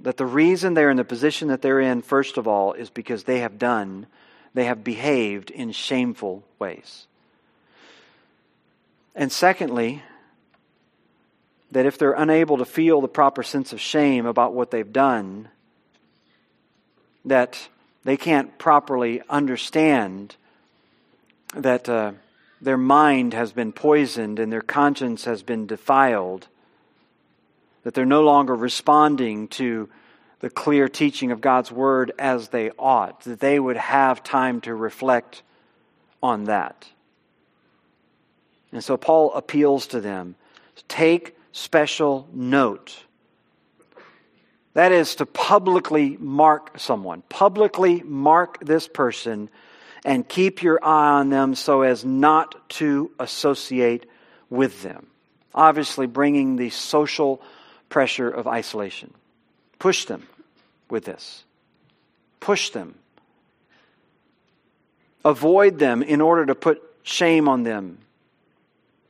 That 0.00 0.16
the 0.16 0.24
reason 0.24 0.72
they're 0.72 0.88
in 0.88 0.96
the 0.96 1.04
position 1.04 1.48
that 1.48 1.60
they're 1.60 1.80
in, 1.80 2.00
first 2.00 2.38
of 2.38 2.48
all, 2.48 2.72
is 2.72 2.88
because 2.88 3.24
they 3.24 3.40
have 3.40 3.58
done 3.58 4.06
they 4.54 4.64
have 4.64 4.82
behaved 4.82 5.50
in 5.50 5.72
shameful 5.72 6.42
ways. 6.58 7.06
And 9.14 9.30
secondly, 9.30 10.02
that 11.70 11.84
if 11.84 11.98
they're 11.98 12.12
unable 12.12 12.56
to 12.56 12.64
feel 12.64 13.02
the 13.02 13.08
proper 13.08 13.42
sense 13.42 13.74
of 13.74 13.80
shame 13.82 14.24
about 14.24 14.54
what 14.54 14.70
they've 14.70 14.90
done, 14.90 15.48
that 17.26 17.68
they 18.04 18.16
can't 18.16 18.56
properly 18.56 19.20
understand 19.28 20.36
that 21.54 21.88
uh, 21.88 22.12
their 22.60 22.76
mind 22.76 23.34
has 23.34 23.52
been 23.52 23.72
poisoned 23.72 24.38
and 24.38 24.52
their 24.52 24.62
conscience 24.62 25.24
has 25.24 25.42
been 25.42 25.66
defiled, 25.66 26.48
that 27.82 27.94
they're 27.94 28.04
no 28.04 28.22
longer 28.22 28.54
responding 28.54 29.48
to 29.48 29.88
the 30.40 30.50
clear 30.50 30.88
teaching 30.88 31.30
of 31.30 31.40
God's 31.40 31.72
Word 31.72 32.12
as 32.18 32.48
they 32.48 32.70
ought, 32.78 33.22
that 33.22 33.40
they 33.40 33.58
would 33.58 33.76
have 33.76 34.22
time 34.22 34.60
to 34.62 34.74
reflect 34.74 35.42
on 36.22 36.44
that. 36.44 36.86
And 38.72 38.82
so 38.82 38.96
Paul 38.96 39.32
appeals 39.32 39.86
to 39.88 40.00
them 40.00 40.34
take 40.88 41.36
special 41.52 42.28
note. 42.32 43.04
That 44.74 44.92
is 44.92 45.16
to 45.16 45.26
publicly 45.26 46.16
mark 46.20 46.78
someone, 46.78 47.22
publicly 47.22 48.02
mark 48.02 48.64
this 48.64 48.86
person, 48.86 49.48
and 50.06 50.26
keep 50.26 50.62
your 50.62 50.78
eye 50.82 51.18
on 51.18 51.30
them 51.30 51.56
so 51.56 51.82
as 51.82 52.04
not 52.04 52.68
to 52.68 53.10
associate 53.18 54.06
with 54.48 54.84
them. 54.84 55.08
Obviously, 55.52 56.06
bringing 56.06 56.54
the 56.54 56.70
social 56.70 57.42
pressure 57.88 58.30
of 58.30 58.46
isolation. 58.46 59.12
Push 59.80 60.04
them 60.04 60.26
with 60.88 61.04
this. 61.04 61.42
Push 62.38 62.70
them. 62.70 62.94
Avoid 65.24 65.80
them 65.80 66.04
in 66.04 66.20
order 66.20 66.46
to 66.46 66.54
put 66.54 66.80
shame 67.02 67.48
on 67.48 67.64
them. 67.64 67.98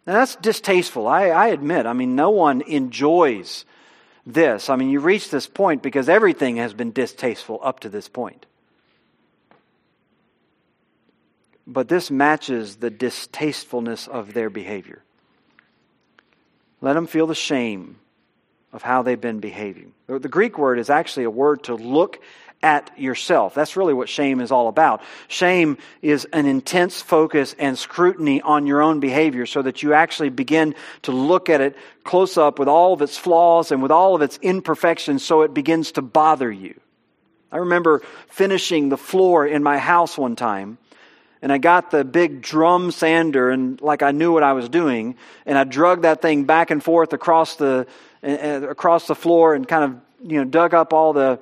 Now, 0.07 0.15
that's 0.15 0.37
distasteful. 0.37 1.07
I, 1.07 1.27
I 1.29 1.49
admit. 1.49 1.85
I 1.85 1.93
mean, 1.93 2.17
no 2.17 2.31
one 2.31 2.63
enjoys 2.63 3.67
this. 4.25 4.71
I 4.71 4.77
mean, 4.77 4.89
you 4.89 5.01
reach 5.01 5.29
this 5.29 5.47
point 5.47 5.83
because 5.83 6.09
everything 6.09 6.57
has 6.57 6.73
been 6.73 6.93
distasteful 6.93 7.61
up 7.63 7.81
to 7.81 7.91
this 7.91 8.09
point. 8.09 8.47
But 11.67 11.89
this 11.89 12.11
matches 12.11 12.77
the 12.77 12.91
distastefulness 12.91 14.07
of 14.07 14.35
their 14.35 14.51
behavior. 14.51 15.03
Let 16.81 16.95
them 16.95 17.07
feel 17.07 17.27
the 17.27 17.35
shame 17.35 17.97
of 18.73 18.83
how 18.83 19.03
they've 19.03 19.21
been 19.21 19.41
behaving. 19.41 19.93
The 20.07 20.29
Greek 20.29 20.59
word 20.59 20.79
is 20.79 20.91
actually 20.91 21.25
a 21.25 21.31
word 21.31 21.65
to 21.65 21.75
look 21.75 22.21
at 22.63 22.99
yourself. 22.99 23.55
That's 23.55 23.77
really 23.77 23.95
what 23.95 24.09
shame 24.09 24.41
is 24.41 24.51
all 24.51 24.69
about. 24.69 25.03
Shame 25.29 25.79
is 26.03 26.27
an 26.33 26.47
intense 26.47 27.03
focus 27.03 27.55
and 27.59 27.79
scrutiny 27.79 28.41
on 28.41 28.67
your 28.67 28.83
own 28.83 29.01
behavior 29.01 29.47
so 29.47 29.63
that 29.63 29.83
you 29.83 29.93
actually 29.93 30.31
begin 30.31 30.75
to 31.03 31.13
look 31.13 31.49
at 31.49 31.61
it 31.61 31.77
close 32.05 32.37
up 32.37 32.59
with 32.59 32.69
all 32.69 32.93
of 32.93 33.03
its 33.03 33.17
flaws 33.17 33.73
and 33.73 33.83
with 33.83 33.91
all 33.91 34.15
of 34.15 34.23
its 34.23 34.39
imperfections 34.43 35.25
so 35.25 35.43
it 35.43 35.55
begins 35.55 35.93
to 35.93 36.03
bother 36.03 36.51
you. 36.51 36.79
I 37.53 37.59
remember 37.59 38.03
finishing 38.29 38.89
the 38.89 38.97
floor 38.97 39.47
in 39.47 39.63
my 39.63 39.79
house 39.79 40.19
one 40.19 40.37
time, 40.37 40.79
and 41.43 41.53
I 41.53 41.59
got 41.59 41.91
the 41.91 42.05
big 42.05 42.43
drum 42.43 42.91
sander, 42.91 43.51
and 43.51 43.81
like 43.81 44.03
I 44.03 44.11
knew 44.11 44.33
what 44.33 44.43
I 44.43 44.53
was 44.53 44.69
doing, 44.69 45.17
and 45.45 45.59
I 45.59 45.65
drug 45.65 46.03
that 46.03 46.23
thing 46.23 46.45
back 46.45 46.71
and 46.71 46.83
forth 46.83 47.13
across 47.13 47.57
the 47.57 47.87
across 48.23 49.07
the 49.07 49.15
floor, 49.15 49.55
and 49.55 49.67
kind 49.67 49.85
of 49.85 50.31
you 50.31 50.39
know 50.39 50.45
dug 50.45 50.75
up 50.75 50.93
all 50.93 51.13
the 51.13 51.39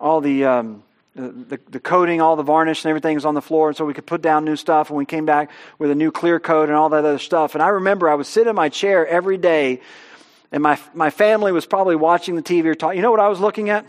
all 0.00 0.20
the 0.20 0.44
um, 0.44 0.82
the, 1.14 1.58
the 1.70 1.80
coating, 1.80 2.20
all 2.20 2.36
the 2.36 2.42
varnish 2.42 2.84
and 2.84 2.90
everything 2.90 3.14
was 3.14 3.24
on 3.24 3.34
the 3.34 3.42
floor, 3.42 3.68
and 3.68 3.76
so 3.76 3.84
we 3.84 3.94
could 3.94 4.06
put 4.06 4.20
down 4.20 4.44
new 4.44 4.56
stuff. 4.56 4.90
And 4.90 4.98
we 4.98 5.06
came 5.06 5.24
back 5.24 5.50
with 5.78 5.90
a 5.90 5.94
new 5.94 6.10
clear 6.10 6.38
coat 6.38 6.68
and 6.68 6.76
all 6.76 6.90
that 6.90 7.04
other 7.04 7.18
stuff. 7.18 7.54
And 7.54 7.62
I 7.62 7.68
remember 7.68 8.08
I 8.08 8.14
would 8.14 8.26
sit 8.26 8.46
in 8.46 8.54
my 8.54 8.68
chair 8.68 9.06
every 9.06 9.38
day, 9.38 9.80
and 10.52 10.62
my 10.62 10.78
my 10.92 11.10
family 11.10 11.52
was 11.52 11.66
probably 11.66 11.96
watching 11.96 12.36
the 12.36 12.42
TV 12.42 12.66
or 12.66 12.74
talking. 12.74 12.96
You 12.96 13.02
know 13.02 13.10
what 13.10 13.20
I 13.20 13.28
was 13.28 13.40
looking 13.40 13.70
at? 13.70 13.86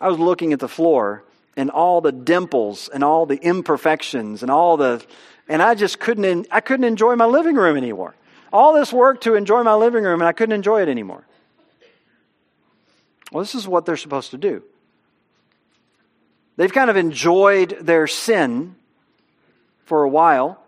I 0.00 0.08
was 0.08 0.18
looking 0.18 0.52
at 0.52 0.60
the 0.60 0.68
floor 0.68 1.22
and 1.60 1.70
all 1.70 2.00
the 2.00 2.10
dimples 2.10 2.88
and 2.88 3.04
all 3.04 3.26
the 3.26 3.36
imperfections 3.36 4.40
and 4.40 4.50
all 4.50 4.78
the, 4.78 5.04
and 5.46 5.60
I 5.60 5.74
just 5.74 6.00
couldn't. 6.00 6.48
I 6.50 6.60
couldn't 6.60 6.86
enjoy 6.86 7.16
my 7.16 7.26
living 7.26 7.54
room 7.54 7.76
anymore. 7.76 8.14
All 8.50 8.72
this 8.72 8.94
work 8.94 9.20
to 9.22 9.34
enjoy 9.34 9.62
my 9.62 9.74
living 9.74 10.04
room, 10.04 10.22
and 10.22 10.28
I 10.28 10.32
couldn't 10.32 10.54
enjoy 10.54 10.80
it 10.80 10.88
anymore. 10.88 11.26
Well, 13.30 13.42
this 13.42 13.54
is 13.54 13.68
what 13.68 13.84
they're 13.84 13.98
supposed 13.98 14.30
to 14.30 14.38
do. 14.38 14.62
They've 16.56 16.72
kind 16.72 16.88
of 16.88 16.96
enjoyed 16.96 17.76
their 17.78 18.06
sin 18.06 18.76
for 19.84 20.02
a 20.02 20.08
while. 20.08 20.62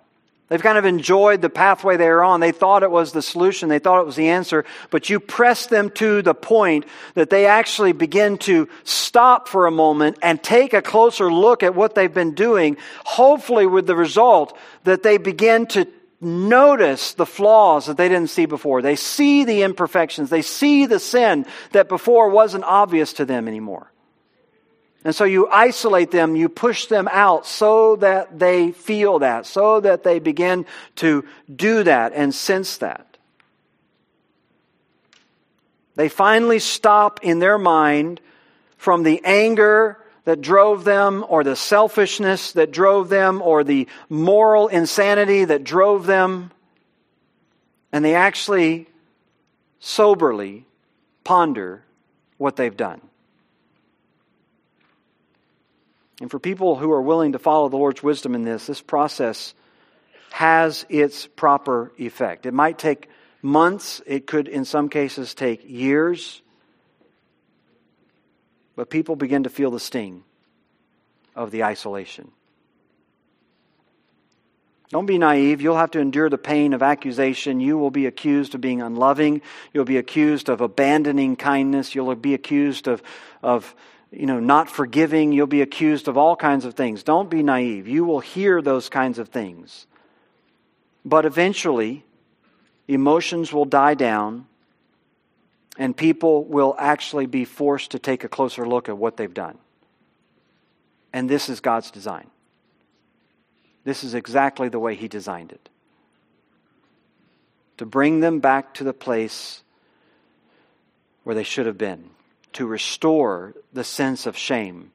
They've 0.53 0.63
kind 0.63 0.77
of 0.77 0.85
enjoyed 0.85 1.41
the 1.41 1.49
pathway 1.49 1.97
they 1.97 2.11
were 2.11 2.23
on. 2.23 2.41
They 2.41 2.53
thought 2.53 2.83
it 2.83 2.91
was 2.91 3.13
the 3.13 3.23
solution. 3.23 3.71
They 3.71 3.79
thought 3.79 4.03
it 4.03 4.05
was 4.05 4.17
the 4.17 4.29
answer. 4.29 4.67
But 4.91 5.09
you 5.09 5.19
press 5.19 5.65
them 5.65 5.89
to 5.93 6.21
the 6.21 6.35
point 6.35 6.85
that 7.15 7.31
they 7.31 7.47
actually 7.47 7.93
begin 7.93 8.37
to 8.41 8.69
stop 8.85 9.49
for 9.49 9.65
a 9.65 9.71
moment 9.71 10.19
and 10.21 10.43
take 10.43 10.75
a 10.75 10.83
closer 10.83 11.33
look 11.33 11.63
at 11.63 11.75
what 11.75 11.95
they've 11.95 12.13
been 12.13 12.35
doing, 12.35 12.77
hopefully 13.03 13.65
with 13.65 13.87
the 13.87 13.97
result 13.97 14.55
that 14.85 15.03
they 15.03 15.17
begin 15.17 15.65
to 15.69 15.87
notice 16.21 17.15
the 17.15 17.25
flaws 17.25 17.87
that 17.87 17.97
they 17.97 18.11
didn't 18.11 18.29
see 18.29 18.45
before. 18.45 18.83
They 18.83 18.97
see 18.97 19.45
the 19.45 19.63
imperfections. 19.63 20.29
They 20.29 20.43
see 20.43 20.85
the 20.85 21.01
sin 21.01 21.47
that 21.71 21.89
before 21.89 22.29
wasn't 22.29 22.65
obvious 22.65 23.15
to 23.15 23.25
them 23.25 23.49
anymore. 23.49 23.91
And 25.05 25.15
so 25.15 25.25
you 25.25 25.49
isolate 25.49 26.13
them, 26.13 26.37
you 26.37 26.49
push 26.49 26.87
them 26.87 27.09
out 27.11 27.45
so 27.45 27.97
that 27.97 28.39
they 28.39 28.71
feel 28.71 29.19
that, 29.19 29.47
so 29.47 29.81
that 29.81 30.05
they 30.05 30.21
begin 30.21 30.65
to 30.97 31.25
do 31.55 31.83
that 31.83 32.13
and 32.15 32.33
sense 32.33 32.77
that. 32.79 33.17
They 35.97 36.09
finally 36.09 36.61
stop 36.61 37.21
in 37.23 37.41
their 37.41 37.59
mind 37.59 38.21
from 38.77 39.03
the 39.03 39.21
anger 39.25 39.99
that 40.25 40.41
drove 40.41 40.85
them, 40.85 41.25
or 41.29 41.43
the 41.43 41.57
selfishness 41.57 42.53
that 42.53 42.71
drove 42.71 43.09
them, 43.09 43.43
or 43.43 43.65
the 43.65 43.89
moral 44.09 44.69
insanity 44.69 45.45
that 45.45 45.65
drove 45.65 46.07
them, 46.07 46.53
and 47.91 48.05
they 48.05 48.15
actually 48.15 48.87
soberly 49.81 50.65
ponder 51.25 51.83
what 52.39 52.55
they've 52.55 52.77
done. 52.77 53.01
And 56.23 56.31
for 56.31 56.39
people 56.39 56.77
who 56.77 56.93
are 56.93 57.03
willing 57.03 57.33
to 57.33 57.41
follow 57.41 57.69
the 57.69 57.77
Lord's 57.77 58.01
wisdom 58.01 58.37
in 58.37 58.45
this, 58.45 58.67
this 58.69 58.81
process 58.81 59.55
has 60.31 60.87
its 60.89 61.27
proper 61.27 61.91
effect. 61.99 62.47
It 62.47 62.55
might 62.55 62.79
take 62.79 63.09
months, 63.43 64.01
it 64.07 64.29
could, 64.29 64.47
in 64.47 64.65
some 64.65 64.89
cases, 64.89 65.35
take 65.35 65.69
years. 65.69 66.41
But 68.77 68.89
people 68.89 69.17
begin 69.17 69.43
to 69.43 69.51
feel 69.51 69.73
the 69.73 69.81
sting 69.81 70.23
of 71.35 71.51
the 71.51 71.65
isolation. 71.65 72.31
Don't 74.91 75.07
be 75.07 75.19
naive. 75.19 75.61
You'll 75.61 75.77
have 75.77 75.91
to 75.93 75.99
endure 75.99 76.31
the 76.31 76.39
pain 76.39 76.73
of 76.73 76.85
accusation. 76.85 77.59
You 77.59 77.79
will 77.79 77.91
be 77.91 78.07
accused 78.07 78.55
of 78.55 78.61
being 78.61 78.81
unloving. 78.81 79.43
You'll 79.75 79.87
be 79.87 79.97
accused 79.97 80.49
of 80.49 80.61
abandoning 80.61 81.35
kindness. 81.35 81.97
You'll 81.97 82.15
be 82.15 82.35
accused 82.35 82.87
of, 82.87 83.03
of 83.43 83.75
you 84.13 84.27
know, 84.27 84.39
not 84.39 84.69
forgiving, 84.69 85.33
you'll 85.33 85.47
be 85.47 85.63
accused 85.63 86.07
of 86.07 86.19
all 86.19 86.37
kinds 86.37 86.65
of 86.67 86.75
things. 86.75 87.03
Don't 87.03 87.31
be 87.31 87.43
naive. 87.43 87.89
You 87.89 88.05
will 88.05 88.21
hear 88.21 88.61
those 88.61 88.89
kinds 88.89 89.19
of 89.19 89.31
things. 89.31 89.87
But 91.05 91.25
eventually, 91.25 92.05
emotions 92.87 93.53
will 93.53 93.65
die 93.65 93.95
down, 93.95 94.47
and 95.79 95.97
people 95.97 96.45
will 96.45 96.77
actually 96.79 97.27
be 97.27 97.47
forced 97.47 97.93
to 97.93 97.99
take 97.99 98.23
a 98.23 98.29
closer 98.29 98.69
look 98.69 98.91
at 98.91 98.99
what 98.99 99.17
they've 99.17 99.33
done. 99.33 99.57
And 101.13 101.29
this 101.29 101.49
is 101.49 101.61
God's 101.61 101.91
design. 101.91 102.29
This 103.85 104.05
is 104.05 104.15
exactly 104.15 104.69
the 104.69 104.79
way 104.79 104.95
He 104.95 105.09
designed 105.09 105.53
it 105.53 105.69
to 107.79 107.87
bring 107.87 108.21
them 108.21 108.39
back 108.39 108.75
to 108.75 108.85
the 108.85 108.93
place 108.93 109.63
where 111.25 111.35
they 111.35 111.43
should 111.43 111.67
have 111.67 111.79
been 111.79 112.11
to 112.55 112.67
restore 112.67 113.55
the 113.73 113.85
sense 113.85 114.27
of 114.27 114.37
shame 114.37 114.93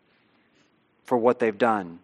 for 1.03 1.17
what 1.17 1.39
they've 1.39 1.57
done, 1.57 1.99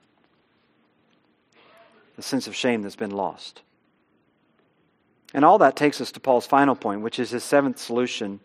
the 2.15 2.23
sense 2.23 2.47
of 2.47 2.55
shame 2.55 2.81
that's 2.81 2.95
been 2.95 3.11
lost. 3.11 3.61
And 5.33 5.43
all 5.43 5.57
that 5.59 5.75
takes 5.75 5.99
us 5.99 6.11
to 6.13 6.19
Paul's 6.19 6.45
final 6.45 6.75
point, 6.75 7.01
which 7.01 7.19
is 7.19 7.31
his 7.31 7.43
seventh 7.43 7.79
solution 7.79 8.39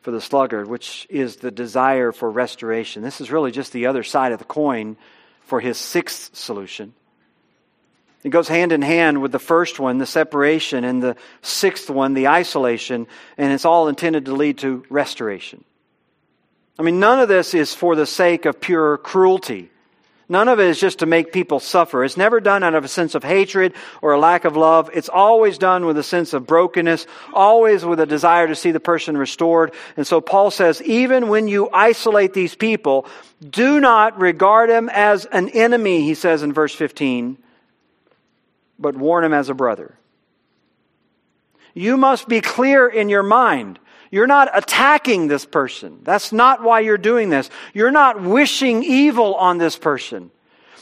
for 0.00 0.10
the 0.10 0.20
sluggard, 0.20 0.66
which 0.66 1.06
is 1.10 1.36
the 1.36 1.50
desire 1.50 2.12
for 2.12 2.30
restoration. 2.30 3.02
This 3.02 3.20
is 3.20 3.30
really 3.30 3.52
just 3.52 3.72
the 3.72 3.86
other 3.86 4.02
side 4.02 4.32
of 4.32 4.38
the 4.38 4.44
coin 4.44 4.96
for 5.42 5.60
his 5.60 5.78
sixth 5.78 6.34
solution. 6.36 6.94
It 8.24 8.30
goes 8.30 8.48
hand 8.48 8.72
in 8.72 8.82
hand 8.82 9.20
with 9.20 9.32
the 9.32 9.38
first 9.38 9.80
one, 9.80 9.98
the 9.98 10.06
separation, 10.06 10.84
and 10.84 11.02
the 11.02 11.16
sixth 11.42 11.90
one, 11.90 12.14
the 12.14 12.28
isolation, 12.28 13.06
and 13.36 13.52
it's 13.52 13.64
all 13.64 13.88
intended 13.88 14.26
to 14.26 14.32
lead 14.32 14.58
to 14.58 14.84
restoration. 14.88 15.64
I 16.78 16.82
mean, 16.82 17.00
none 17.00 17.20
of 17.20 17.28
this 17.28 17.54
is 17.54 17.74
for 17.74 17.94
the 17.94 18.06
sake 18.06 18.44
of 18.44 18.60
pure 18.60 18.96
cruelty. 18.96 19.70
None 20.28 20.48
of 20.48 20.60
it 20.60 20.68
is 20.68 20.80
just 20.80 21.00
to 21.00 21.06
make 21.06 21.30
people 21.30 21.60
suffer. 21.60 22.02
It's 22.04 22.16
never 22.16 22.40
done 22.40 22.62
out 22.62 22.74
of 22.74 22.84
a 22.84 22.88
sense 22.88 23.14
of 23.14 23.22
hatred 23.22 23.74
or 24.00 24.12
a 24.12 24.18
lack 24.18 24.46
of 24.46 24.56
love. 24.56 24.88
It's 24.94 25.10
always 25.10 25.58
done 25.58 25.84
with 25.84 25.98
a 25.98 26.02
sense 26.02 26.32
of 26.32 26.46
brokenness, 26.46 27.06
always 27.34 27.84
with 27.84 28.00
a 28.00 28.06
desire 28.06 28.46
to 28.46 28.54
see 28.54 28.70
the 28.70 28.80
person 28.80 29.18
restored. 29.18 29.74
And 29.94 30.06
so 30.06 30.22
Paul 30.22 30.50
says, 30.50 30.80
even 30.80 31.28
when 31.28 31.48
you 31.48 31.68
isolate 31.70 32.32
these 32.32 32.54
people, 32.54 33.06
do 33.46 33.78
not 33.78 34.18
regard 34.18 34.70
them 34.70 34.88
as 34.88 35.26
an 35.26 35.50
enemy, 35.50 36.00
he 36.02 36.14
says 36.14 36.42
in 36.42 36.54
verse 36.54 36.74
15, 36.74 37.36
but 38.78 38.96
warn 38.96 39.24
him 39.24 39.34
as 39.34 39.50
a 39.50 39.54
brother. 39.54 39.98
You 41.74 41.98
must 41.98 42.26
be 42.26 42.40
clear 42.40 42.88
in 42.88 43.10
your 43.10 43.22
mind 43.22 43.78
you're 44.12 44.26
not 44.26 44.50
attacking 44.52 45.26
this 45.26 45.46
person. 45.46 46.00
That's 46.02 46.32
not 46.32 46.62
why 46.62 46.80
you're 46.80 46.98
doing 46.98 47.30
this. 47.30 47.48
You're 47.72 47.90
not 47.90 48.20
wishing 48.20 48.84
evil 48.84 49.34
on 49.34 49.56
this 49.56 49.76
person. 49.78 50.30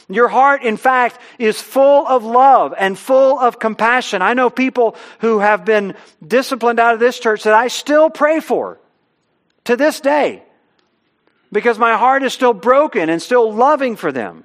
Your 0.09 0.27
heart, 0.27 0.63
in 0.63 0.75
fact, 0.75 1.17
is 1.39 1.61
full 1.61 2.05
of 2.05 2.25
love 2.25 2.73
and 2.77 2.99
full 2.99 3.39
of 3.39 3.57
compassion. 3.57 4.21
I 4.21 4.33
know 4.33 4.49
people 4.49 4.97
who 5.19 5.39
have 5.39 5.63
been 5.63 5.95
disciplined 6.25 6.81
out 6.81 6.93
of 6.93 6.99
this 6.99 7.17
church 7.17 7.43
that 7.43 7.53
I 7.53 7.69
still 7.69 8.09
pray 8.09 8.41
for 8.41 8.77
to 9.63 9.77
this 9.77 10.01
day 10.01 10.43
because 11.53 11.79
my 11.79 11.95
heart 11.95 12.23
is 12.23 12.33
still 12.33 12.53
broken 12.53 13.09
and 13.09 13.21
still 13.21 13.53
loving 13.53 13.95
for 13.95 14.11
them. 14.11 14.43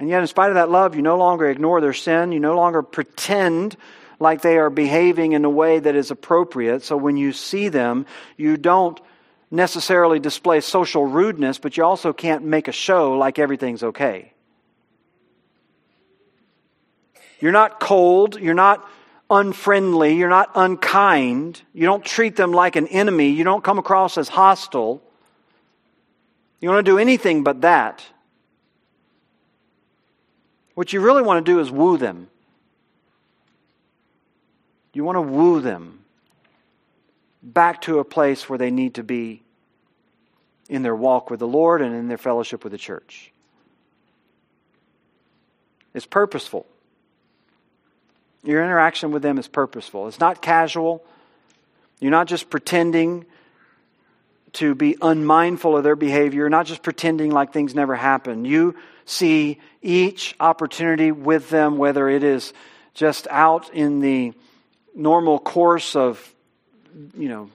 And 0.00 0.08
yet, 0.08 0.20
in 0.20 0.26
spite 0.26 0.48
of 0.48 0.56
that 0.56 0.68
love, 0.68 0.96
you 0.96 1.02
no 1.02 1.16
longer 1.16 1.48
ignore 1.48 1.80
their 1.80 1.92
sin. 1.92 2.32
You 2.32 2.40
no 2.40 2.56
longer 2.56 2.82
pretend 2.82 3.76
like 4.24 4.40
they 4.40 4.58
are 4.58 4.70
behaving 4.70 5.32
in 5.32 5.44
a 5.44 5.50
way 5.50 5.78
that 5.78 5.94
is 5.94 6.10
appropriate. 6.10 6.82
So 6.82 6.96
when 6.96 7.16
you 7.16 7.32
see 7.32 7.68
them, 7.68 8.06
you 8.36 8.56
don't 8.56 9.00
necessarily 9.50 10.18
display 10.18 10.60
social 10.60 11.04
rudeness, 11.04 11.58
but 11.58 11.76
you 11.76 11.84
also 11.84 12.12
can't 12.12 12.44
make 12.44 12.66
a 12.66 12.72
show 12.72 13.12
like 13.12 13.38
everything's 13.38 13.84
okay. 13.84 14.32
You're 17.38 17.52
not 17.52 17.78
cold, 17.78 18.40
you're 18.40 18.54
not 18.54 18.88
unfriendly, 19.30 20.16
you're 20.16 20.30
not 20.30 20.50
unkind, 20.54 21.60
you 21.74 21.84
don't 21.84 22.04
treat 22.04 22.36
them 22.36 22.52
like 22.52 22.76
an 22.76 22.86
enemy, 22.88 23.28
you 23.28 23.44
don't 23.44 23.62
come 23.62 23.78
across 23.78 24.16
as 24.16 24.28
hostile. 24.28 25.02
You 26.60 26.70
want 26.70 26.84
to 26.84 26.90
do 26.90 26.98
anything 26.98 27.44
but 27.44 27.60
that. 27.60 28.02
What 30.74 30.92
you 30.92 31.00
really 31.00 31.22
want 31.22 31.44
to 31.44 31.52
do 31.52 31.60
is 31.60 31.70
woo 31.70 31.98
them. 31.98 32.30
You 34.94 35.04
want 35.04 35.16
to 35.16 35.22
woo 35.22 35.60
them 35.60 35.98
back 37.42 37.82
to 37.82 37.98
a 37.98 38.04
place 38.04 38.48
where 38.48 38.58
they 38.58 38.70
need 38.70 38.94
to 38.94 39.02
be 39.02 39.42
in 40.68 40.82
their 40.82 40.96
walk 40.96 41.28
with 41.28 41.40
the 41.40 41.46
Lord 41.46 41.82
and 41.82 41.94
in 41.94 42.08
their 42.08 42.16
fellowship 42.16 42.64
with 42.64 42.72
the 42.72 42.78
church. 42.78 43.30
It's 45.92 46.06
purposeful. 46.06 46.66
Your 48.42 48.64
interaction 48.64 49.10
with 49.10 49.22
them 49.22 49.38
is 49.38 49.48
purposeful. 49.48 50.08
It's 50.08 50.20
not 50.20 50.40
casual. 50.40 51.04
You're 52.00 52.10
not 52.10 52.26
just 52.26 52.48
pretending 52.48 53.26
to 54.54 54.74
be 54.74 54.96
unmindful 55.02 55.76
of 55.76 55.82
their 55.82 55.96
behavior, 55.96 56.42
You're 56.42 56.48
not 56.48 56.66
just 56.66 56.82
pretending 56.82 57.32
like 57.32 57.52
things 57.52 57.74
never 57.74 57.96
happen. 57.96 58.44
You 58.44 58.76
see 59.04 59.58
each 59.82 60.36
opportunity 60.38 61.10
with 61.10 61.50
them, 61.50 61.76
whether 61.76 62.08
it 62.08 62.22
is 62.22 62.52
just 62.94 63.26
out 63.30 63.72
in 63.74 63.98
the 63.98 64.32
normal 64.94 65.38
course 65.38 65.96
of, 65.96 66.34
you 67.16 67.28
know, 67.28 67.50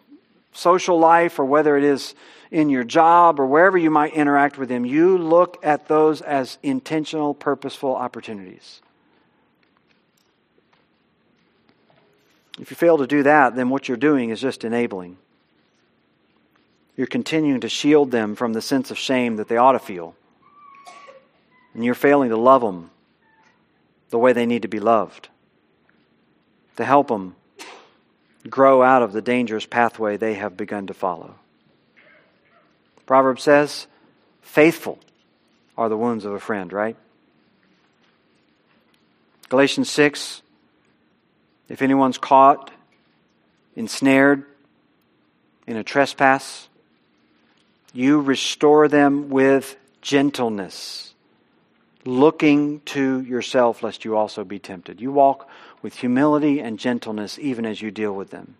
social 0.54 1.00
life 1.00 1.40
or 1.40 1.46
whether 1.46 1.78
it 1.78 1.84
is 1.84 2.14
in 2.52 2.70
your 2.70 2.84
job 2.84 3.40
or 3.40 3.46
wherever 3.46 3.78
you 3.78 3.92
might 3.92 4.14
interact 4.14 4.58
with 4.58 4.70
them, 4.70 4.86
you 4.86 5.18
look 5.18 5.58
at 5.64 5.88
those 5.88 6.22
as 6.22 6.58
intentional, 6.64 7.34
purposeful 7.34 7.96
opportunities. 7.96 8.82
If 12.60 12.72
you 12.72 12.76
fail 12.76 12.98
to 12.98 13.08
do 13.08 13.24
that, 13.24 13.56
then 13.56 13.70
what 13.70 13.88
you're 13.88 13.98
doing 13.98 14.32
is 14.32 14.42
just 14.42 14.64
enabling. 14.64 15.18
You're 16.98 17.08
continuing 17.08 17.62
to 17.62 17.70
shield 17.70 18.12
them 18.12 18.36
from 18.36 18.52
the 18.52 18.62
sense 18.62 18.92
of 18.92 18.98
shame 18.98 19.38
that 19.38 19.48
they 19.48 19.56
ought 19.56 19.72
to 19.72 19.80
feel. 19.80 20.16
And 21.74 21.86
you're 21.86 21.96
failing 21.96 22.30
to 22.30 22.38
love 22.38 22.62
them 22.62 22.90
the 24.10 24.18
way 24.18 24.34
they 24.34 24.46
need 24.46 24.64
to 24.64 24.68
be 24.68 24.82
loved, 24.82 25.30
to 26.80 26.86
help 26.86 27.10
them 27.10 27.36
grow 28.50 28.82
out 28.82 29.04
of 29.04 29.12
the 29.12 29.22
dangerous 29.22 29.66
pathway 29.66 30.16
they 30.16 30.36
have 30.36 30.56
begun 30.56 30.88
to 30.88 30.94
follow. 30.94 31.36
Proverb 33.06 33.38
says, 33.38 33.86
faithful 34.42 34.98
are 35.78 35.90
the 35.90 35.98
wounds 35.98 36.24
of 36.24 36.32
a 36.32 36.40
friend, 36.40 36.72
right? 36.72 36.96
Galatians 39.50 39.90
6, 39.90 40.42
if 41.68 41.82
anyone's 41.82 42.18
caught, 42.18 42.72
ensnared 43.76 44.46
in 45.68 45.76
a 45.76 45.84
trespass, 45.84 46.70
you 47.92 48.22
restore 48.22 48.88
them 48.88 49.28
with 49.30 49.76
gentleness, 50.02 51.14
looking 52.06 52.80
to 52.86 53.20
yourself 53.20 53.84
lest 53.84 54.06
you 54.06 54.16
also 54.16 54.46
be 54.46 54.60
tempted. 54.60 55.02
You 55.02 55.12
walk 55.12 55.50
with 55.82 55.96
humility 55.96 56.60
and 56.60 56.78
gentleness 56.78 57.40
even 57.40 57.66
as 57.66 57.82
you 57.82 57.92
deal 57.92 58.14
with 58.14 58.32
them. 58.32 58.56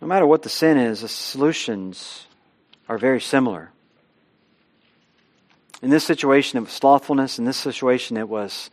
No 0.00 0.08
matter 0.08 0.26
what 0.26 0.42
the 0.42 0.48
sin 0.48 0.78
is, 0.78 1.02
the 1.02 1.08
solutions 1.08 2.26
are 2.88 2.98
very 2.98 3.20
similar. 3.20 3.70
In 5.80 5.90
this 5.90 6.04
situation, 6.04 6.58
it 6.58 6.62
was 6.62 6.72
slothfulness. 6.72 7.38
In 7.38 7.44
this 7.44 7.56
situation, 7.56 8.16
it 8.16 8.28
was 8.28 8.68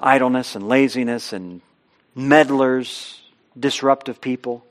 idleness 0.00 0.54
and 0.54 0.66
laziness 0.66 1.32
and 1.32 1.60
meddlers, 2.14 3.20
disruptive 3.58 4.20
people. 4.20 4.64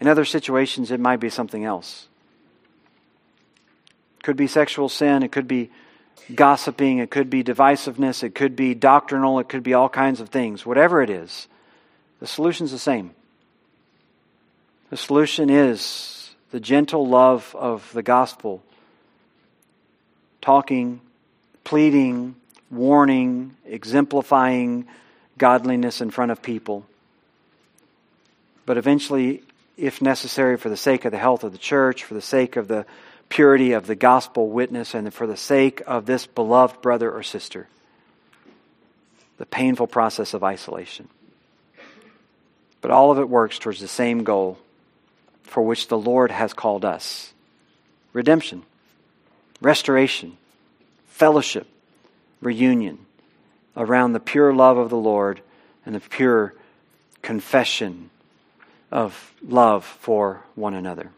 In 0.00 0.06
other 0.06 0.24
situations, 0.24 0.90
it 0.90 1.00
might 1.00 1.20
be 1.20 1.28
something 1.28 1.64
else. 1.64 2.08
It 4.18 4.22
could 4.22 4.36
be 4.36 4.46
sexual 4.46 4.88
sin, 4.88 5.22
it 5.22 5.30
could 5.30 5.48
be 5.48 5.70
gossiping, 6.34 6.98
it 6.98 7.10
could 7.10 7.30
be 7.30 7.42
divisiveness, 7.42 8.22
it 8.22 8.34
could 8.34 8.56
be 8.56 8.74
doctrinal, 8.74 9.38
it 9.38 9.48
could 9.48 9.62
be 9.62 9.74
all 9.74 9.88
kinds 9.88 10.20
of 10.20 10.28
things. 10.28 10.64
Whatever 10.64 11.02
it 11.02 11.10
is, 11.10 11.48
the 12.20 12.26
solution 12.26 12.64
is 12.64 12.72
the 12.72 12.78
same. 12.78 13.10
The 14.90 14.96
solution 14.96 15.50
is 15.50 16.30
the 16.50 16.60
gentle 16.60 17.06
love 17.06 17.54
of 17.58 17.90
the 17.92 18.02
gospel, 18.02 18.62
talking, 20.40 21.00
pleading, 21.64 22.34
warning, 22.70 23.56
exemplifying 23.66 24.86
godliness 25.38 26.00
in 26.00 26.10
front 26.10 26.32
of 26.32 26.42
people. 26.42 26.84
But 28.66 28.78
eventually, 28.78 29.42
if 29.76 30.02
necessary, 30.02 30.56
for 30.56 30.68
the 30.68 30.76
sake 30.76 31.04
of 31.04 31.12
the 31.12 31.18
health 31.18 31.44
of 31.44 31.52
the 31.52 31.58
church, 31.58 32.04
for 32.04 32.14
the 32.14 32.20
sake 32.20 32.56
of 32.56 32.68
the 32.68 32.84
purity 33.30 33.72
of 33.72 33.86
the 33.86 33.94
gospel 33.94 34.50
witness, 34.50 34.92
and 34.92 35.14
for 35.14 35.26
the 35.26 35.36
sake 35.36 35.80
of 35.86 36.04
this 36.04 36.26
beloved 36.26 36.82
brother 36.82 37.10
or 37.10 37.22
sister, 37.22 37.68
the 39.38 39.46
painful 39.46 39.86
process 39.86 40.34
of 40.34 40.44
isolation. 40.44 41.08
But 42.82 42.90
all 42.90 43.10
of 43.10 43.18
it 43.18 43.28
works 43.28 43.58
towards 43.58 43.80
the 43.80 43.88
same 43.88 44.24
goal 44.24 44.58
for 45.44 45.62
which 45.62 45.88
the 45.88 45.98
Lord 45.98 46.30
has 46.30 46.52
called 46.52 46.84
us 46.84 47.32
redemption, 48.12 48.62
restoration, 49.60 50.36
fellowship, 51.06 51.66
reunion 52.42 52.98
around 53.76 54.12
the 54.12 54.20
pure 54.20 54.52
love 54.52 54.76
of 54.76 54.90
the 54.90 54.96
Lord 54.96 55.40
and 55.86 55.94
the 55.94 56.00
pure 56.00 56.54
confession 57.22 58.10
of 58.90 59.32
love 59.42 59.84
for 59.84 60.42
one 60.54 60.74
another. 60.74 61.10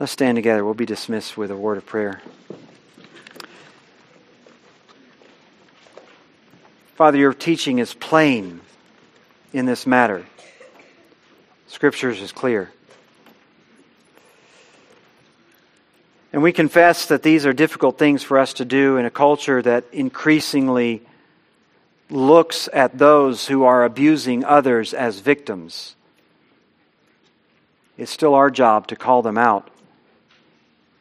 Let's 0.00 0.12
stand 0.12 0.36
together. 0.36 0.64
We'll 0.64 0.72
be 0.72 0.86
dismissed 0.86 1.36
with 1.36 1.50
a 1.50 1.56
word 1.56 1.76
of 1.76 1.84
prayer. 1.84 2.22
Father, 6.94 7.18
your 7.18 7.34
teaching 7.34 7.80
is 7.80 7.92
plain 7.92 8.62
in 9.52 9.66
this 9.66 9.86
matter. 9.86 10.24
Scriptures 11.66 12.22
is 12.22 12.32
clear. 12.32 12.72
And 16.32 16.42
we 16.42 16.52
confess 16.52 17.04
that 17.06 17.22
these 17.22 17.44
are 17.44 17.52
difficult 17.52 17.98
things 17.98 18.22
for 18.22 18.38
us 18.38 18.54
to 18.54 18.64
do 18.64 18.96
in 18.96 19.04
a 19.04 19.10
culture 19.10 19.60
that 19.60 19.84
increasingly 19.92 21.02
looks 22.08 22.70
at 22.72 22.96
those 22.96 23.48
who 23.48 23.64
are 23.64 23.84
abusing 23.84 24.44
others 24.46 24.94
as 24.94 25.20
victims. 25.20 25.94
It's 27.98 28.10
still 28.10 28.34
our 28.34 28.50
job 28.50 28.86
to 28.86 28.96
call 28.96 29.20
them 29.20 29.36
out, 29.36 29.70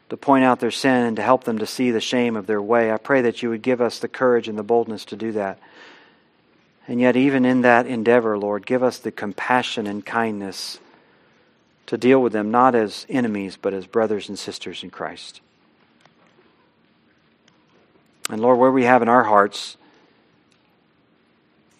to 0.10 0.18
point 0.18 0.44
out 0.44 0.60
their 0.60 0.72
sin, 0.72 1.06
and 1.06 1.16
to 1.18 1.22
help 1.22 1.44
them 1.44 1.60
to 1.60 1.66
see 1.66 1.92
the 1.92 2.02
shame 2.02 2.36
of 2.36 2.48
their 2.48 2.62
way. 2.62 2.92
I 2.92 2.98
pray 2.98 3.22
that 3.22 3.42
you 3.44 3.50
would 3.50 3.62
give 3.62 3.80
us 3.80 4.00
the 4.00 4.08
courage 4.08 4.48
and 4.48 4.58
the 4.58 4.64
boldness 4.64 5.06
to 5.06 5.16
do 5.16 5.32
that. 5.34 5.60
And 6.88 7.00
yet, 7.00 7.16
even 7.16 7.46
in 7.46 7.62
that 7.62 7.86
endeavor, 7.86 8.38
Lord, 8.38 8.66
give 8.66 8.82
us 8.82 8.98
the 8.98 9.12
compassion 9.12 9.86
and 9.86 10.04
kindness 10.04 10.80
to 11.86 11.98
deal 11.98 12.22
with 12.22 12.34
them 12.34 12.52
not 12.52 12.74
as 12.76 13.06
enemies, 13.10 13.58
but 13.62 13.74
as 13.74 13.86
brothers 13.86 14.30
and 14.30 14.38
sisters 14.38 14.84
in 14.84 14.90
Christ. 14.90 15.42
And 18.30 18.42
Lord, 18.42 18.60
where 18.60 18.72
we 18.72 18.84
have 18.84 19.02
in 19.02 19.10
our 19.10 19.24
hearts 19.24 19.78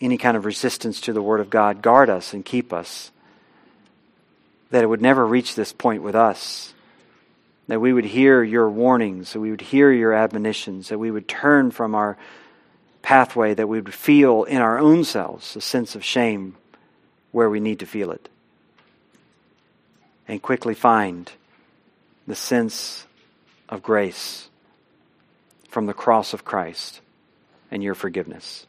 any 0.02 0.18
kind 0.18 0.38
of 0.38 0.46
resistance 0.46 1.02
to 1.02 1.14
the 1.14 1.22
Word 1.22 1.40
of 1.40 1.50
God, 1.50 1.82
guard 1.82 2.10
us 2.10 2.34
and 2.34 2.46
keep 2.46 2.72
us. 2.72 3.12
That 4.72 4.84
it 4.84 4.88
would 4.88 5.02
never 5.02 5.26
reach 5.26 5.56
this 5.56 5.74
point 5.74 6.04
with 6.04 6.16
us. 6.16 6.74
That 7.70 7.80
we 7.80 7.94
would 7.94 8.06
hear 8.06 8.44
your 8.44 8.70
warnings, 8.70 9.34
that 9.34 9.40
we 9.40 9.50
would 9.50 9.62
hear 9.62 9.92
your 9.92 10.14
admonitions, 10.14 10.90
that 10.90 11.00
we 11.00 11.10
would 11.10 11.28
turn 11.28 11.72
from 11.72 11.96
our 11.96 12.18
pathway 13.02 13.54
that 13.54 13.68
we 13.68 13.80
would 13.80 13.94
feel 13.94 14.44
in 14.44 14.58
our 14.58 14.78
own 14.78 15.04
selves 15.04 15.56
a 15.56 15.62
sense 15.62 15.96
of 15.96 16.04
shame 16.04 16.56
where 17.32 17.50
we 17.50 17.60
need 17.60 17.80
to 17.80 17.86
feel 17.86 18.12
it. 18.12 18.30
And 20.28 20.42
quickly 20.42 20.76
find 20.76 21.32
the 22.28 22.36
sense 22.36 23.08
of 23.68 23.82
grace 23.82 24.50
from 25.70 25.86
the 25.86 25.94
cross 25.94 26.34
of 26.34 26.46
Christ 26.46 27.02
and 27.72 27.82
your 27.82 27.96
forgiveness. 27.96 28.68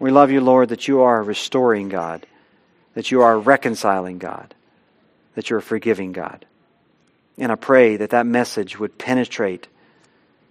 We 0.00 0.10
love 0.10 0.30
you, 0.30 0.40
Lord, 0.40 0.68
that 0.68 0.86
you 0.86 1.00
are 1.00 1.18
a 1.18 1.22
restoring 1.22 1.88
God, 1.88 2.26
that 2.94 3.10
you 3.10 3.22
are 3.22 3.38
reconciling 3.38 4.18
God, 4.18 4.54
that 5.34 5.50
you're 5.50 5.60
a 5.60 5.62
forgiving 5.62 6.12
God. 6.12 6.44
And 7.38 7.52
I 7.52 7.56
pray 7.56 7.96
that 7.96 8.10
that 8.10 8.26
message 8.26 8.78
would 8.78 8.98
penetrate 8.98 9.68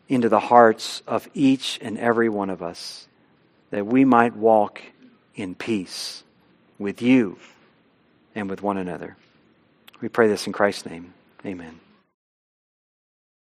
into 0.07 0.29
the 0.29 0.39
hearts 0.39 1.01
of 1.07 1.27
each 1.33 1.79
and 1.81 1.97
every 1.97 2.29
one 2.29 2.49
of 2.49 2.61
us, 2.61 3.07
that 3.71 3.85
we 3.85 4.05
might 4.05 4.35
walk 4.35 4.81
in 5.35 5.55
peace 5.55 6.23
with 6.77 7.01
you 7.01 7.37
and 8.35 8.49
with 8.49 8.61
one 8.61 8.77
another. 8.77 9.17
We 10.01 10.09
pray 10.09 10.27
this 10.27 10.45
in 10.45 10.53
Christ's 10.53 10.85
name. 10.85 11.13
Amen. 11.45 11.79